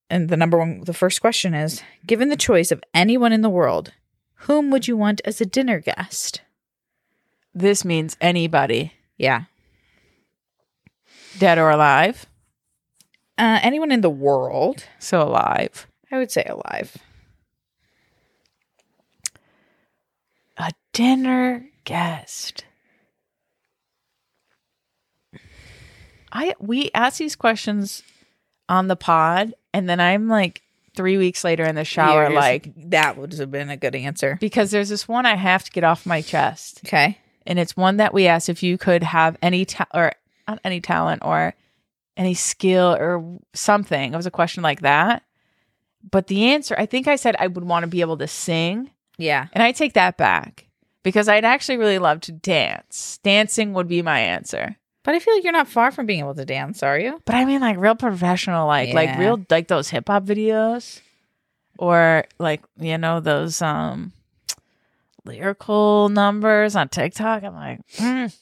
and 0.10 0.28
the 0.30 0.36
number 0.38 0.58
one, 0.58 0.82
the 0.86 0.94
first 0.94 1.22
question 1.22 1.54
is 1.54 1.82
given 2.06 2.30
the 2.30 2.36
choice 2.36 2.72
of 2.72 2.84
anyone 2.94 3.32
in 3.32 3.42
the 3.42 3.50
world, 3.50 3.94
whom 4.36 4.70
would 4.72 4.88
you 4.88 4.98
want 4.98 5.22
as 5.24 5.40
a 5.40 5.46
dinner 5.46 5.80
guest? 5.80 6.42
This 7.54 7.86
means 7.86 8.18
anybody, 8.22 8.94
Yeah. 9.18 9.44
dead 11.38 11.58
or 11.58 11.70
alive. 11.70 12.26
Uh, 13.38 13.60
anyone 13.64 13.92
in 13.92 14.02
the 14.02 14.10
world, 14.10 14.86
So 15.00 15.22
alive. 15.22 15.88
I 16.12 16.18
would 16.18 16.32
say 16.32 16.44
alive. 16.44 16.98
A 20.58 20.72
dinner 21.02 21.66
guest. 21.84 22.64
I 26.32 26.54
we 26.60 26.92
ask 26.94 27.18
these 27.18 27.36
questions 27.36 28.04
on 28.70 28.88
the 28.88 28.96
pod, 28.96 29.54
and 29.74 29.90
then 29.90 30.00
I'm 30.00 30.28
like 30.28 30.62
three 30.96 31.18
weeks 31.18 31.44
later 31.44 31.64
in 31.64 31.74
the 31.76 31.84
shower, 31.86 32.30
like 32.30 32.72
that 32.92 33.18
would 33.18 33.34
have 33.34 33.50
been 33.52 33.70
a 33.72 33.78
good 33.78 33.96
answer. 33.96 34.38
because 34.40 34.70
there's 34.72 34.90
this 34.90 35.08
one 35.08 35.26
I 35.26 35.36
have 35.36 35.64
to 35.64 35.72
get 35.72 35.84
off 35.84 36.06
my 36.06 36.22
chest, 36.22 36.82
Okay. 36.86 37.18
and 37.48 37.58
it's 37.58 37.76
one 37.76 37.98
that 37.98 38.14
we 38.14 38.28
asked 38.28 38.48
if 38.50 38.62
you 38.62 38.78
could 38.78 39.02
have 39.04 39.38
any 39.42 39.66
ta- 39.66 39.88
or 39.94 40.12
not 40.48 40.60
any 40.64 40.82
talent 40.82 41.24
or 41.26 41.54
any 42.16 42.34
skill 42.36 42.96
or 43.00 43.40
something. 43.54 44.14
It 44.14 44.18
was 44.18 44.26
a 44.28 44.32
question 44.32 44.62
like 44.64 44.82
that, 44.82 45.24
but 46.10 46.28
the 46.28 46.46
answer 46.52 46.76
I 46.78 46.86
think 46.86 47.08
I 47.08 47.16
said 47.16 47.36
I 47.40 47.48
would 47.48 47.64
want 47.64 47.84
to 47.84 47.88
be 47.88 48.02
able 48.02 48.18
to 48.18 48.28
sing. 48.28 48.92
Yeah. 49.18 49.48
And 49.54 49.62
I 49.64 49.72
take 49.72 49.94
that 49.94 50.18
back 50.18 50.68
because 51.04 51.28
I'd 51.28 51.46
actually 51.46 51.78
really 51.78 52.00
love 52.00 52.22
to 52.22 52.32
dance. 52.32 53.20
Dancing 53.24 53.74
would 53.74 53.88
be 53.88 54.02
my 54.02 54.20
answer. 54.20 54.78
But 55.04 55.16
I 55.16 55.20
feel 55.20 55.34
like 55.34 55.44
you're 55.44 55.54
not 55.54 55.68
far 55.68 55.92
from 55.92 56.06
being 56.06 56.20
able 56.20 56.36
to 56.36 56.46
dance, 56.46 56.84
are 56.84 57.00
you? 57.00 57.22
But 57.26 57.36
I 57.36 57.46
mean 57.46 57.60
like 57.62 57.78
real 57.78 57.96
professional, 57.96 58.68
like 58.68 58.94
like 58.94 59.18
real 59.18 59.44
like 59.50 59.68
those 59.68 59.90
hip 59.90 60.08
hop 60.08 60.26
videos. 60.26 61.02
Or 61.80 62.26
like, 62.38 62.62
you 62.80 62.98
know, 63.00 63.20
those 63.20 63.62
um 63.64 64.14
lyrical 65.26 66.10
numbers 66.10 66.76
on 66.76 66.90
TikTok. 66.90 67.44
I'm 67.44 67.56
like, 67.56 67.80
mm, 67.98 68.36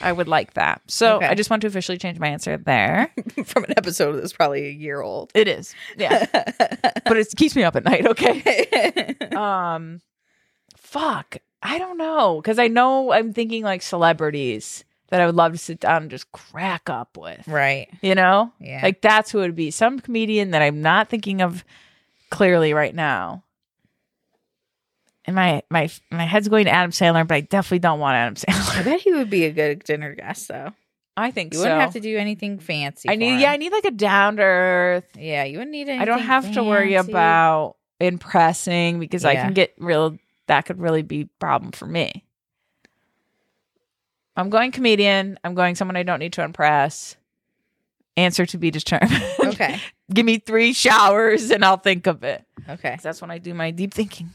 I 0.00 0.12
would 0.12 0.28
like 0.28 0.54
that. 0.54 0.80
So 0.88 1.16
Okay. 1.16 1.26
I 1.26 1.34
just 1.34 1.50
want 1.50 1.60
to 1.62 1.66
officially 1.68 1.98
change 1.98 2.18
my 2.18 2.28
answer 2.28 2.56
there. 2.56 3.12
from 3.44 3.64
an 3.64 3.74
episode 3.76 4.12
that's 4.12 4.32
probably 4.32 4.66
a 4.68 4.70
year 4.70 5.02
old. 5.02 5.30
It 5.34 5.48
is. 5.48 5.74
Yeah. 5.98 6.24
but 6.32 7.18
it 7.18 7.28
keeps 7.36 7.54
me 7.54 7.64
up 7.64 7.76
at 7.76 7.84
night, 7.84 8.06
okay? 8.06 9.14
um 9.36 10.00
fuck 10.78 11.36
i 11.66 11.78
don't 11.78 11.98
know 11.98 12.40
because 12.40 12.58
i 12.58 12.68
know 12.68 13.12
i'm 13.12 13.32
thinking 13.32 13.62
like 13.64 13.82
celebrities 13.82 14.84
that 15.08 15.20
i 15.20 15.26
would 15.26 15.34
love 15.34 15.52
to 15.52 15.58
sit 15.58 15.80
down 15.80 16.02
and 16.02 16.10
just 16.10 16.30
crack 16.32 16.88
up 16.88 17.16
with 17.16 17.46
right. 17.48 17.88
you 18.02 18.14
know 18.14 18.52
Yeah. 18.60 18.80
like 18.82 19.00
that's 19.02 19.30
who 19.30 19.38
it 19.38 19.42
would 19.42 19.56
be 19.56 19.70
some 19.70 19.98
comedian 20.00 20.52
that 20.52 20.62
i'm 20.62 20.80
not 20.82 21.08
thinking 21.08 21.42
of 21.42 21.64
clearly 22.30 22.72
right 22.72 22.94
now 22.94 23.42
and 25.24 25.34
my 25.34 25.62
my 25.70 25.88
my 26.10 26.24
head's 26.24 26.48
going 26.48 26.66
to 26.66 26.70
adam 26.70 26.90
sandler 26.92 27.26
but 27.26 27.34
i 27.34 27.40
definitely 27.40 27.80
don't 27.80 27.98
want 28.00 28.14
adam 28.16 28.34
Sandler. 28.36 28.80
I 28.80 28.82
bet 28.82 29.00
he 29.00 29.12
would 29.12 29.30
be 29.30 29.44
a 29.44 29.52
good 29.52 29.82
dinner 29.84 30.14
guest, 30.14 30.48
though. 30.48 30.72
i 31.16 31.30
think 31.30 31.52
You 31.52 31.58
so 31.58 31.64
wouldn't 31.64 31.80
have 31.80 31.92
to 31.94 32.00
do 32.00 32.16
anything 32.16 32.58
fancy. 32.58 33.08
i 33.08 33.16
need 33.16 33.34
him. 33.34 33.40
yeah 33.40 33.52
i 33.52 33.56
need 33.56 33.72
like 33.72 33.84
a 33.86 33.90
down 33.90 34.36
to 34.36 34.42
earth 34.42 35.04
yeah, 35.18 35.44
you 35.44 35.58
wouldn't 35.58 35.72
need 35.72 35.88
anything. 35.88 36.00
I 36.00 36.04
don't 36.04 36.20
have 36.20 36.52
to 36.54 36.62
worry 36.62 36.94
about 36.94 37.76
impressing 38.00 38.98
because 38.98 39.24
I 39.24 39.34
can 39.36 39.52
get 39.54 39.72
real. 39.78 40.18
That 40.46 40.64
could 40.66 40.80
really 40.80 41.02
be 41.02 41.22
a 41.22 41.28
problem 41.40 41.72
for 41.72 41.86
me. 41.86 42.24
I'm 44.36 44.50
going 44.50 44.70
comedian. 44.72 45.38
I'm 45.44 45.54
going 45.54 45.74
someone 45.74 45.96
I 45.96 46.02
don't 46.02 46.18
need 46.18 46.34
to 46.34 46.42
impress. 46.42 47.16
Answer 48.16 48.46
to 48.46 48.58
be 48.58 48.70
determined. 48.70 49.22
Okay. 49.40 49.80
Give 50.12 50.24
me 50.24 50.38
three 50.38 50.72
showers 50.72 51.50
and 51.50 51.64
I'll 51.64 51.76
think 51.76 52.06
of 52.06 52.22
it. 52.22 52.44
Okay. 52.68 52.96
That's 53.02 53.20
when 53.20 53.30
I 53.30 53.38
do 53.38 53.54
my 53.54 53.70
deep 53.70 53.92
thinking. 53.92 54.30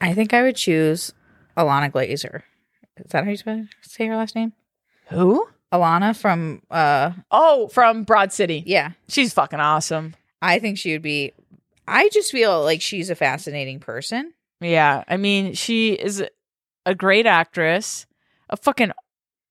I 0.00 0.14
think 0.14 0.34
I 0.34 0.42
would 0.42 0.56
choose 0.56 1.12
Ilana 1.56 1.90
Glazer. 1.90 2.42
Is 2.98 3.10
that 3.12 3.24
how 3.24 3.30
you 3.30 3.66
say 3.82 4.06
her 4.06 4.16
last 4.16 4.34
name? 4.34 4.52
Who? 5.08 5.48
Ilana 5.72 6.16
from 6.16 6.62
uh 6.70 7.12
Oh, 7.30 7.68
from 7.68 8.04
Broad 8.04 8.32
City. 8.32 8.62
yeah. 8.66 8.92
She's 9.08 9.32
fucking 9.32 9.60
awesome. 9.60 10.14
I 10.42 10.58
think 10.58 10.78
she 10.78 10.92
would 10.92 11.02
be 11.02 11.32
I 11.88 12.08
just 12.10 12.32
feel 12.32 12.62
like 12.62 12.82
she's 12.82 13.10
a 13.10 13.14
fascinating 13.14 13.80
person. 13.80 14.32
Yeah. 14.60 15.04
I 15.06 15.16
mean, 15.16 15.54
she 15.54 15.92
is 15.92 16.24
a 16.84 16.94
great 16.94 17.26
actress, 17.26 18.06
a 18.48 18.56
fucking 18.56 18.92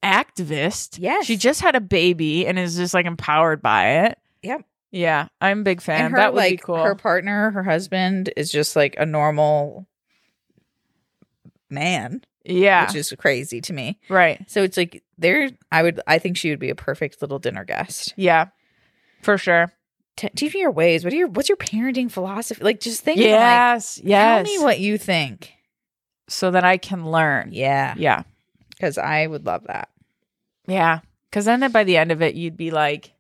activist. 0.04 0.98
Yes. 1.00 1.26
She 1.26 1.38
just 1.38 1.62
had 1.62 1.76
a 1.76 1.82
baby 1.82 2.46
and 2.48 2.58
is 2.58 2.76
just 2.78 2.94
like 2.94 3.06
empowered 3.06 3.62
by 3.62 4.06
it. 4.06 4.20
Yep. 4.44 4.62
Yeah, 4.92 5.28
I'm 5.42 5.60
a 5.60 5.64
big 5.64 5.82
fan. 5.82 6.06
and 6.06 6.12
her 6.12 6.18
that 6.18 6.34
would 6.34 6.38
like 6.40 6.52
be 6.52 6.58
cool. 6.58 6.82
her 6.82 6.96
partner, 6.96 7.52
her 7.52 7.64
husband 7.64 8.32
is 8.38 8.50
just 8.50 8.78
like 8.78 8.96
a 8.98 9.06
normal 9.06 9.88
man, 11.70 12.22
yeah, 12.46 12.86
which 12.86 12.96
is 12.96 13.14
crazy 13.18 13.60
to 13.62 13.74
me. 13.74 14.00
right. 14.08 14.50
So 14.50 14.64
it's 14.64 14.78
like 14.78 15.04
there 15.18 15.50
I 15.70 15.84
would 15.84 16.00
I 16.08 16.18
think 16.20 16.38
she 16.38 16.50
would 16.50 16.60
be 16.60 16.70
a 16.70 16.76
perfect 16.76 17.22
little 17.22 17.40
dinner 17.40 17.66
guest. 17.66 18.14
Yeah, 18.16 18.48
for 19.22 19.38
sure. 19.38 19.74
T- 20.18 20.30
teach 20.36 20.54
me 20.54 20.62
your 20.62 20.72
ways. 20.72 21.04
What 21.04 21.12
are 21.14 21.18
your 21.18 21.28
what's 21.28 21.50
your 21.50 21.58
parenting 21.58 22.10
philosophy? 22.10 22.64
Like 22.64 22.80
just 22.80 23.02
think 23.04 23.18
like 23.18 23.26
Yes, 23.26 24.02
tell 24.04 24.44
me 24.44 24.60
what 24.60 24.80
you 24.80 24.98
think. 24.98 25.52
so 26.30 26.52
that 26.52 26.64
I 26.64 26.78
can 26.78 27.10
learn. 27.12 27.50
Yeah. 27.52 27.94
Yeah, 27.98 28.24
Cuz 28.80 28.98
I 28.98 29.28
would 29.28 29.46
love 29.46 29.64
that. 29.68 29.90
yeah. 30.68 31.00
Because 31.30 31.44
then 31.46 31.70
by 31.72 31.84
the 31.84 31.98
end 31.98 32.14
of 32.14 32.22
it, 32.22 32.36
you'd 32.36 32.56
be 32.56 32.72
like 32.72 33.12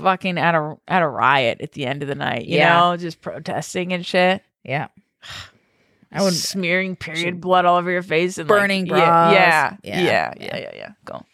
fucking 0.00 0.38
at 0.38 0.54
a 0.54 0.76
at 0.88 1.02
a 1.02 1.08
riot 1.08 1.60
at 1.60 1.72
the 1.72 1.84
end 1.84 2.02
of 2.02 2.08
the 2.08 2.14
night. 2.14 2.46
You 2.46 2.56
Yeah. 2.58 2.78
know, 2.80 2.96
just 2.96 3.20
protesting 3.20 3.92
and 3.92 4.04
shit. 4.06 4.42
Yeah. 4.64 4.88
I 6.14 6.22
would 6.22 6.34
smearing 6.34 6.94
period 6.96 7.40
blood 7.40 7.64
all 7.64 7.76
over 7.78 7.90
your 7.90 8.02
face 8.02 8.36
and 8.36 8.46
Burning 8.46 8.84
like, 8.86 8.98
yeah, 9.00 9.30
Yeah. 9.30 9.76
yeah, 9.82 10.02
yeah, 10.02 10.32
yeah, 10.38 10.56
yeah, 10.58 10.70
yeah. 10.74 10.90
Go. 11.06 11.24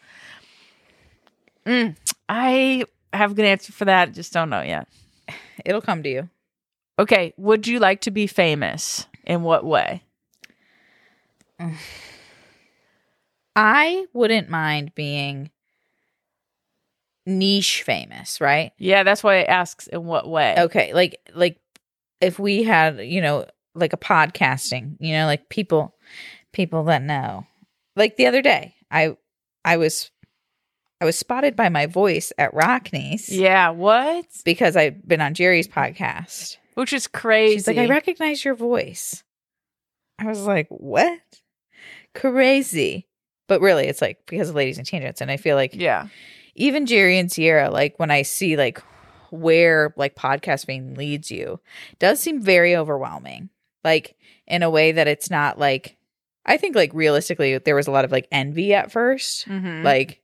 Mm, 1.67 1.97
I 2.29 2.85
have 3.19 3.33
a 3.33 3.35
good 3.35 3.45
answer 3.45 3.73
for 3.73 3.85
that. 3.85 4.13
Just 4.13 4.33
don't 4.33 4.51
know 4.51 4.63
yet. 4.63 4.89
it'll 5.65 5.81
come 5.81 6.03
to 6.03 6.09
you. 6.09 6.29
Okay, 6.99 7.33
would 7.37 7.67
you 7.67 7.79
like 7.79 8.01
to 8.03 8.11
be 8.11 8.27
famous? 8.27 9.07
In 9.25 9.43
what 9.43 9.65
way? 9.65 10.03
I 13.55 14.07
wouldn't 14.15 14.49
mind 14.49 14.95
being 14.95 15.51
niche 17.27 17.83
famous, 17.83 18.41
right? 18.41 18.73
Yeah, 18.79 19.03
that's 19.03 19.23
why 19.23 19.37
it 19.37 19.49
asks 19.49 19.87
in 19.87 20.05
what 20.05 20.29
way. 20.29 20.55
Okay, 20.59 20.95
like 20.95 21.21
like 21.35 21.61
if 22.21 22.39
we 22.39 22.63
had, 22.63 23.01
you 23.01 23.21
know, 23.21 23.47
like 23.75 23.93
a 23.93 23.99
podcasting, 23.99 24.97
you 24.99 25.13
know, 25.13 25.27
like 25.27 25.49
people 25.49 25.95
people 26.53 26.85
that 26.85 27.03
know. 27.03 27.47
Like 27.97 28.17
the 28.17 28.27
other 28.27 28.43
day, 28.43 28.75
I 28.91 29.17
I 29.65 29.77
was 29.77 30.11
I 31.01 31.05
was 31.05 31.17
spotted 31.19 31.55
by 31.55 31.69
my 31.69 31.87
voice 31.87 32.33
at 32.39 32.53
Rockne's 32.55 33.29
Yeah, 33.29 33.71
what? 33.71 34.27
because 34.45 34.77
I've 34.77 35.07
been 35.07 35.21
on 35.21 35.35
Jerry's 35.35 35.69
podcast. 35.69 36.57
Which 36.75 36.93
is 36.93 37.07
crazy. 37.07 37.55
She's 37.55 37.67
like, 37.69 37.79
I 37.79 37.87
recognize 37.87 38.45
your 38.45 38.55
voice. 38.55 39.23
I 40.19 40.27
was 40.27 40.45
like, 40.45 40.67
what? 40.71 41.21
Crazy. 42.15 43.07
But 43.47 43.61
really, 43.61 43.87
it's 43.87 44.03
like 44.03 44.19
because 44.27 44.49
of 44.51 44.55
Ladies 44.55 44.79
and 44.79 44.87
Tangents. 44.87 45.21
And 45.21 45.31
I 45.31 45.37
feel 45.37 45.57
like 45.57 45.75
yeah. 45.75 46.09
even 46.55 46.87
Jerry 46.87 47.19
and 47.19 47.31
Sierra, 47.31 47.71
like 47.71 47.95
when 47.99 48.11
I 48.11 48.23
see 48.23 48.57
like 48.57 48.83
where 49.31 49.95
like 49.97 50.15
podcast 50.17 50.67
fame 50.67 50.95
leads 50.95 51.31
you, 51.31 51.61
does 51.99 52.21
seem 52.21 52.41
very 52.43 52.77
overwhelming. 52.77 53.51
Like 53.85 54.17
in 54.47 54.63
a 54.63 54.71
way 54.71 54.93
that 54.93 55.09
it's 55.09 55.31
not 55.31 55.59
like 55.59 55.97
I 56.45 56.57
think 56.57 56.75
like 56.77 56.93
realistically 56.95 57.57
there 57.59 57.75
was 57.77 57.87
a 57.87 57.91
lot 57.93 58.05
of 58.05 58.13
like 58.13 58.27
envy 58.33 58.75
at 58.75 58.93
1st 58.93 59.47
Mhm. 59.47 59.85
Like 59.85 60.21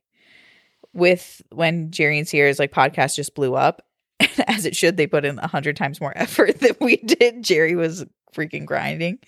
with 0.95 1.41
when 1.51 1.91
Jerry 1.91 2.17
and 2.17 2.27
Sierra's 2.27 2.57
like 2.57 2.71
podcast 2.71 3.15
just 3.15 3.35
blew 3.35 3.53
up, 3.53 3.85
as 4.47 4.65
it 4.65 4.75
should, 4.75 4.97
they 4.97 5.05
put 5.05 5.25
in 5.25 5.37
a 5.37 5.47
hundred 5.47 5.75
times 5.75 6.01
more 6.01 6.13
effort 6.15 6.59
than 6.59 6.75
we 6.81 6.97
did. 6.97 7.43
Jerry 7.43 7.75
was 7.75 8.05
freaking 8.33 8.65
grinding. 8.65 9.19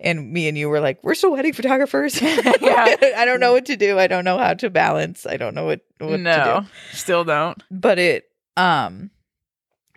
And 0.00 0.30
me 0.32 0.46
and 0.46 0.56
you 0.56 0.68
were 0.68 0.78
like, 0.78 1.02
we're 1.02 1.16
still 1.16 1.32
wedding 1.32 1.52
photographers. 1.52 2.20
Yeah. 2.60 2.96
I 3.16 3.24
don't 3.24 3.40
know 3.40 3.52
what 3.52 3.66
to 3.66 3.76
do. 3.76 3.98
I 3.98 4.06
don't 4.06 4.24
know 4.24 4.38
how 4.38 4.54
to 4.54 4.70
balance. 4.70 5.26
I 5.26 5.36
don't 5.36 5.54
know 5.54 5.64
what, 5.64 5.80
what 5.98 6.08
to 6.08 6.16
do 6.18 6.22
no, 6.22 6.66
still 6.92 7.24
don't. 7.24 7.62
but 7.70 7.98
it 7.98 8.24
um 8.56 9.10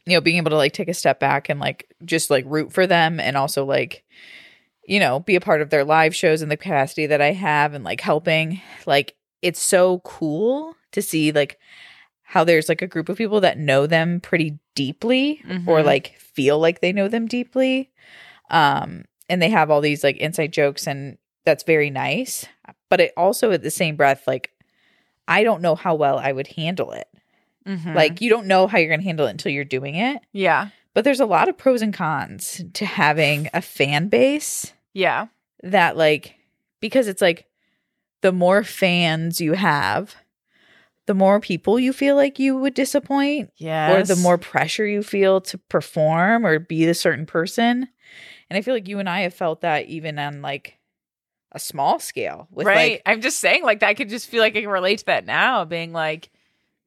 you 0.05 0.14
know 0.14 0.22
being 0.22 0.38
able 0.38 0.51
to 0.51 0.57
like 0.57 0.74
take 0.74 0.88
a 0.88 0.93
step 0.93 1.20
back 1.20 1.49
and 1.49 1.59
like 1.59 1.93
just 2.05 2.30
like 2.30 2.45
root 2.47 2.72
for 2.72 2.88
them 2.88 3.20
and 3.20 3.36
also 3.36 3.66
like 3.66 4.03
you 4.86 4.99
know 4.99 5.20
be 5.20 5.36
a 5.36 5.41
part 5.41 5.62
of 5.62 5.70
their 5.70 5.84
live 5.84 6.16
shows 6.16 6.41
in 6.41 6.49
the 6.49 6.57
capacity 6.57 7.07
that 7.07 7.22
i 7.22 7.32
have 7.32 7.74
and 7.74 7.84
like 7.84 8.01
helping 8.01 8.62
like 8.86 9.16
it's 9.41 9.62
so 9.62 9.99
cool 9.99 10.76
to 10.92 11.02
see 11.02 11.32
like 11.32 11.60
how 12.24 12.44
there's 12.44 12.70
like 12.70 12.82
a 12.82 12.88
group 12.88 13.10
of 13.10 13.18
people 13.18 13.42
that 13.42 13.58
know 13.58 13.86
them 13.88 14.20
pretty 14.22 14.58
deeply 14.76 15.42
or 15.68 15.82
Mhm. 15.82 15.86
like 15.86 16.16
feel 16.18 16.60
like 16.60 16.80
they 16.82 16.94
know 16.94 17.08
them 17.08 17.28
deeply 17.28 17.89
um 18.50 19.04
and 19.30 19.42
they 19.42 19.50
have 19.50 19.70
all 19.70 19.82
these 19.82 20.04
like 20.04 20.18
inside 20.18 20.52
jokes 20.54 20.88
and 20.88 21.18
that's 21.46 21.64
very 21.64 21.89
nice 21.89 22.46
but 22.89 23.02
it 23.02 23.12
also 23.18 23.52
at 23.52 23.64
the 23.64 23.72
same 23.72 23.96
breath 23.96 24.24
like 24.28 24.52
i 25.28 25.44
don't 25.44 25.62
know 25.62 25.76
how 25.76 25.94
well 25.96 26.18
i 26.20 26.32
would 26.32 26.48
handle 26.48 26.92
it 26.92 27.08
Mhm. 27.68 27.94
like 27.96 28.22
you 28.22 28.30
don't 28.30 28.48
know 28.48 28.66
how 28.68 28.78
you're 28.78 28.88
going 28.89 29.02
to 29.02 29.06
handle 29.06 29.28
it 29.28 29.32
until 29.32 29.52
you're 29.52 29.64
doing 29.64 29.94
it. 29.96 30.20
yeah, 30.32 30.70
But 30.96 31.04
there's 31.04 31.20
a 31.20 31.28
lot 31.28 31.48
of 31.48 31.58
pros 31.60 31.84
and 31.84 31.94
cons 31.94 32.64
to 32.74 32.86
having 32.88 33.50
a 33.54 33.62
fan 33.62 34.08
base 34.08 34.74
yeah, 34.94 35.28
that 35.62 35.96
like 35.96 36.36
because 36.80 37.08
it's 37.08 37.22
like 37.22 37.46
the 38.22 38.32
more 38.32 38.64
fans 38.64 39.39
you 39.39 39.54
have, 39.54 40.16
the 41.08 41.14
more 41.14 41.39
people 41.39 41.80
you 41.80 41.93
feel 41.93 42.16
like 42.16 42.39
you 42.39 42.56
would 42.58 42.74
disappoint 42.74 43.52
yeah. 43.58 43.93
or 43.93 44.04
the 44.04 44.16
more 44.16 44.38
pressure 44.38 44.86
you 44.86 45.04
feel 45.04 45.41
to 45.41 45.58
perform 45.58 46.45
or 46.45 46.60
be 46.60 46.86
a 46.86 46.93
certain 46.93 47.26
person. 47.26 47.88
And 48.49 48.58
I 48.58 48.62
feel 48.62 48.74
like 48.74 48.88
you 48.88 48.99
and 48.99 49.10
I 49.10 49.22
have 49.22 49.34
felt 49.34 49.62
that 49.62 49.86
even 49.86 50.20
on 50.20 50.41
like 50.41 50.78
a 51.52 51.60
small 51.60 51.99
scale 51.99 52.47
with 52.52 52.68
right. 52.68 52.93
like 52.93 53.02
I'm 53.06 53.22
just 53.22 53.39
saying, 53.39 53.64
like, 53.64 53.84
I 53.84 53.93
could 53.93 54.10
just 54.10 54.28
feel 54.28 54.41
like 54.41 54.56
I 54.56 54.62
can 54.62 54.70
relate 54.70 54.99
to 54.99 55.06
that 55.06 55.26
now, 55.26 55.66
being 55.66 55.91
like, 55.91 56.30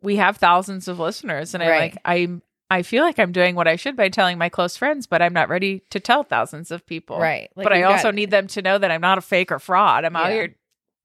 we 0.00 0.16
have 0.16 0.36
thousands 0.36 0.88
of 0.88 0.98
listeners, 0.98 1.54
and 1.54 1.62
I 1.62 1.68
Right. 1.68 1.80
like, 1.80 1.96
I'm, 2.04 2.42
I 2.70 2.82
feel 2.82 3.04
like 3.04 3.18
I'm 3.18 3.32
doing 3.32 3.54
what 3.54 3.68
I 3.68 3.76
should 3.76 3.96
by 3.96 4.08
telling 4.08 4.38
my 4.38 4.48
close 4.48 4.76
friends, 4.76 5.06
but 5.06 5.22
I'm 5.22 5.32
not 5.32 5.48
ready 5.48 5.82
to 5.90 6.00
tell 6.00 6.22
thousands 6.22 6.70
of 6.70 6.86
people. 6.86 7.18
right. 7.18 7.50
Like 7.56 7.64
but 7.64 7.72
I 7.72 7.82
also 7.82 8.10
need 8.10 8.30
them 8.30 8.46
to 8.48 8.62
know 8.62 8.78
that 8.78 8.90
I'm 8.90 9.00
not 9.00 9.18
a 9.18 9.22
fake 9.22 9.52
or 9.52 9.58
fraud. 9.58 10.04
I'm 10.04 10.16
out 10.16 10.30
here 10.30 10.54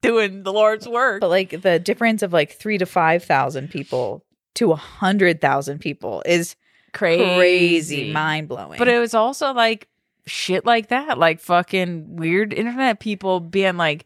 doing 0.02 0.44
the 0.44 0.54
Lord's 0.54 0.88
work. 0.88 1.22
But 1.22 1.30
like 1.30 1.62
the 1.62 1.80
difference 1.80 2.22
of 2.24 2.34
like 2.34 2.52
three 2.54 2.78
to 2.78 2.86
five 2.86 3.24
thousand 3.24 3.70
people 3.70 4.24
to 4.56 4.72
a 4.72 4.76
hundred 4.76 5.42
thousand 5.42 5.80
people 5.80 6.24
is 6.26 6.56
crazy, 6.94 7.36
crazy, 7.36 8.12
mind 8.12 8.48
blowing. 8.48 8.78
But 8.78 8.88
it 8.88 9.00
was 9.00 9.14
also 9.14 9.54
like 9.54 9.88
shit 10.26 10.66
like 10.66 10.90
that, 10.90 11.18
like 11.18 11.40
fucking 11.40 12.16
weird 12.18 12.54
internet 12.54 13.00
people 13.00 13.40
being 13.40 13.78
like, 13.78 14.06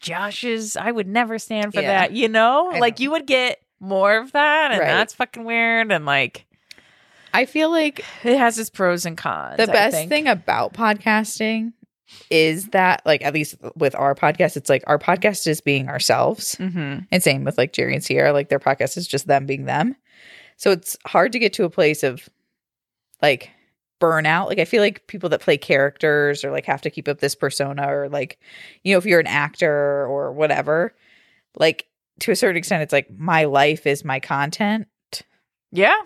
Josh's, 0.00 0.76
I 0.76 0.90
would 0.90 1.06
never 1.06 1.38
stand 1.38 1.72
for 1.74 1.80
Yeah. 1.80 1.88
that, 2.08 2.12
you 2.12 2.28
know? 2.28 2.70
I 2.72 2.78
like 2.78 2.98
know. 2.98 3.02
you 3.04 3.10
would 3.12 3.26
get 3.26 3.60
more 3.80 4.16
of 4.18 4.32
that, 4.32 4.70
and 4.72 4.80
Right. 4.80 4.86
that's 4.88 5.14
fucking 5.14 5.44
weird. 5.44 5.90
And 5.92 6.04
like 6.06 6.46
I 7.32 7.46
feel 7.46 7.70
like 7.70 8.04
it 8.22 8.36
has 8.38 8.58
its 8.58 8.70
pros 8.70 9.04
and 9.06 9.16
cons. 9.16 9.56
the 9.56 9.66
best 9.66 10.08
thing 10.08 10.28
about 10.28 10.72
podcasting 10.72 11.72
is 12.30 12.68
that 12.68 13.02
like 13.04 13.22
at 13.22 13.34
least 13.34 13.56
with 13.76 13.94
our 13.94 14.14
podcast, 14.14 14.56
it's 14.56 14.70
like 14.70 14.84
our 14.86 14.98
podcast 14.98 15.46
is 15.46 15.60
being 15.60 15.88
ourselves. 15.88 16.56
Mhm. 16.56 17.06
And 17.10 17.22
same 17.22 17.44
with 17.44 17.58
like 17.58 17.72
Jerry 17.72 17.94
and 17.94 18.04
Sierra, 18.04 18.32
like 18.32 18.48
their 18.48 18.58
podcast 18.58 18.96
is 18.96 19.06
just 19.06 19.26
them 19.26 19.46
being 19.46 19.64
them. 19.64 19.96
So 20.56 20.70
it's 20.70 20.96
hard 21.06 21.32
to 21.32 21.38
get 21.38 21.52
to 21.54 21.64
a 21.64 21.70
place 21.70 22.02
of 22.02 22.28
like 23.22 23.50
burnout. 24.00 24.48
Like 24.48 24.58
I 24.58 24.64
feel 24.64 24.82
like 24.82 25.06
people 25.06 25.28
that 25.30 25.40
play 25.40 25.56
characters 25.56 26.44
or 26.44 26.50
like 26.50 26.66
have 26.66 26.82
to 26.82 26.90
keep 26.90 27.08
up 27.08 27.20
this 27.20 27.34
persona 27.34 27.92
or 27.92 28.08
like, 28.08 28.38
you 28.82 28.92
know, 28.92 28.98
if 28.98 29.06
you're 29.06 29.20
an 29.20 29.26
actor 29.26 30.06
or 30.06 30.32
whatever, 30.32 30.94
like 31.56 31.86
to 32.20 32.30
a 32.30 32.36
certain 32.36 32.56
extent, 32.56 32.82
it's 32.82 32.92
like 32.92 33.08
my 33.16 33.44
life 33.44 33.86
is 33.86 34.04
my 34.04 34.20
content. 34.20 34.86
Yeah. 35.72 35.96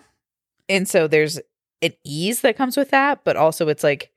And 0.68 0.88
so 0.88 1.08
there's 1.08 1.38
an 1.82 1.92
ease 2.04 2.40
that 2.40 2.56
comes 2.56 2.76
with 2.76 2.90
that, 2.90 3.24
but 3.24 3.36
also 3.36 3.68
it's 3.68 3.84
like, 3.84 4.10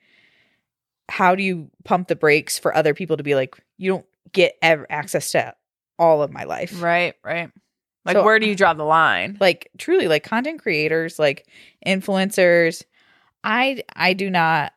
how 1.09 1.35
do 1.35 1.43
you 1.43 1.69
pump 1.83 2.07
the 2.07 2.15
brakes 2.15 2.57
for 2.59 2.75
other 2.75 2.93
people 2.93 3.17
to 3.17 3.23
be 3.23 3.35
like, 3.35 3.55
you 3.77 3.91
don't 3.91 4.05
get 4.31 4.55
ever 4.61 4.85
access 4.89 5.31
to 5.31 5.53
all 5.99 6.23
of 6.23 6.31
my 6.31 6.43
life? 6.45 6.81
Right, 6.81 7.15
right. 7.23 7.51
Like 8.05 8.15
So- 8.15 8.23
where 8.23 8.39
do 8.39 8.47
you 8.47 8.55
draw 8.55 8.73
the 8.73 8.83
line? 8.85 9.37
like 9.39 9.69
truly 9.77 10.07
like 10.07 10.23
content 10.23 10.61
creators 10.61 11.19
like 11.19 11.45
influencers 11.85 12.83
i 13.43 13.83
i 13.95 14.13
do 14.13 14.29
not 14.29 14.71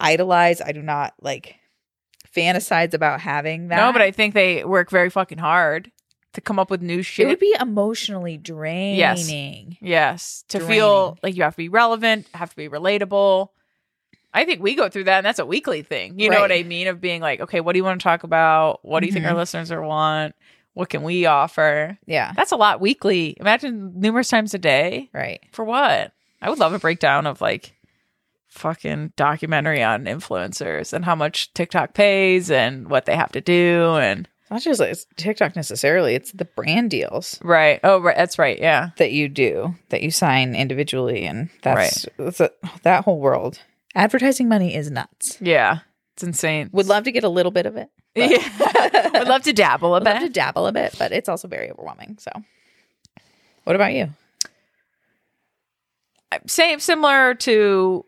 idolize 0.00 0.60
i 0.60 0.72
do 0.72 0.82
not 0.82 1.14
like 1.20 1.56
fantasize 2.34 2.94
about 2.94 3.20
having 3.20 3.68
that 3.68 3.76
No, 3.76 3.92
but 3.92 4.02
I 4.02 4.10
think 4.10 4.34
they 4.34 4.64
work 4.64 4.90
very 4.90 5.08
fucking 5.10 5.38
hard 5.38 5.90
to 6.34 6.40
come 6.40 6.58
up 6.58 6.70
with 6.70 6.82
new 6.82 7.02
shit. 7.02 7.26
it 7.26 7.28
would 7.30 7.38
be 7.40 7.56
emotionally 7.60 8.36
draining 8.36 9.76
Yes, 9.80 10.44
to 10.48 10.58
Draining. 10.58 10.76
feel 10.76 11.18
like 11.22 11.34
you 11.36 11.42
have 11.42 11.54
to 11.54 11.58
be 11.58 11.68
relevant, 11.70 12.26
have 12.34 12.50
to 12.50 12.56
be 12.56 12.68
relatable. 12.68 13.48
I 14.38 14.44
think 14.44 14.62
we 14.62 14.74
go 14.74 14.88
through 14.88 15.04
that, 15.04 15.18
and 15.18 15.26
that's 15.26 15.38
a 15.38 15.46
weekly 15.46 15.82
thing. 15.82 16.18
You 16.18 16.30
know 16.30 16.40
what 16.40 16.52
I 16.52 16.62
mean? 16.62 16.86
Of 16.88 17.00
being 17.00 17.20
like, 17.20 17.40
okay, 17.40 17.60
what 17.60 17.72
do 17.72 17.78
you 17.78 17.84
want 17.84 18.00
to 18.00 18.04
talk 18.04 18.22
about? 18.22 18.80
What 18.84 19.00
do 19.00 19.06
you 19.06 19.12
think 19.12 19.26
our 19.26 19.32
Mhm. 19.32 19.36
listeners 19.36 19.72
are 19.72 19.82
want? 19.82 20.34
What 20.74 20.88
can 20.90 21.02
we 21.02 21.26
offer? 21.26 21.98
yeah 22.06 22.32
That's 22.36 22.52
a 22.52 22.56
lot 22.56 22.80
weekly. 22.80 23.36
Imagine 23.40 23.94
numerous 24.00 24.28
times 24.28 24.54
a 24.54 24.58
day 24.58 25.10
right 25.12 25.40
for 25.52 25.64
what? 25.64 26.12
I 26.40 26.48
would 26.50 26.60
love 26.60 26.72
a 26.72 26.78
breakdown 26.78 27.26
of 27.26 27.40
like 27.40 27.74
fucking 28.46 29.12
documentary 29.16 29.82
on 29.82 30.04
influencers 30.04 30.92
and 30.92 31.04
how 31.04 31.14
much 31.14 31.52
TikTok 31.54 31.94
pays 31.94 32.50
and 32.50 32.88
what 32.88 33.06
they 33.06 33.16
have 33.16 33.32
to 33.32 33.40
do 33.40 33.96
and 33.96 34.28
it's 34.42 34.50
not 34.50 34.62
just 34.62 34.80
like 34.80 34.90
it's 34.92 35.06
tiktok 35.16 35.54
necessarily 35.54 36.14
it's 36.14 36.32
the 36.32 36.44
brand 36.46 36.90
deals 36.90 37.38
right. 37.42 37.80
Oh, 37.84 38.00
right. 38.00 38.16
That's 38.16 38.38
right. 38.38 38.58
Yeah. 38.58 38.90
that 38.96 39.12
you 39.12 39.28
do 39.28 39.74
that 39.90 40.02
you 40.02 40.10
sign 40.10 40.54
individually 40.54 41.26
and 41.26 41.50
that's, 41.62 42.06
that's 42.16 42.40
a, 42.40 42.50
that 42.84 43.04
whole 43.04 43.18
world 43.20 43.60
advertising 43.98 44.48
money 44.48 44.74
is 44.74 44.90
nuts 44.90 45.36
Yeah. 45.40 45.80
It's 46.14 46.22
insane. 46.22 46.70
would 46.72 46.86
love 46.86 47.04
to 47.04 47.12
get 47.12 47.22
a 47.24 47.28
little 47.28 47.52
bit 47.52 47.66
of 47.66 47.76
it 47.76 47.90
yeah. 48.14 49.10
would 49.18 49.28
love 49.28 49.42
to 49.42 49.52
dabble 49.52 49.88
a 49.94 49.98
Would 50.00 50.04
love 50.04 50.18
bit. 50.20 50.26
to 50.26 50.32
dabble 50.32 50.66
a 50.66 50.72
bit, 50.72 50.94
but 50.98 51.12
it's 51.12 51.28
also 51.28 51.46
very 51.46 51.70
overwhelming. 51.70 52.16
So, 52.18 52.30
what 53.64 53.76
about 53.76 53.92
you? 53.92 54.08
same 56.46 56.80
similar 56.80 57.34
to 57.34 58.04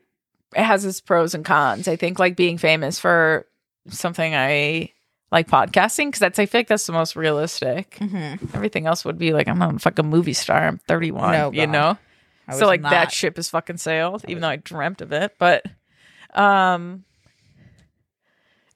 it 0.57 0.62
has 0.62 0.84
its 0.84 1.01
pros 1.01 1.34
and 1.34 1.45
cons. 1.45 1.86
I 1.88 1.97
think 1.97 2.18
like 2.18 2.34
being 2.36 2.59
famous 2.59 2.99
for 2.99 3.47
something 3.88 4.34
I 4.34 4.91
like 5.30 5.49
podcasting 5.49 6.07
because 6.07 6.18
that's 6.20 6.38
I 6.38 6.47
feel 6.47 6.59
like 6.61 6.68
that's 6.68 6.86
the 6.86 6.93
most 6.93 7.14
realistic. 7.16 7.97
Mm-hmm. 8.01 8.47
Everything 8.55 8.86
else 8.86 9.05
would 9.05 9.18
be 9.18 9.32
like 9.32 9.47
I'm 9.49 9.62
a 9.62 9.78
fucking 9.78 10.09
movie 10.09 10.32
star. 10.32 10.66
I'm 10.66 10.78
31. 10.78 11.32
No, 11.32 11.53
you 11.53 11.66
know. 11.66 11.97
I 12.49 12.53
So 12.55 12.61
was 12.61 12.66
like 12.66 12.82
that 12.82 13.12
ship 13.12 13.38
is 13.38 13.49
fucking 13.49 13.76
sailed, 13.76 14.24
even 14.26 14.41
though 14.43 14.49
I 14.49 14.57
dreamt 14.57 15.03
of 15.03 15.12
it. 15.12 15.34
But 15.38 15.64
um 16.35 17.05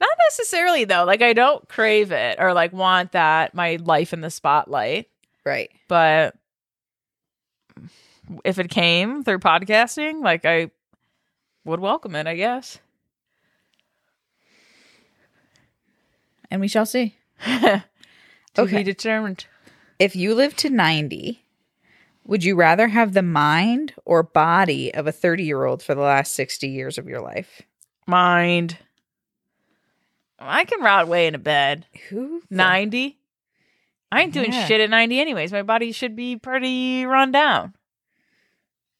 not 0.00 0.11
necessarily 0.28 0.84
though. 0.84 1.05
Like 1.05 1.22
I 1.22 1.32
don't 1.32 1.66
crave 1.68 2.12
it 2.12 2.36
or 2.38 2.52
like 2.52 2.72
want 2.72 3.12
that 3.12 3.55
my 3.55 3.76
life 3.76 4.12
in 4.12 4.20
the 4.20 4.30
spotlight. 4.30 5.09
right. 5.44 5.70
But 5.88 6.34
if 8.44 8.59
it 8.59 8.70
came 8.70 9.22
through 9.22 9.38
podcasting, 9.38 10.22
like 10.22 10.44
I 10.44 10.70
would 11.64 11.80
welcome 11.80 12.14
it, 12.14 12.26
I 12.26 12.34
guess. 12.36 12.78
And 16.50 16.61
we 16.61 16.68
shall 16.68 16.86
see. 16.86 17.16
to 17.44 17.82
Okay. 18.59 18.76
be 18.78 18.82
determined. 18.82 19.46
If 19.98 20.16
you 20.16 20.34
live 20.34 20.57
to 20.57 20.70
90, 20.70 21.43
Would 22.27 22.45
you 22.45 22.57
rather 22.57 22.89
have 22.89 23.12
the 23.12 23.22
mind 23.22 23.93
or 24.05 24.22
body 24.22 24.93
of 24.95 25.07
a 25.07 25.12
30 25.12 25.45
year 25.45 25.64
old 25.64 25.83
for 25.83 25.95
the 25.95 26.01
last 26.01 26.35
60 26.35 26.68
years 26.68 26.97
of 26.99 27.07
your 27.09 27.20
life? 27.20 27.62
Mind. 28.07 28.79
I 30.39 30.64
can 30.64 30.81
rot 30.83 31.09
way 31.09 31.27
into 31.27 31.39
bed. 31.39 31.87
Who? 32.09 32.43
the- 32.51 32.57
90. 32.57 33.18
I 34.12 34.22
ain't 34.22 34.33
doing 34.33 34.53
Yeah. 34.53 34.66
shit 34.66 34.81
at 34.81 34.91
90 34.91 35.20
anyways. 35.20 35.53
My 35.53 35.62
body 35.62 35.91
should 35.93 36.14
be 36.14 36.37
pretty 36.37 37.05
run 37.05 37.33
down. 37.33 37.75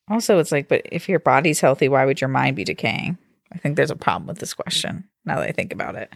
Also, 0.09 0.39
it's 0.39 0.53
like, 0.53 0.69
but 0.69 0.83
if 0.91 1.09
your 1.09 1.21
body's 1.21 1.61
healthy, 1.61 1.89
why 1.89 2.05
would 2.05 2.21
your 2.21 2.29
mind 2.29 2.57
be 2.57 2.65
decaying? 2.65 3.17
I 3.53 3.59
think 3.59 3.77
there's 3.77 3.91
a 3.91 3.97
problem 3.97 4.27
with 4.27 4.39
this 4.39 4.53
question 4.55 5.05
now 5.25 5.37
that 5.37 5.49
I 5.49 5.53
think 5.53 5.73
about 5.73 5.95
it. 5.95 6.13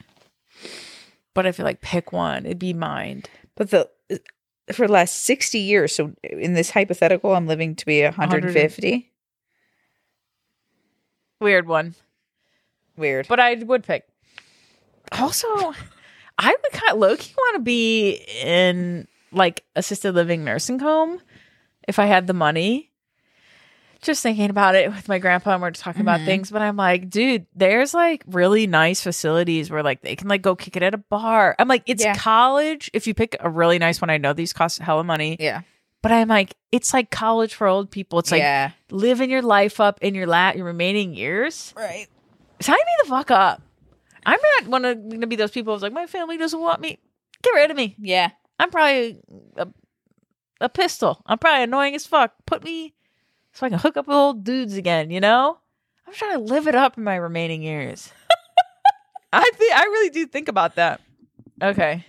But 1.35 1.47
I 1.47 1.53
feel 1.53 1.65
like 1.65 1.81
pick 1.81 2.13
one. 2.13 2.45
It'd 2.45 2.59
be 2.59 2.73
mind. 2.75 3.31
But 3.55 3.71
the 3.71 3.89
for 4.73 4.87
the 4.87 4.93
last 4.93 5.25
60 5.25 5.59
years, 5.59 5.95
so 5.95 6.13
in 6.23 6.55
this 6.55 6.71
hypothetical, 6.71 7.35
I'm 7.35 7.47
living 7.47 7.75
to 7.77 7.87
be 7.87 8.03
150. 8.03 9.11
Weird 11.41 11.67
one. 11.67 11.95
Weird. 12.97 13.29
But 13.29 13.41
I 13.41 13.55
would 13.55 13.85
pick. 13.85 14.07
Also, 15.13 15.47
I 16.39 16.51
would 16.51 16.73
kind 16.73 16.93
of 16.93 16.99
low 16.99 17.17
key 17.17 17.35
want 17.37 17.57
to 17.57 17.63
be 17.63 18.25
in 18.43 19.07
like 19.33 19.65
assisted 19.77 20.13
living 20.13 20.45
nursing 20.45 20.79
home 20.79 21.21
if 21.87 21.99
I 21.99 22.07
had 22.07 22.27
the 22.27 22.35
money. 22.35 22.88
Just 24.01 24.23
thinking 24.23 24.49
about 24.49 24.77
it 24.77 24.91
with 24.91 25.09
my 25.09 25.19
grandpa, 25.19 25.53
and 25.55 25.63
we're 25.63 25.71
just 25.73 25.83
talking 25.83 26.03
about 26.03 26.21
Mhm. 26.21 26.25
things. 26.27 26.51
But 26.53 26.63
I'm 26.63 26.77
like, 26.77 27.11
dude, 27.11 27.47
there's 27.55 27.93
like 27.95 28.23
really 28.29 28.67
nice 28.69 29.03
facilities 29.03 29.71
where 29.71 29.83
like 29.83 30.03
they 30.03 30.15
can 30.15 30.29
like 30.29 30.41
go 30.43 30.55
kick 30.55 30.77
it 30.77 30.83
at 30.85 30.95
a 30.95 30.99
bar. 30.99 31.57
I'm 31.59 31.67
like, 31.67 31.83
it's 31.87 32.05
Yeah. 32.05 32.15
college. 32.15 32.91
If 32.95 33.07
you 33.09 33.15
pick 33.15 33.37
a 33.41 33.51
really 33.51 33.79
nice 33.79 34.01
one, 34.01 34.09
I 34.11 34.19
know 34.19 34.33
these 34.33 34.53
cost 34.53 34.79
hella 34.79 35.03
money, 35.03 35.37
Yeah. 35.41 35.63
but 36.01 36.13
I'm 36.13 36.29
like, 36.29 36.55
it's 36.71 36.95
like 36.95 37.11
college 37.11 37.55
for 37.55 37.67
old 37.67 37.91
people. 37.91 38.21
It's 38.21 38.31
like 38.31 38.41
yeah. 38.41 38.71
living 38.91 39.31
your 39.31 39.43
life 39.43 39.81
up 39.81 39.99
in 40.01 40.15
your 40.15 40.27
lat 40.29 40.55
your 40.57 40.67
remaining 40.67 41.13
years. 41.15 41.75
Right. 41.77 42.07
Sign 42.61 42.77
me 42.77 42.93
the 43.03 43.09
fuck 43.09 43.33
up. 43.33 43.63
I'm 44.25 44.39
not 44.61 44.69
one 44.69 44.85
of 44.85 45.11
to 45.21 45.27
be 45.27 45.35
those 45.37 45.51
people 45.51 45.73
who's 45.75 45.83
like, 45.83 45.93
my 45.93 46.07
family 46.07 46.37
doesn't 46.37 46.61
want 46.61 46.81
me. 46.81 46.99
Get 47.43 47.51
rid 47.55 47.71
of 47.71 47.77
me. 47.77 47.97
Yeah. 47.99 48.31
I'm 48.61 48.71
probably 48.71 49.21
a, 49.57 49.67
a 50.61 50.69
pistol. 50.69 51.21
I'm 51.27 51.39
probably 51.39 51.65
annoying 51.65 51.95
as 51.95 52.07
fuck. 52.07 52.33
Put 52.47 52.63
me 52.63 52.95
so 53.59 53.67
I 53.67 53.71
can 53.71 53.79
hook 53.81 53.97
up 53.97 54.07
with 54.07 54.15
old 54.15 54.45
dudes 54.45 54.77
again, 54.77 55.11
you 55.11 55.19
know? 55.19 55.59
I'm 56.07 56.15
trying 56.15 56.35
to 56.35 56.39
live 56.45 56.69
it 56.69 56.77
up 56.77 56.97
in 56.97 57.03
my 57.03 57.17
remaining 57.17 57.61
years. 57.61 58.13
I 59.33 59.51
think 59.57 59.75
I 59.75 59.83
really 59.83 60.11
do 60.11 60.27
think 60.27 60.47
about 60.47 60.77
that. 60.77 61.01
Okay. 61.61 62.05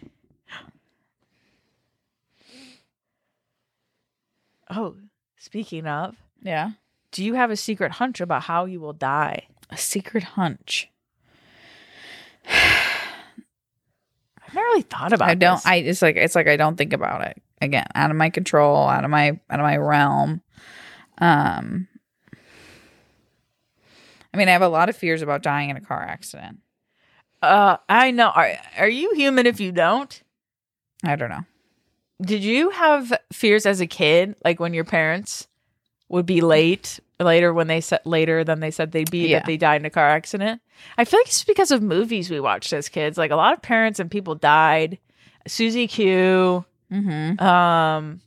Oh, 4.70 4.96
speaking 5.38 5.88
of, 5.88 6.16
Yeah. 6.44 6.74
do 7.12 7.26
you 7.26 7.34
have 7.34 7.50
a 7.50 7.56
secret 7.56 7.94
hunch 7.94 8.22
about 8.22 8.44
how 8.44 8.66
you 8.66 8.80
will 8.80 8.94
die? 8.94 9.48
A 9.72 9.78
secret 9.78 10.24
hunch. 10.24 10.88
I've 12.48 14.54
never 14.54 14.68
really 14.68 14.84
thought 14.84 15.14
about 15.14 15.30
it. 15.30 15.32
I 15.32 15.36
don't 15.36 15.56
this. 15.58 15.66
I 15.66 15.76
it's 15.78 16.02
like 16.04 16.16
it's 16.16 16.36
like 16.36 16.48
I 16.48 16.58
don't 16.58 16.76
think 16.76 16.94
about 16.94 17.26
it. 17.26 17.42
Again, 17.60 17.88
out 17.96 18.12
of 18.12 18.18
my 18.18 18.30
control, 18.30 18.88
out 18.88 19.04
of 19.04 19.10
my 19.10 19.30
out 19.50 19.60
of 19.60 19.64
my 19.64 19.78
realm. 19.78 20.42
Um 21.20 21.88
I 24.34 24.38
mean, 24.38 24.48
I 24.48 24.52
have 24.52 24.62
a 24.62 24.68
lot 24.70 24.90
of 24.90 24.96
fears 24.96 25.22
about 25.22 25.42
dying 25.42 25.70
in 25.70 25.78
a 25.78 25.82
car 25.82 26.02
accident. 26.04 26.60
Uh, 27.42 27.78
I 27.88 28.12
know. 28.12 28.28
Are 28.30 28.52
are 28.78 28.90
you 28.90 29.14
human 29.16 29.46
if 29.48 29.60
you 29.60 29.72
don't? 29.72 30.22
I 31.04 31.16
don't 31.16 31.30
know. 31.30 31.46
Did 32.22 32.44
you 32.44 32.70
have 32.72 33.14
fears 33.32 33.66
as 33.66 33.80
a 33.80 33.88
kid, 33.88 34.36
like 34.44 34.60
when 34.60 34.74
your 34.74 34.84
parents 34.84 35.48
would 36.10 36.26
be 36.26 36.42
late 36.42 37.00
later 37.20 37.54
when 37.54 37.68
they 37.68 37.80
said 37.82 38.02
later 38.06 38.44
than 38.44 38.60
they 38.60 38.72
said 38.72 38.92
they'd 38.92 39.10
be 39.10 39.30
Yeah. 39.30 39.40
that 39.40 39.46
they 39.46 39.56
died 39.58 39.82
in 39.82 39.86
a 39.86 39.90
car 39.90 40.08
accident? 40.10 40.62
I 40.98 41.06
feel 41.06 41.20
like 41.22 41.28
it's 41.28 41.44
because 41.46 41.72
of 41.72 41.82
movies 41.82 42.30
we 42.30 42.40
watched 42.42 42.74
as 42.74 42.90
kids. 42.90 43.18
Like 43.18 43.32
a 43.32 43.36
lot 43.38 43.54
of 43.54 43.62
parents 43.62 44.00
and 44.00 44.12
people 44.12 44.36
died. 44.36 45.00
Susie 45.48 45.88
Q, 45.88 46.66
Mm-hmm. 46.92 47.40
um, 47.44 48.20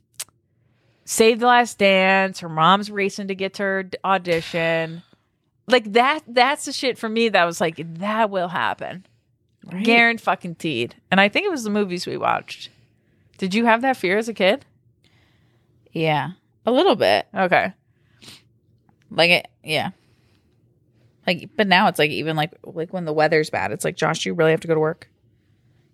Save 1.13 1.41
the 1.41 1.45
Last 1.45 1.77
Dance. 1.77 2.39
Her 2.39 2.49
mom's 2.49 2.89
racing 2.89 3.27
to 3.27 3.35
get 3.35 3.53
to 3.55 3.63
her 3.63 3.89
audition. 4.03 5.03
Like 5.67 5.93
that. 5.93 6.21
That's 6.27 6.65
the 6.65 6.73
shit 6.73 6.97
for 6.97 7.07
me. 7.07 7.29
That 7.29 7.45
was 7.45 7.61
like 7.61 7.75
that 7.99 8.31
will 8.31 8.47
happen. 8.47 9.05
Garen 9.83 10.17
fucking 10.17 10.55
teed. 10.55 10.95
And 11.11 11.21
I 11.21 11.29
think 11.29 11.45
it 11.45 11.51
was 11.51 11.63
the 11.63 11.69
movies 11.69 12.07
we 12.07 12.17
watched. 12.17 12.71
Did 13.37 13.53
you 13.53 13.65
have 13.65 13.83
that 13.83 13.95
fear 13.95 14.17
as 14.17 14.27
a 14.27 14.33
kid? 14.33 14.65
Yeah. 15.91 16.31
A 16.65 16.71
little 16.71 16.95
bit. 16.95 17.27
Okay. 17.33 17.73
Like 19.11 19.29
it 19.29 19.47
yeah. 19.63 19.91
Like 21.27 21.51
but 21.55 21.67
now 21.67 21.89
it's 21.89 21.99
like 21.99 22.09
even 22.09 22.35
like 22.35 22.53
like 22.63 22.91
when 22.91 23.05
the 23.05 23.13
weather's 23.13 23.51
bad, 23.51 23.71
it's 23.71 23.85
like, 23.85 23.97
Josh, 23.97 24.25
you 24.25 24.33
really 24.33 24.51
have 24.51 24.61
to 24.61 24.67
go 24.67 24.73
to 24.73 24.79
work? 24.79 25.09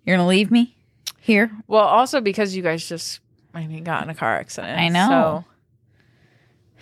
You're 0.06 0.16
gonna 0.16 0.26
leave 0.26 0.50
me 0.50 0.78
here? 1.20 1.50
Well, 1.66 1.84
also 1.84 2.22
because 2.22 2.56
you 2.56 2.62
guys 2.62 2.88
just, 2.88 3.20
I 3.54 3.66
mean, 3.66 3.84
got 3.84 4.02
in 4.02 4.10
a 4.10 4.14
car 4.14 4.36
accident. 4.36 4.78
I 4.78 4.88
know. 4.88 5.44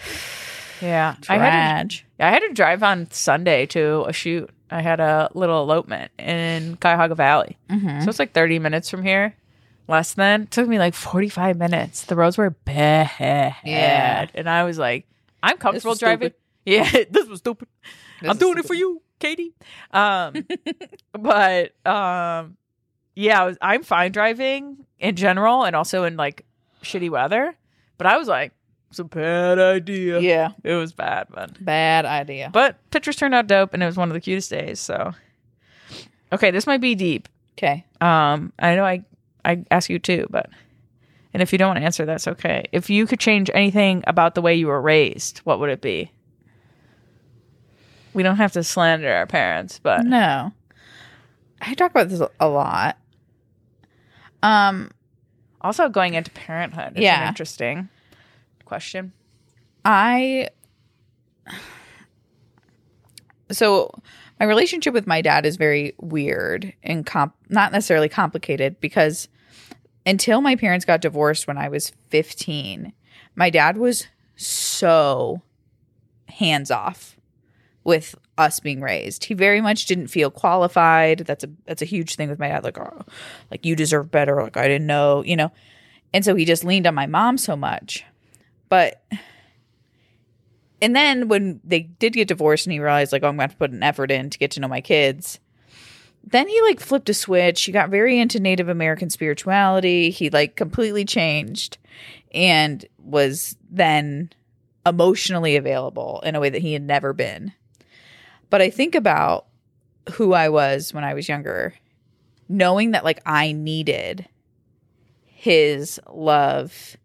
So, 0.02 0.86
yeah. 0.86 1.16
I 1.28 1.36
had, 1.38 1.90
to, 1.90 2.02
I 2.20 2.30
had 2.30 2.40
to 2.40 2.52
drive 2.52 2.82
on 2.82 3.10
Sunday 3.10 3.66
to 3.66 4.04
a 4.06 4.12
shoot. 4.12 4.50
I 4.70 4.82
had 4.82 5.00
a 5.00 5.30
little 5.34 5.62
elopement 5.62 6.10
in 6.18 6.76
Cuyahoga 6.76 7.14
Valley. 7.14 7.56
Mm-hmm. 7.70 8.02
So 8.02 8.08
it's 8.10 8.18
like 8.18 8.32
30 8.32 8.58
minutes 8.58 8.90
from 8.90 9.02
here. 9.02 9.34
Less 9.88 10.14
than. 10.14 10.42
It 10.42 10.50
took 10.50 10.68
me 10.68 10.78
like 10.78 10.92
45 10.94 11.56
minutes. 11.56 12.04
The 12.04 12.14
roads 12.14 12.36
were 12.36 12.50
bad. 12.50 13.54
Yeah. 13.64 14.26
And 14.34 14.48
I 14.48 14.64
was 14.64 14.78
like, 14.78 15.06
I'm 15.42 15.56
comfortable 15.56 15.94
driving. 15.94 16.28
stupid. 16.28 16.34
Yeah, 16.68 17.04
this 17.08 17.26
was 17.26 17.38
stupid. 17.38 17.66
This 18.20 18.30
I'm 18.30 18.36
doing 18.36 18.58
it 18.58 18.66
for 18.66 18.74
you, 18.74 19.00
Katie. 19.20 19.54
Um, 19.90 20.46
but 21.18 21.72
um, 21.86 22.58
yeah, 23.14 23.42
I 23.42 23.46
was, 23.46 23.56
I'm 23.62 23.82
fine 23.82 24.12
driving 24.12 24.84
in 24.98 25.16
general, 25.16 25.64
and 25.64 25.74
also 25.74 26.04
in 26.04 26.18
like 26.18 26.44
shitty 26.88 27.10
weather. 27.10 27.54
But 27.98 28.06
I 28.06 28.16
was 28.16 28.28
like, 28.28 28.52
it's 28.90 28.98
a 28.98 29.04
bad 29.04 29.58
idea. 29.58 30.18
Yeah. 30.20 30.50
It 30.64 30.74
was 30.74 30.92
bad, 30.92 31.26
but 31.30 31.62
Bad 31.64 32.06
idea. 32.06 32.50
But 32.52 32.78
pictures 32.90 33.16
turned 33.16 33.34
out 33.34 33.46
dope, 33.46 33.74
and 33.74 33.82
it 33.82 33.86
was 33.86 33.96
one 33.96 34.08
of 34.08 34.14
the 34.14 34.20
cutest 34.20 34.50
days. 34.50 34.80
So, 34.80 35.12
okay, 36.32 36.50
this 36.50 36.66
might 36.66 36.80
be 36.80 36.94
deep. 36.94 37.28
Okay. 37.58 37.84
Um, 38.00 38.52
I 38.58 38.76
know 38.76 38.84
I 38.84 39.04
I 39.44 39.64
ask 39.70 39.90
you 39.90 39.98
too, 39.98 40.26
but 40.30 40.48
and 41.34 41.42
if 41.42 41.52
you 41.52 41.58
don't 41.58 41.68
want 41.68 41.78
to 41.80 41.84
answer, 41.84 42.06
that's 42.06 42.26
okay. 42.28 42.64
If 42.72 42.88
you 42.88 43.06
could 43.06 43.20
change 43.20 43.50
anything 43.52 44.02
about 44.06 44.34
the 44.34 44.40
way 44.42 44.54
you 44.54 44.68
were 44.68 44.80
raised, 44.80 45.38
what 45.38 45.60
would 45.60 45.70
it 45.70 45.80
be? 45.82 46.10
We 48.14 48.22
don't 48.22 48.36
have 48.36 48.52
to 48.52 48.64
slander 48.64 49.12
our 49.12 49.26
parents, 49.26 49.78
but 49.82 50.04
No. 50.06 50.52
I 51.60 51.74
talk 51.74 51.90
about 51.90 52.08
this 52.08 52.22
a 52.40 52.48
lot. 52.48 52.96
Um, 54.42 54.90
also 55.60 55.88
going 55.88 56.14
into 56.14 56.30
parenthood 56.30 56.92
is 56.96 57.02
Yeah. 57.02 57.22
an 57.22 57.28
interesting 57.28 57.88
question. 58.64 59.12
I 59.84 60.48
so 63.50 63.90
my 64.38 64.46
relationship 64.46 64.92
with 64.94 65.06
my 65.06 65.22
dad 65.22 65.46
is 65.46 65.56
very 65.56 65.94
weird 65.98 66.72
and 66.82 67.04
comp 67.06 67.34
not 67.48 67.72
necessarily 67.72 68.08
complicated 68.08 68.78
because 68.80 69.28
until 70.06 70.40
my 70.40 70.54
parents 70.56 70.84
got 70.84 71.00
divorced 71.00 71.46
when 71.46 71.58
I 71.58 71.68
was 71.68 71.92
15, 72.08 72.92
my 73.34 73.50
dad 73.50 73.76
was 73.78 74.06
so 74.36 75.42
hands 76.28 76.70
off 76.70 77.17
with 77.88 78.14
us 78.36 78.60
being 78.60 78.82
raised. 78.82 79.24
He 79.24 79.32
very 79.32 79.62
much 79.62 79.86
didn't 79.86 80.08
feel 80.08 80.30
qualified. 80.30 81.20
That's 81.20 81.42
a 81.42 81.48
that's 81.64 81.80
a 81.80 81.86
huge 81.86 82.16
thing 82.16 82.28
with 82.28 82.38
my 82.38 82.48
dad 82.48 82.62
like 82.62 82.78
oh, 82.78 83.02
like 83.50 83.64
you 83.64 83.74
deserve 83.74 84.10
better, 84.10 84.42
like 84.42 84.58
I 84.58 84.68
didn't 84.68 84.86
know, 84.86 85.24
you 85.24 85.34
know. 85.34 85.50
And 86.12 86.22
so 86.22 86.34
he 86.34 86.44
just 86.44 86.64
leaned 86.64 86.86
on 86.86 86.94
my 86.94 87.06
mom 87.06 87.38
so 87.38 87.56
much. 87.56 88.04
But 88.68 89.02
and 90.82 90.94
then 90.94 91.28
when 91.28 91.60
they 91.64 91.80
did 91.80 92.12
get 92.12 92.28
divorced 92.28 92.66
and 92.66 92.74
he 92.74 92.78
realized 92.78 93.10
like 93.10 93.22
oh, 93.22 93.28
I'm 93.28 93.36
to 93.36 93.42
have 93.42 93.52
to 93.52 93.56
put 93.56 93.70
an 93.70 93.82
effort 93.82 94.10
in 94.10 94.28
to 94.28 94.38
get 94.38 94.50
to 94.52 94.60
know 94.60 94.68
my 94.68 94.82
kids. 94.82 95.40
Then 96.22 96.46
he 96.46 96.60
like 96.60 96.80
flipped 96.80 97.08
a 97.08 97.14
switch. 97.14 97.64
He 97.64 97.72
got 97.72 97.88
very 97.88 98.20
into 98.20 98.38
Native 98.38 98.68
American 98.68 99.08
spirituality. 99.08 100.10
He 100.10 100.28
like 100.28 100.56
completely 100.56 101.06
changed 101.06 101.78
and 102.34 102.84
was 102.98 103.56
then 103.70 104.30
emotionally 104.84 105.56
available 105.56 106.20
in 106.26 106.34
a 106.34 106.40
way 106.40 106.50
that 106.50 106.60
he 106.60 106.74
had 106.74 106.82
never 106.82 107.14
been. 107.14 107.54
But 108.50 108.62
I 108.62 108.70
think 108.70 108.94
about 108.94 109.46
who 110.12 110.32
I 110.32 110.48
was 110.48 110.94
when 110.94 111.04
I 111.04 111.14
was 111.14 111.28
younger, 111.28 111.74
knowing 112.48 112.92
that 112.92 113.04
like 113.04 113.20
I 113.26 113.52
needed 113.52 114.28
his 115.24 116.00
love 116.10 116.96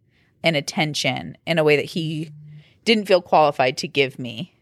and 0.44 0.56
attention 0.56 1.38
in 1.46 1.58
a 1.58 1.64
way 1.64 1.76
that 1.76 1.86
he 1.86 2.32
didn't 2.86 3.06
feel 3.06 3.22
qualified 3.22 3.78
to 3.78 3.88
give 3.88 4.20
me 4.20 4.54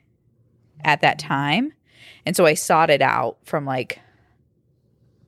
at 0.83 1.01
that 1.01 1.19
time. 1.19 1.73
And 2.25 2.35
so 2.35 2.45
I 2.45 2.53
sought 2.53 2.89
it 2.89 3.01
out 3.01 3.37
from 3.43 3.65
like 3.65 3.99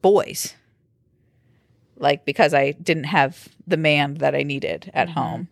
boys. 0.01 0.56
Like 1.97 2.26
because 2.26 2.54
I 2.54 2.72
didn't 2.72 3.06
have 3.06 3.47
the 3.66 3.78
man 3.78 4.16
that 4.16 4.36
I 4.36 4.43
needed 4.43 4.91
at 4.93 5.10
home. 5.10 5.47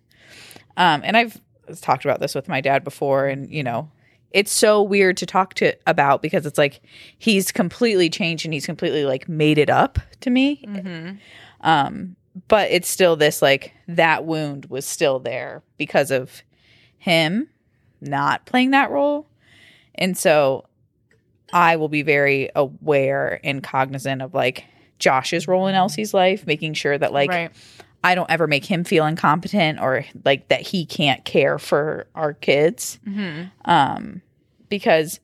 Um, 0.77 1.01
and 1.03 1.15
I've 1.15 1.39
talked 1.79 2.05
about 2.05 2.19
this 2.19 2.35
with 2.35 2.47
my 2.47 2.61
dad 2.61 2.83
before, 2.83 3.27
and 3.27 3.49
you 3.49 3.63
know, 3.63 3.89
it's 4.31 4.51
so 4.51 4.81
weird 4.81 5.17
to 5.17 5.25
talk 5.25 5.53
to 5.55 5.75
about 5.87 6.21
because 6.21 6.45
it's 6.45 6.57
like 6.57 6.81
he's 7.17 7.51
completely 7.51 8.09
changed 8.09 8.45
and 8.45 8.53
he's 8.53 8.65
completely 8.65 9.05
like 9.05 9.27
made 9.27 9.57
it 9.57 9.69
up 9.69 9.99
to 10.21 10.29
me. 10.29 10.63
Mm-hmm. 10.67 11.15
Um, 11.61 12.15
but 12.47 12.71
it's 12.71 12.89
still 12.89 13.15
this 13.15 13.41
like 13.41 13.73
that 13.87 14.25
wound 14.25 14.65
was 14.65 14.85
still 14.85 15.19
there 15.19 15.63
because 15.77 16.11
of 16.11 16.43
him 16.97 17.49
not 17.99 18.45
playing 18.45 18.71
that 18.71 18.91
role. 18.91 19.27
And 19.95 20.17
so 20.17 20.65
I 21.53 21.75
will 21.75 21.89
be 21.89 22.01
very 22.01 22.49
aware 22.55 23.39
and 23.43 23.61
cognizant 23.61 24.21
of 24.21 24.33
like 24.33 24.65
Josh's 24.99 25.47
role 25.47 25.67
in 25.67 25.75
Elsie's 25.75 26.13
life, 26.13 26.47
making 26.47 26.73
sure 26.73 26.97
that 26.97 27.11
like 27.11 27.29
right. 27.29 27.51
I 28.03 28.15
don't 28.15 28.29
ever 28.31 28.47
make 28.47 28.65
him 28.65 28.83
feel 28.83 29.05
incompetent 29.05 29.79
or 29.79 30.05
like 30.25 30.47
that 30.47 30.61
he 30.61 30.85
can't 30.85 31.23
care 31.23 31.59
for 31.59 32.07
our 32.15 32.33
kids. 32.33 32.99
Mm-hmm. 33.07 33.69
Um, 33.69 34.21
because 34.69 35.19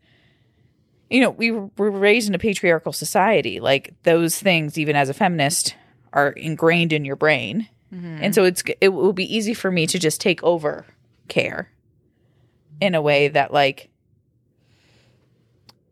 you 1.10 1.22
know 1.22 1.32
we 1.32 1.52
were 1.52 1.92
raised 1.92 2.28
in 2.30 2.36
a 2.36 2.40
patriarchal 2.40 2.94
society. 2.94 3.60
Like 3.60 3.94
those 4.04 4.38
things, 4.40 4.78
even 4.78 4.96
as 4.96 5.10
a 5.10 5.14
feminist, 5.14 5.76
are 6.14 6.30
ingrained 6.30 6.94
in 6.94 7.06
your 7.06 7.16
brain, 7.16 7.68
Mm-hmm. 7.94 8.18
and 8.22 8.36
so 8.36 8.44
it's 8.44 8.64
it 8.82 8.90
will 8.90 9.14
be 9.14 9.34
easy 9.34 9.54
for 9.54 9.72
me 9.72 9.88
to 9.88 9.98
just 9.98 10.20
take 10.20 10.44
over 10.44 10.86
care 11.30 11.72
in 12.82 12.96
a 12.96 13.02
way 13.02 13.30
that 13.30 13.54
like 13.54 13.90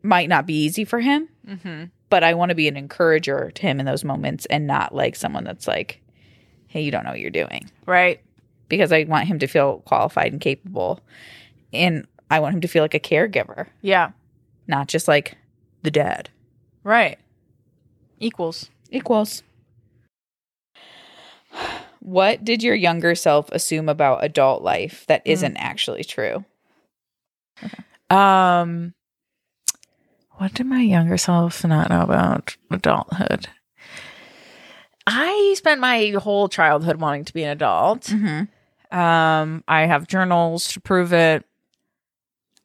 might 0.02 0.28
not 0.28 0.46
be 0.46 0.64
easy 0.64 0.84
for 0.84 1.00
him. 1.00 1.28
Mm-hmm. 1.48 1.84
But 2.08 2.22
I 2.22 2.34
want 2.34 2.50
to 2.50 2.54
be 2.54 2.68
an 2.68 2.76
encourager 2.76 3.50
to 3.50 3.62
him 3.62 3.80
in 3.80 3.86
those 3.86 4.04
moments, 4.04 4.46
and 4.46 4.66
not 4.66 4.94
like 4.94 5.16
someone 5.16 5.42
that's 5.44 5.66
like, 5.66 6.00
"Hey, 6.68 6.82
you 6.82 6.90
don't 6.90 7.04
know 7.04 7.10
what 7.10 7.20
you're 7.20 7.30
doing." 7.30 7.70
Right. 7.86 8.20
because 8.68 8.90
I 8.90 9.04
want 9.04 9.28
him 9.28 9.38
to 9.38 9.46
feel 9.46 9.78
qualified 9.86 10.32
and 10.32 10.40
capable. 10.40 10.98
And 11.72 12.04
I 12.32 12.40
want 12.40 12.54
him 12.56 12.60
to 12.62 12.66
feel 12.68 12.82
like 12.82 12.94
a 12.94 12.98
caregiver, 12.98 13.68
Yeah. 13.80 14.10
not 14.66 14.88
just 14.88 15.06
like 15.06 15.36
the 15.84 15.90
dad. 15.92 16.30
Right. 16.82 17.16
Equals. 18.18 18.68
Equals. 18.90 19.44
What 22.00 22.44
did 22.44 22.62
your 22.62 22.74
younger 22.74 23.14
self 23.14 23.48
assume 23.52 23.88
about 23.88 24.24
adult 24.24 24.62
life 24.62 25.04
that 25.06 25.22
isn't 25.24 25.56
actually 25.58 26.02
true? 26.02 26.44
Um, 28.10 28.94
what 30.32 30.54
did 30.54 30.66
my 30.66 30.80
younger 30.82 31.18
self 31.18 31.64
not 31.64 31.90
know 31.90 32.02
about 32.02 32.56
adulthood? 32.70 33.48
I 35.06 35.54
spent 35.56 35.80
my 35.80 36.10
whole 36.20 36.48
childhood 36.48 36.96
wanting 37.00 37.24
to 37.26 37.32
be 37.34 37.42
an 37.44 37.50
adult. 37.50 38.02
Mm-hmm. 38.02 38.96
Um, 38.98 39.64
I 39.68 39.86
have 39.86 40.06
journals 40.08 40.72
to 40.72 40.80
prove 40.80 41.12
it. 41.12 41.44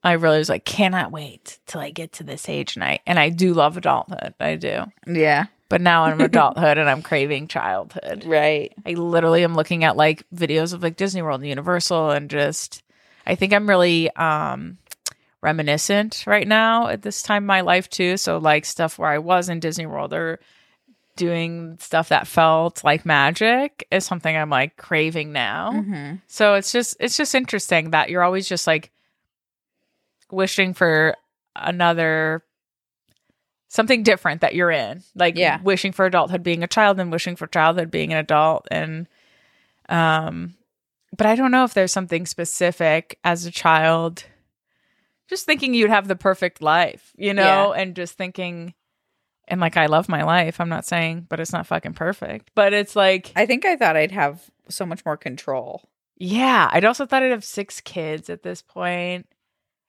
I 0.04 0.14
really 0.14 0.40
was 0.40 0.50
like, 0.50 0.66
cannot 0.66 1.12
wait 1.12 1.60
till 1.68 1.80
I 1.82 1.92
get 1.92 2.14
to 2.14 2.24
this 2.24 2.50
age, 2.50 2.76
and 2.76 2.84
I 2.84 3.00
and 3.06 3.20
I 3.20 3.30
do 3.30 3.54
love 3.54 3.78
adulthood. 3.78 4.34
I 4.40 4.56
do, 4.56 4.86
Yeah. 5.06 5.46
but 5.70 5.80
now 5.82 6.06
I'm 6.06 6.20
adulthood, 6.22 6.80
and 6.80 6.90
I'm 6.90 7.04
craving 7.04 7.48
childhood. 7.48 8.24
Right. 8.26 8.74
I 8.86 8.94
literally 8.94 9.44
am 9.44 9.54
looking 9.54 9.84
at 9.84 9.96
like 9.98 10.24
videos 10.34 10.74
of 10.74 10.82
like 10.82 10.96
Disney 10.98 11.22
World 11.22 11.42
and 11.42 11.50
Universal 11.50 12.10
and 12.12 12.30
just 12.32 12.82
I 13.28 13.36
think 13.36 13.54
I'm 13.54 13.70
really 13.70 14.10
um 14.16 14.80
reminiscent 15.42 16.24
right 16.26 16.48
now 16.48 16.88
at 16.88 17.02
this 17.04 17.22
time 17.22 17.44
in 17.44 17.48
my 17.48 17.62
life 17.62 17.88
too. 17.90 18.18
So 18.18 18.38
like 18.40 18.66
stuff 18.66 18.98
where 18.98 19.10
I 19.10 19.20
was 19.20 19.50
in 19.50 19.60
Disney 19.60 19.86
World 19.86 20.14
or 20.14 20.40
doing 21.16 21.78
stuff 21.80 22.10
that 22.10 22.28
felt 22.28 22.84
like 22.84 23.06
magic 23.06 23.88
is 23.92 24.06
something 24.06 24.36
I'm 24.36 24.50
like 24.50 24.78
craving 24.78 25.32
now. 25.32 25.72
Mm-hmm. 25.74 26.16
So 26.28 26.56
it's 26.56 26.72
just 26.72 26.98
it's 27.00 27.18
just 27.18 27.36
interesting 27.36 27.92
that 27.92 28.10
you're 28.10 28.24
always 28.24 28.48
just 28.48 28.68
like 28.68 28.92
wishing 30.32 30.74
for 30.74 31.16
another 31.56 32.44
something 33.68 34.04
different 34.04 34.42
that 34.42 34.56
you're 34.56 34.72
in. 34.72 35.02
Like 35.16 35.38
Yeah. 35.38 35.62
wishing 35.62 35.92
for 35.92 36.06
adulthood 36.06 36.44
being 36.44 36.64
a 36.64 36.68
child 36.68 37.00
and 37.00 37.12
wishing 37.12 37.36
for 37.36 37.48
childhood 37.48 37.92
being 37.92 38.12
an 38.14 38.20
adult 38.20 38.68
and 38.72 39.08
um 39.90 40.56
but 41.18 41.28
I 41.28 41.36
don't 41.36 41.52
know 41.52 41.66
if 41.66 41.74
there's 41.74 41.92
something 41.92 42.26
specific 42.26 43.20
as 43.24 43.46
a 43.46 43.52
child 43.52 44.24
just 45.28 45.46
thinking 45.46 45.74
you'd 45.74 45.90
have 45.90 46.08
the 46.10 46.16
perfect 46.18 46.62
life, 46.62 47.14
you 47.16 47.34
know, 47.34 47.72
and 47.74 47.96
just 47.96 48.18
thinking 48.18 48.74
and 49.52 49.62
like 49.62 49.78
I 49.78 49.86
love 49.86 50.10
my 50.10 50.24
life. 50.24 50.60
I'm 50.60 50.70
not 50.70 50.86
saying 50.86 51.28
but 51.30 51.40
it's 51.40 51.54
not 51.54 51.68
fucking 51.68 51.94
perfect. 51.94 52.50
But 52.56 52.74
it's 52.74 52.96
like 52.96 53.32
I 53.36 53.46
think 53.46 53.66
I 53.66 53.76
thought 53.76 53.96
I'd 53.96 54.12
have 54.12 54.50
so 54.70 54.86
much 54.86 55.06
more 55.06 55.18
control. 55.18 55.84
yeah, 56.18 56.70
I'd 56.72 56.86
also 56.86 57.06
thought 57.06 57.22
I'd 57.24 57.32
have 57.32 57.44
six 57.46 57.82
kids 57.82 58.30
at 58.30 58.42
this 58.44 58.62
point, 58.62 59.28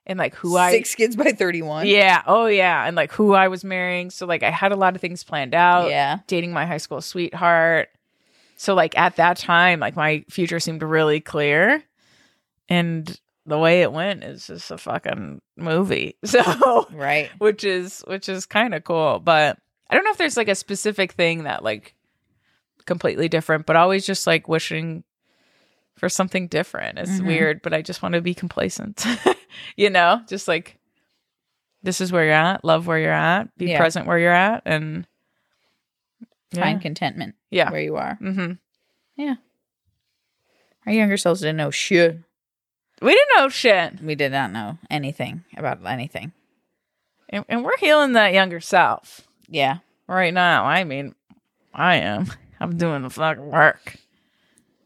and 0.07 0.19
like 0.19 0.35
who 0.35 0.57
I 0.57 0.73
Six 0.73 0.95
kids 0.95 1.15
by 1.17 1.33
31. 1.33 1.87
yeah, 1.87 2.23
oh 2.27 2.47
yeah, 2.47 2.85
and 2.87 2.97
like 2.97 3.13
who 3.13 3.33
I 3.35 3.49
was 3.49 3.65
marrying. 3.65 4.11
So 4.11 4.27
like 4.27 4.43
I 4.43 4.51
had 4.51 4.73
a 4.73 4.77
lot 4.77 4.95
of 4.95 5.01
things 5.01 5.25
planned 5.25 5.55
out. 5.55 5.89
Yeah. 5.91 6.19
dating 6.27 6.53
my 6.53 6.67
high 6.67 6.79
school 6.79 7.01
sweetheart. 7.01 7.89
So 8.57 8.75
like 8.75 8.97
at 8.99 9.17
that 9.17 9.37
time, 9.39 9.81
like 9.81 9.97
my 9.97 10.25
future 10.29 10.61
seemed 10.61 10.83
really 10.83 11.21
clear, 11.21 11.83
and 12.69 13.19
the 13.47 13.59
way 13.59 13.83
it 13.83 13.93
went 13.93 14.23
is 14.25 14.47
just 14.47 14.71
a 14.71 14.79
fucking 14.79 15.41
movie. 15.57 16.17
So 16.25 16.87
Right. 16.93 17.31
which 17.39 17.65
is 17.65 18.03
which 18.07 18.29
is 18.29 18.47
kind 18.47 18.75
of 18.75 18.85
cool, 18.85 19.19
but 19.19 19.59
I 19.91 19.95
don't 19.95 20.05
know 20.05 20.11
if 20.13 20.19
there's 20.19 20.37
like 20.37 20.49
a 20.49 20.55
specific 20.55 21.13
thing 21.13 21.45
that 21.45 21.63
like 21.65 21.95
completely 22.87 23.29
different, 23.29 23.67
but 23.67 23.77
always 23.77 24.07
just 24.07 24.27
like 24.27 24.49
wishing 24.49 25.05
for 25.97 26.09
something 26.09 26.49
different. 26.49 26.99
It's 26.99 27.21
Mhm. 27.21 27.27
weird, 27.27 27.63
but 27.63 27.75
I 27.75 27.83
just 27.83 28.03
want 28.03 28.15
to 28.15 28.21
be 28.21 28.35
complacent. 28.35 29.05
you 29.77 29.91
know, 29.91 30.21
just 30.29 30.49
like 30.49 30.79
this 31.83 32.01
is 32.01 32.11
where 32.13 32.25
you're 32.25 32.33
at, 32.35 32.65
love 32.65 32.87
where 32.87 32.99
you're 32.99 33.13
at, 33.13 33.57
be 33.59 33.67
Yeah. 33.67 33.79
present 33.79 34.07
where 34.07 34.19
you're 34.19 34.33
at 34.33 34.63
and 34.65 35.07
yeah. 36.53 36.61
Find 36.63 36.81
contentment 36.83 37.35
Yeah. 37.51 37.71
where 37.71 37.81
you 37.81 37.97
are. 37.97 38.19
Mm-hmm. 38.21 38.53
Yeah. 39.17 39.35
Our 40.87 40.93
younger 40.93 41.17
selves 41.17 41.41
didn't 41.41 41.57
know 41.57 41.71
shit. 41.71 42.19
We 43.03 43.13
didn't 43.13 43.37
know 43.37 43.49
shit. 43.49 44.01
We 44.03 44.15
did 44.15 44.33
not 44.33 44.53
know 44.53 44.79
anything 44.91 45.45
about 45.57 45.85
anything. 45.85 46.33
And, 47.29 47.45
and 47.49 47.65
we're 47.65 47.77
healing 47.79 48.13
that 48.13 48.33
younger 48.35 48.61
self 48.61 49.23
Yeah. 49.49 49.79
right 50.07 50.33
now. 50.35 50.65
I 50.65 50.85
mean, 50.85 51.15
I 51.75 51.97
am. 51.97 52.27
I'm 52.61 52.77
doing 52.77 53.03
the 53.03 53.11
fucking 53.11 53.51
work. 53.51 53.97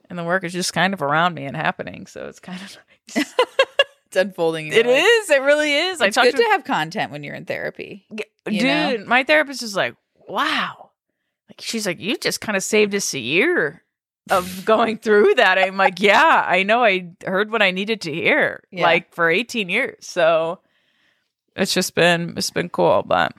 And 0.09 0.19
the 0.19 0.25
work 0.25 0.45
is 0.45 0.53
just 0.53 0.73
kind 0.73 0.95
of 0.95 1.03
around 1.03 1.35
me 1.35 1.45
and 1.45 1.57
happening. 1.57 2.07
So 2.07 2.27
it's 2.27 2.39
kind 2.41 2.61
of 2.63 2.79
nice. 3.17 3.35
It's 4.09 4.17
unfolding. 4.17 4.69
in 4.69 4.73
It 4.73 4.87
life. 4.87 5.05
is. 5.05 5.31
It 5.31 5.43
really 5.43 5.75
is. 5.75 6.01
I 6.01 6.07
It's 6.07 6.15
talked 6.15 6.31
good 6.31 6.37
to 6.37 6.49
have 6.53 6.63
content 6.63 7.11
when 7.11 7.25
you're 7.25 7.35
in 7.35 7.45
therapy. 7.45 8.07
you 8.11 8.61
dude. 8.61 8.63
know? 9.01 9.05
My 9.05 9.25
therapist 9.25 9.65
is 9.65 9.75
like, 9.75 9.97
"Wow," 10.29 10.91
like 11.51 11.61
she's 11.61 11.87
like, 11.89 11.99
"You 11.99 12.17
just 12.17 12.41
kind 12.41 12.57
of 12.57 12.63
saved 12.63 12.95
us 12.95 13.13
a 13.15 13.19
year 13.19 13.83
of 14.31 14.65
going 14.65 14.99
through 14.99 15.35
that." 15.37 15.59
I'm 15.59 15.77
like, 15.77 16.01
"Yeah, 16.01 16.45
I 16.47 16.63
know. 16.63 16.83
I 16.85 17.11
heard 17.25 17.51
what 17.51 17.63
I 17.63 17.71
needed 17.71 18.01
to 18.03 18.13
hear, 18.13 18.63
Yeah. 18.71 18.83
like 18.85 19.15
for 19.15 19.31
18 19.31 19.69
years." 19.69 20.07
So 20.07 20.61
it's 21.55 21.75
just 21.75 21.95
been 21.95 22.35
it's 22.37 22.51
been 22.51 22.69
cool, 22.69 23.03
but 23.07 23.33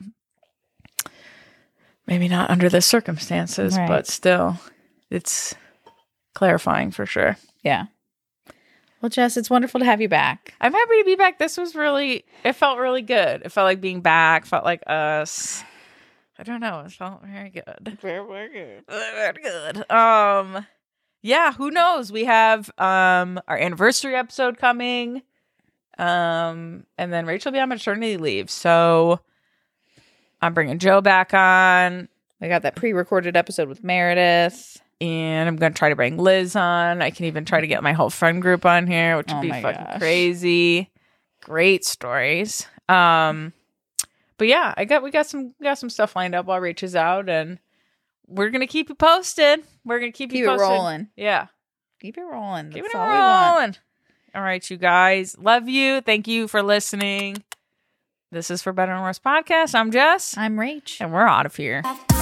maybe 2.06 2.28
not 2.28 2.50
under 2.50 2.68
the 2.68 2.80
circumstances, 2.80 3.76
Right. 3.76 3.88
but 3.88 4.06
still, 4.06 4.58
it's 5.10 5.54
clarifying 6.34 6.90
for 6.90 7.06
sure. 7.06 7.36
Yeah. 7.62 7.86
Well, 9.00 9.10
Jess, 9.10 9.36
it's 9.36 9.50
wonderful 9.50 9.78
to 9.78 9.86
have 9.86 10.00
you 10.00 10.08
back. 10.08 10.54
I'm 10.60 10.72
happy 10.72 10.98
to 10.98 11.04
be 11.04 11.14
back. 11.14 11.38
This 11.38 11.56
was 11.56 11.76
really, 11.76 12.24
it 12.44 12.54
felt 12.54 12.78
really 12.78 13.02
good. 13.02 13.42
It 13.44 13.52
felt 13.52 13.64
like 13.66 13.80
being 13.80 14.00
back, 14.00 14.44
felt 14.44 14.64
like 14.64 14.82
us. 14.88 15.62
I 16.36 16.42
don't 16.42 16.60
know. 16.60 16.80
It 16.80 16.92
felt 16.92 17.22
very 17.22 17.50
good. 17.50 17.98
Very 18.00 18.48
good. 18.48 18.84
Very 18.88 19.42
good. 19.42 19.88
Um, 19.90 20.66
yeah, 21.22 21.52
who 21.52 21.70
knows? 21.70 22.10
We 22.12 22.24
have 22.24 22.70
um 22.78 23.40
our 23.48 23.56
anniversary 23.58 24.14
episode 24.14 24.58
coming. 24.58 25.22
Um, 25.98 26.84
and 26.96 27.12
then 27.12 27.26
Rachel 27.26 27.50
will 27.50 27.56
be 27.58 27.60
on 27.60 27.68
maternity 27.70 28.16
leave. 28.16 28.50
So 28.50 29.20
I'm 30.40 30.54
bringing 30.54 30.78
Joe 30.78 31.00
back 31.00 31.34
on. 31.34 32.08
We 32.40 32.46
got 32.48 32.62
that 32.62 32.76
pre-recorded 32.76 33.36
episode 33.36 33.68
with 33.68 33.82
Meredith. 33.82 34.80
and 35.00 35.48
I'm 35.48 35.56
gonna 35.56 35.74
try 35.74 35.88
to 35.88 35.96
bring 35.96 36.16
Liz 36.16 36.54
on. 36.54 37.02
I 37.02 37.10
can 37.10 37.24
even 37.26 37.44
try 37.44 37.60
to 37.60 37.66
get 37.66 37.82
my 37.82 37.92
whole 37.92 38.10
friend 38.10 38.40
group 38.40 38.64
on 38.64 38.86
here, 38.86 39.16
which 39.16 39.26
would 39.28 39.38
Oh 39.38 39.42
be 39.42 39.50
fucking 39.50 39.84
gosh. 39.84 39.98
crazy. 39.98 40.90
Great 41.40 41.84
stories. 41.84 42.66
Um, 42.88 43.52
but 44.38 44.46
yeah, 44.46 44.72
I 44.76 44.84
got 44.84 45.02
we 45.02 45.10
got 45.10 45.26
some 45.26 45.54
got 45.62 45.78
some 45.78 45.90
stuff 45.90 46.14
lined 46.14 46.34
up 46.36 46.46
while 46.46 46.60
Rach 46.60 46.82
is 46.84 46.94
out, 46.94 47.28
and 47.28 47.58
we're 48.28 48.50
gonna 48.50 48.66
keep 48.66 48.88
you 48.88 48.94
posted. 48.94 49.64
We're 49.84 49.98
gonna 49.98 50.12
keep, 50.12 50.30
Keep 50.30 50.38
you 50.40 50.50
it 50.52 50.58
rolling. 50.60 51.08
Yeah, 51.16 51.46
Keep 52.00 52.18
it 52.18 52.22
rolling. 52.22 52.70
keep 52.70 52.84
That's 52.84 52.94
it 52.94 52.98
all 52.98 53.06
we 53.08 53.12
want. 53.18 53.56
rolling. 53.56 53.76
All 54.34 54.42
right, 54.42 54.70
you 54.70 54.76
guys, 54.76 55.36
love 55.38 55.68
you. 55.68 56.00
Thank 56.02 56.28
you 56.28 56.46
for 56.46 56.62
listening. 56.62 57.42
This 58.30 58.50
is 58.50 58.62
for 58.62 58.72
Better 58.74 58.92
and 58.92 59.02
Worse 59.02 59.18
podcast. 59.18 59.74
I'm 59.74 59.90
Jess, 59.90 60.36
I'm 60.36 60.56
Rach. 60.56 61.00
and 61.00 61.12
we're 61.12 61.26
out 61.26 61.46
of 61.46 61.56
here. 61.56 61.82
Bye. 61.82 62.17